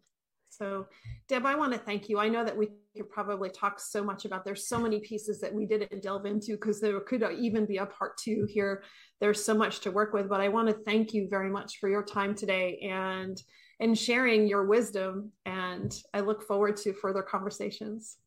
So 0.50 0.88
deb 1.30 1.46
i 1.46 1.56
want 1.56 1.72
to 1.74 1.80
thank 1.80 2.10
you. 2.10 2.20
I 2.20 2.28
know 2.28 2.44
that 2.44 2.58
we 2.58 2.70
could 2.96 3.10
probably 3.10 3.50
talk 3.50 3.80
so 3.80 4.04
much 4.04 4.26
about 4.26 4.44
there's 4.44 4.68
so 4.68 4.80
many 4.80 5.00
pieces 5.00 5.40
that 5.40 5.54
we 5.54 5.66
didn't 5.66 6.02
delve 6.02 6.26
into 6.26 6.54
because 6.54 6.82
there 6.82 7.00
could 7.00 7.24
even 7.40 7.66
be 7.66 7.78
a 7.78 7.86
part 7.86 8.18
two 8.18 8.46
here. 8.50 8.84
There's 9.22 9.44
so 9.44 9.54
much 9.54 9.80
to 9.82 9.92
work 9.92 10.14
with 10.14 10.28
but 10.28 10.42
i 10.42 10.50
want 10.50 10.68
to 10.68 10.74
thank 10.74 11.14
you 11.14 11.28
very 11.30 11.50
much 11.50 11.78
for 11.80 11.90
your 11.90 12.04
time 12.04 12.36
today 12.36 12.80
and 12.92 13.42
and 13.82 13.98
sharing 13.98 14.48
your 14.48 14.66
wisdom. 14.66 15.32
And 15.46 15.94
I 16.14 16.22
look 16.22 16.44
forward 16.44 16.78
to 16.78 16.94
further 16.94 17.24
conversations. 17.24 18.18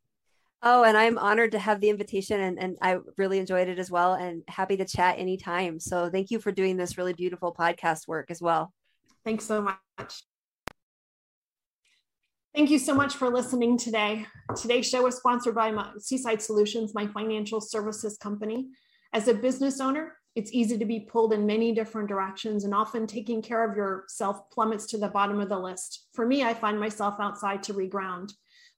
Oh, 0.63 0.83
and 0.83 0.97
I'm 0.97 1.17
honored 1.17 1.53
to 1.53 1.59
have 1.59 1.81
the 1.81 1.91
invitation 1.91 2.41
and, 2.41 2.59
and 2.59 2.77
I 2.83 2.99
really 3.17 3.39
enjoyed 3.39 3.69
it 3.69 3.79
as 3.79 3.91
well 3.91 4.15
and 4.15 4.43
happy 4.49 4.77
to 4.79 4.85
chat 4.85 5.19
anytime. 5.19 5.79
So 5.79 6.11
thank 6.11 6.31
you 6.31 6.39
for 6.39 6.51
doing 6.51 6.77
this 6.77 6.99
really 6.99 7.13
beautiful 7.13 7.55
podcast 7.55 8.09
work 8.09 8.31
as 8.31 8.43
well. 8.43 8.73
Thanks 9.25 9.45
so 9.45 9.63
much. 9.63 10.25
Thank 12.55 12.71
you 12.71 12.79
so 12.79 12.95
much 12.95 13.15
for 13.17 13.31
listening 13.31 13.77
today. 13.77 14.27
Today's 14.57 14.89
show 14.89 15.03
was 15.03 15.17
sponsored 15.17 15.55
by 15.55 15.71
my, 15.71 15.91
Seaside 15.99 16.41
Solutions, 16.41 16.95
my 16.95 17.07
financial 17.09 17.61
services 17.61 18.17
company. 18.17 18.69
As 19.13 19.29
a 19.29 19.35
business 19.35 19.81
owner, 19.81 20.17
it's 20.35 20.53
easy 20.53 20.77
to 20.79 20.85
be 20.85 21.01
pulled 21.01 21.33
in 21.33 21.47
many 21.47 21.73
different 21.73 22.09
directions, 22.09 22.65
and 22.65 22.75
often 22.75 23.07
taking 23.07 23.41
care 23.41 23.69
of 23.69 23.77
yourself 23.77 24.51
plummets 24.51 24.87
to 24.87 24.99
the 24.99 25.09
bottom 25.09 25.41
of 25.41 25.49
the 25.49 25.59
list. 25.59 26.09
For 26.13 26.27
me, 26.27 26.43
I 26.43 26.55
find 26.55 26.79
myself 26.79 27.17
outside 27.21 27.63
to 27.65 27.75
reground. 27.75 28.33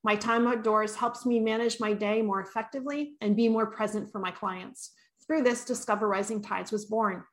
My 0.04 0.16
time 0.16 0.46
outdoors 0.46 0.94
helps 0.94 1.24
me 1.24 1.40
manage 1.40 1.80
my 1.80 1.92
day 1.92 2.22
more 2.22 2.40
effectively 2.40 3.14
and 3.20 3.34
be 3.34 3.48
more 3.48 3.66
present 3.66 4.12
for 4.12 4.18
my 4.18 4.30
clients. 4.30 4.92
Through 5.26 5.42
this, 5.42 5.64
Discover 5.64 6.08
Rising 6.08 6.42
Tides 6.42 6.70
was 6.70 6.84
born. 6.84 7.24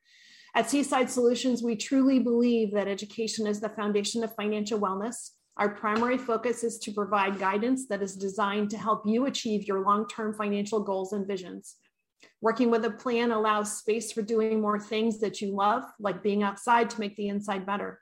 At 0.56 0.70
Seaside 0.70 1.10
Solutions, 1.10 1.62
we 1.62 1.76
truly 1.76 2.20
believe 2.20 2.72
that 2.72 2.88
education 2.88 3.46
is 3.46 3.60
the 3.60 3.70
foundation 3.70 4.24
of 4.24 4.36
financial 4.36 4.80
wellness. 4.80 5.32
Our 5.58 5.70
primary 5.70 6.18
focus 6.18 6.64
is 6.64 6.80
to 6.80 6.92
provide 6.92 7.40
guidance 7.40 7.88
that 7.88 8.02
is 8.02 8.16
designed 8.16 8.70
to 8.72 8.78
help 8.78 9.04
you 9.06 9.26
achieve 9.26 9.68
your 9.68 9.84
long 9.84 10.08
term 10.08 10.34
financial 10.34 10.80
goals 10.80 11.14
and 11.14 11.28
visions. 11.28 11.76
Working 12.42 12.70
with 12.72 12.86
a 12.86 12.92
plan 12.92 13.32
allows 13.32 13.78
space 13.78 14.12
for 14.12 14.22
doing 14.22 14.62
more 14.62 14.80
things 14.80 15.20
that 15.20 15.42
you 15.42 15.56
love, 15.56 15.84
like 16.00 16.24
being 16.24 16.44
outside 16.44 16.90
to 16.90 17.00
make 17.00 17.16
the 17.16 17.30
inside 17.30 17.66
better. 17.66 18.00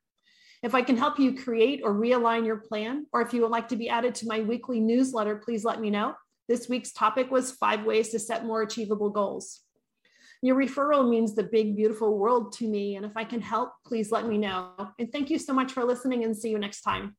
If 0.63 0.75
I 0.75 0.81
can 0.81 0.97
help 0.97 1.19
you 1.19 1.41
create 1.41 1.81
or 1.83 1.93
realign 1.93 2.45
your 2.45 2.57
plan, 2.57 3.07
or 3.13 3.21
if 3.21 3.33
you 3.33 3.41
would 3.41 3.51
like 3.51 3.69
to 3.69 3.75
be 3.75 3.89
added 3.89 4.13
to 4.15 4.27
my 4.27 4.41
weekly 4.41 4.79
newsletter, 4.79 5.37
please 5.37 5.63
let 5.63 5.81
me 5.81 5.89
know. 5.89 6.13
This 6.47 6.69
week's 6.69 6.91
topic 6.91 7.31
was 7.31 7.51
five 7.51 7.83
ways 7.85 8.09
to 8.09 8.19
set 8.19 8.45
more 8.45 8.61
achievable 8.61 9.09
goals. 9.09 9.61
Your 10.43 10.55
referral 10.55 11.07
means 11.07 11.35
the 11.35 11.43
big, 11.43 11.75
beautiful 11.75 12.17
world 12.17 12.53
to 12.53 12.67
me. 12.67 12.95
And 12.95 13.05
if 13.05 13.15
I 13.15 13.23
can 13.23 13.41
help, 13.41 13.73
please 13.85 14.11
let 14.11 14.27
me 14.27 14.37
know. 14.37 14.71
And 14.99 15.11
thank 15.11 15.29
you 15.29 15.37
so 15.37 15.53
much 15.53 15.71
for 15.71 15.83
listening 15.83 16.23
and 16.23 16.35
see 16.35 16.49
you 16.49 16.59
next 16.59 16.81
time. 16.81 17.15